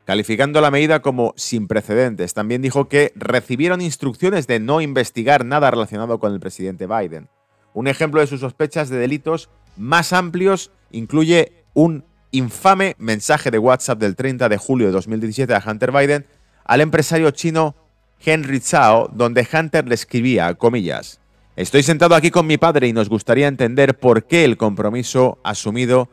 calificando 0.03 0.59
la 0.59 0.71
medida 0.71 1.01
como 1.01 1.33
sin 1.37 1.69
precedentes. 1.69 2.33
También 2.33 2.61
dijo 2.61 2.89
que 2.89 3.13
recibieron 3.15 3.79
instrucciones 3.79 4.45
de 4.45 4.59
no 4.59 4.81
investigar 4.81 5.45
nada 5.45 5.71
relacionado 5.71 6.19
con 6.19 6.33
el 6.33 6.41
presidente 6.41 6.85
Biden. 6.85 7.29
Un 7.73 7.87
ejemplo 7.87 8.19
de 8.19 8.27
sus 8.27 8.41
sospechas 8.41 8.89
de 8.89 8.97
delitos 8.97 9.49
más 9.77 10.11
amplios 10.11 10.71
incluye 10.91 11.63
un 11.73 12.03
infame 12.31 12.95
mensaje 12.97 13.51
de 13.51 13.59
WhatsApp 13.59 13.99
del 13.99 14.15
30 14.15 14.49
de 14.49 14.57
julio 14.57 14.87
de 14.87 14.93
2017 14.93 15.53
a 15.53 15.63
Hunter 15.65 15.91
Biden 15.91 16.25
al 16.65 16.81
empresario 16.81 17.31
chino 17.31 17.75
Henry 18.23 18.59
Zhao, 18.59 19.09
donde 19.13 19.47
Hunter 19.51 19.87
le 19.87 19.95
escribía, 19.95 20.53
comillas, 20.55 21.19
Estoy 21.57 21.81
sentado 21.81 22.13
aquí 22.13 22.29
con 22.29 22.45
mi 22.45 22.59
padre 22.59 22.87
y 22.87 22.93
nos 22.93 23.09
gustaría 23.09 23.47
entender 23.47 23.97
por 23.97 24.25
qué 24.25 24.45
el 24.45 24.57
compromiso 24.57 25.39
asumido 25.43 26.07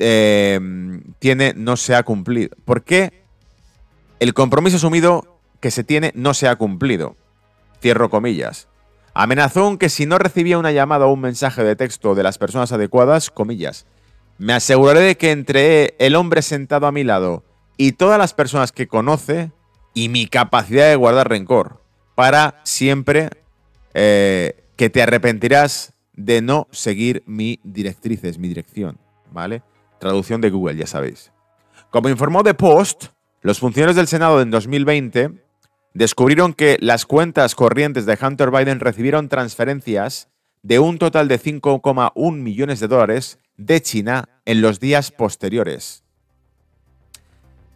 eh, 0.00 0.58
tiene 1.20 1.54
no 1.56 1.76
se 1.76 1.94
ha 1.94 2.02
cumplido. 2.02 2.56
¿Por 2.64 2.82
qué 2.82 3.22
el 4.18 4.34
compromiso 4.34 4.76
asumido 4.76 5.38
que 5.60 5.70
se 5.70 5.84
tiene 5.84 6.10
no 6.16 6.34
se 6.34 6.48
ha 6.48 6.56
cumplido? 6.56 7.14
Cierro 7.80 8.10
comillas. 8.10 8.66
Amenazó 9.14 9.78
que 9.78 9.88
si 9.88 10.04
no 10.04 10.18
recibía 10.18 10.58
una 10.58 10.72
llamada 10.72 11.06
o 11.06 11.12
un 11.12 11.20
mensaje 11.20 11.62
de 11.62 11.76
texto 11.76 12.16
de 12.16 12.24
las 12.24 12.36
personas 12.36 12.72
adecuadas, 12.72 13.30
comillas, 13.30 13.86
me 14.38 14.52
aseguraré 14.52 15.00
de 15.00 15.16
que 15.16 15.32
entre 15.32 15.94
el 15.98 16.14
hombre 16.14 16.42
sentado 16.42 16.86
a 16.86 16.92
mi 16.92 17.04
lado 17.04 17.44
y 17.76 17.92
todas 17.92 18.18
las 18.18 18.34
personas 18.34 18.72
que 18.72 18.88
conoce 18.88 19.52
y 19.94 20.08
mi 20.08 20.26
capacidad 20.26 20.88
de 20.88 20.96
guardar 20.96 21.28
rencor, 21.28 21.82
para 22.14 22.60
siempre 22.64 23.30
eh, 23.94 24.64
que 24.76 24.90
te 24.90 25.02
arrepentirás 25.02 25.92
de 26.12 26.40
no 26.40 26.68
seguir 26.70 27.22
mi 27.26 27.60
directrices, 27.64 28.38
mi 28.38 28.48
dirección, 28.48 28.98
¿vale? 29.30 29.62
Traducción 30.00 30.40
de 30.40 30.50
Google, 30.50 30.76
ya 30.76 30.86
sabéis. 30.86 31.32
Como 31.90 32.08
informó 32.08 32.42
The 32.42 32.54
Post, 32.54 33.06
los 33.40 33.58
funcionarios 33.58 33.96
del 33.96 34.08
Senado 34.08 34.40
en 34.40 34.50
2020 34.50 35.30
descubrieron 35.94 36.54
que 36.54 36.76
las 36.80 37.06
cuentas 37.06 37.54
corrientes 37.54 38.06
de 38.06 38.18
Hunter 38.20 38.50
Biden 38.50 38.80
recibieron 38.80 39.28
transferencias 39.28 40.28
de 40.62 40.78
un 40.78 40.98
total 40.98 41.28
de 41.28 41.40
5,1 41.40 42.36
millones 42.36 42.80
de 42.80 42.88
dólares 42.88 43.38
de 43.58 43.82
China 43.82 44.24
en 44.46 44.62
los 44.62 44.80
días 44.80 45.10
posteriores. 45.10 46.02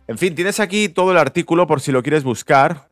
En 0.09 0.16
fin, 0.16 0.35
tienes 0.35 0.59
aquí 0.61 0.89
todo 0.89 1.12
el 1.12 1.18
artículo 1.18 1.66
por 1.66 1.83
si 1.83 1.93
lo 1.93 2.03
quieres 2.03 2.24
buscar, 2.24 2.89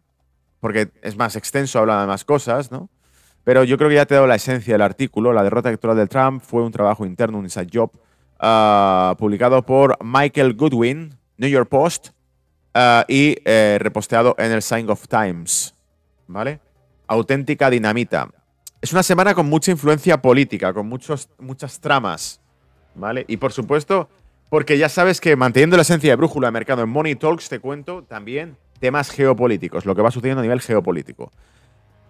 porque 0.60 0.90
es 1.00 1.16
más 1.16 1.34
extenso, 1.36 1.78
habla 1.78 2.02
de 2.02 2.06
más 2.06 2.24
cosas, 2.24 2.70
¿no? 2.70 2.90
Pero 3.44 3.64
yo 3.64 3.78
creo 3.78 3.88
que 3.88 3.96
ya 3.96 4.04
te 4.04 4.12
he 4.12 4.16
dado 4.16 4.26
la 4.26 4.34
esencia 4.34 4.74
del 4.74 4.82
artículo. 4.82 5.32
La 5.32 5.42
derrota 5.42 5.70
electoral 5.70 5.96
de 5.96 6.06
Trump 6.06 6.42
fue 6.42 6.62
un 6.62 6.70
trabajo 6.70 7.06
interno, 7.06 7.38
un 7.38 7.44
inside 7.44 7.70
job, 7.72 7.90
ah, 8.38 9.14
publicado 9.18 9.64
por 9.64 9.96
Michael 10.04 10.52
Goodwin, 10.52 11.16
New 11.38 11.48
York 11.48 11.70
Post, 11.70 12.10
Ah, 12.72 13.04
y 13.08 13.36
eh, 13.44 13.78
reposteado 13.80 14.34
en 14.38 14.52
el 14.52 14.62
Sign 14.62 14.88
of 14.90 15.08
Times. 15.08 15.74
¿Vale? 16.28 16.60
Auténtica 17.08 17.68
dinamita. 17.68 18.28
Es 18.80 18.92
una 18.92 19.02
semana 19.02 19.34
con 19.34 19.46
mucha 19.46 19.72
influencia 19.72 20.22
política, 20.22 20.72
con 20.72 20.88
muchos, 20.88 21.28
muchas 21.38 21.80
tramas. 21.80 22.40
¿Vale? 23.00 23.24
Y 23.28 23.38
por 23.38 23.52
supuesto, 23.52 24.08
porque 24.48 24.78
ya 24.78 24.88
sabes 24.88 25.20
que 25.20 25.34
manteniendo 25.36 25.76
la 25.76 25.82
esencia 25.82 26.10
de 26.10 26.16
brújula 26.16 26.48
de 26.48 26.52
mercado 26.52 26.82
en 26.82 26.88
Money 26.88 27.16
Talks, 27.16 27.48
te 27.48 27.58
cuento 27.58 28.04
también 28.04 28.56
temas 28.78 29.10
geopolíticos, 29.10 29.86
lo 29.86 29.94
que 29.94 30.02
va 30.02 30.10
sucediendo 30.10 30.40
a 30.40 30.42
nivel 30.42 30.60
geopolítico. 30.60 31.32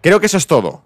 Creo 0.03 0.21
que 0.21 0.27
eso 0.27 0.37
es 0.37 0.47
todo. 0.47 0.85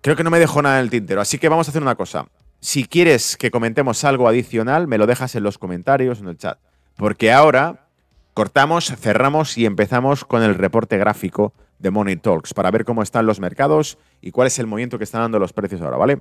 Creo 0.00 0.16
que 0.16 0.24
no 0.24 0.30
me 0.30 0.38
dejo 0.38 0.62
nada 0.62 0.78
en 0.78 0.84
el 0.84 0.90
tintero. 0.90 1.20
Así 1.20 1.38
que 1.38 1.48
vamos 1.48 1.68
a 1.68 1.70
hacer 1.70 1.82
una 1.82 1.94
cosa. 1.94 2.26
Si 2.60 2.84
quieres 2.84 3.36
que 3.36 3.50
comentemos 3.50 4.04
algo 4.04 4.28
adicional, 4.28 4.86
me 4.86 4.98
lo 4.98 5.06
dejas 5.06 5.34
en 5.34 5.42
los 5.42 5.58
comentarios, 5.58 6.20
en 6.20 6.28
el 6.28 6.38
chat. 6.38 6.58
Porque 6.96 7.32
ahora 7.32 7.90
Cortamos, 8.34 8.94
cerramos 8.98 9.58
y 9.58 9.66
empezamos 9.66 10.24
con 10.24 10.42
el 10.42 10.54
reporte 10.54 10.96
gráfico 10.96 11.52
de 11.78 11.90
Money 11.90 12.16
Talks 12.16 12.54
para 12.54 12.70
ver 12.70 12.84
cómo 12.84 13.02
están 13.02 13.26
los 13.26 13.40
mercados 13.40 13.98
y 14.20 14.30
cuál 14.30 14.46
es 14.46 14.58
el 14.58 14.66
movimiento 14.66 14.98
que 14.98 15.04
están 15.04 15.22
dando 15.22 15.38
los 15.38 15.52
precios 15.52 15.80
ahora, 15.80 15.96
¿vale? 15.96 16.18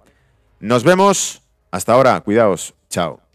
Nos 0.60 0.84
vemos. 0.84 1.44
Hasta 1.72 1.94
ahora. 1.94 2.22
Cuidaos. 2.22 2.74
Chao. 2.90 3.29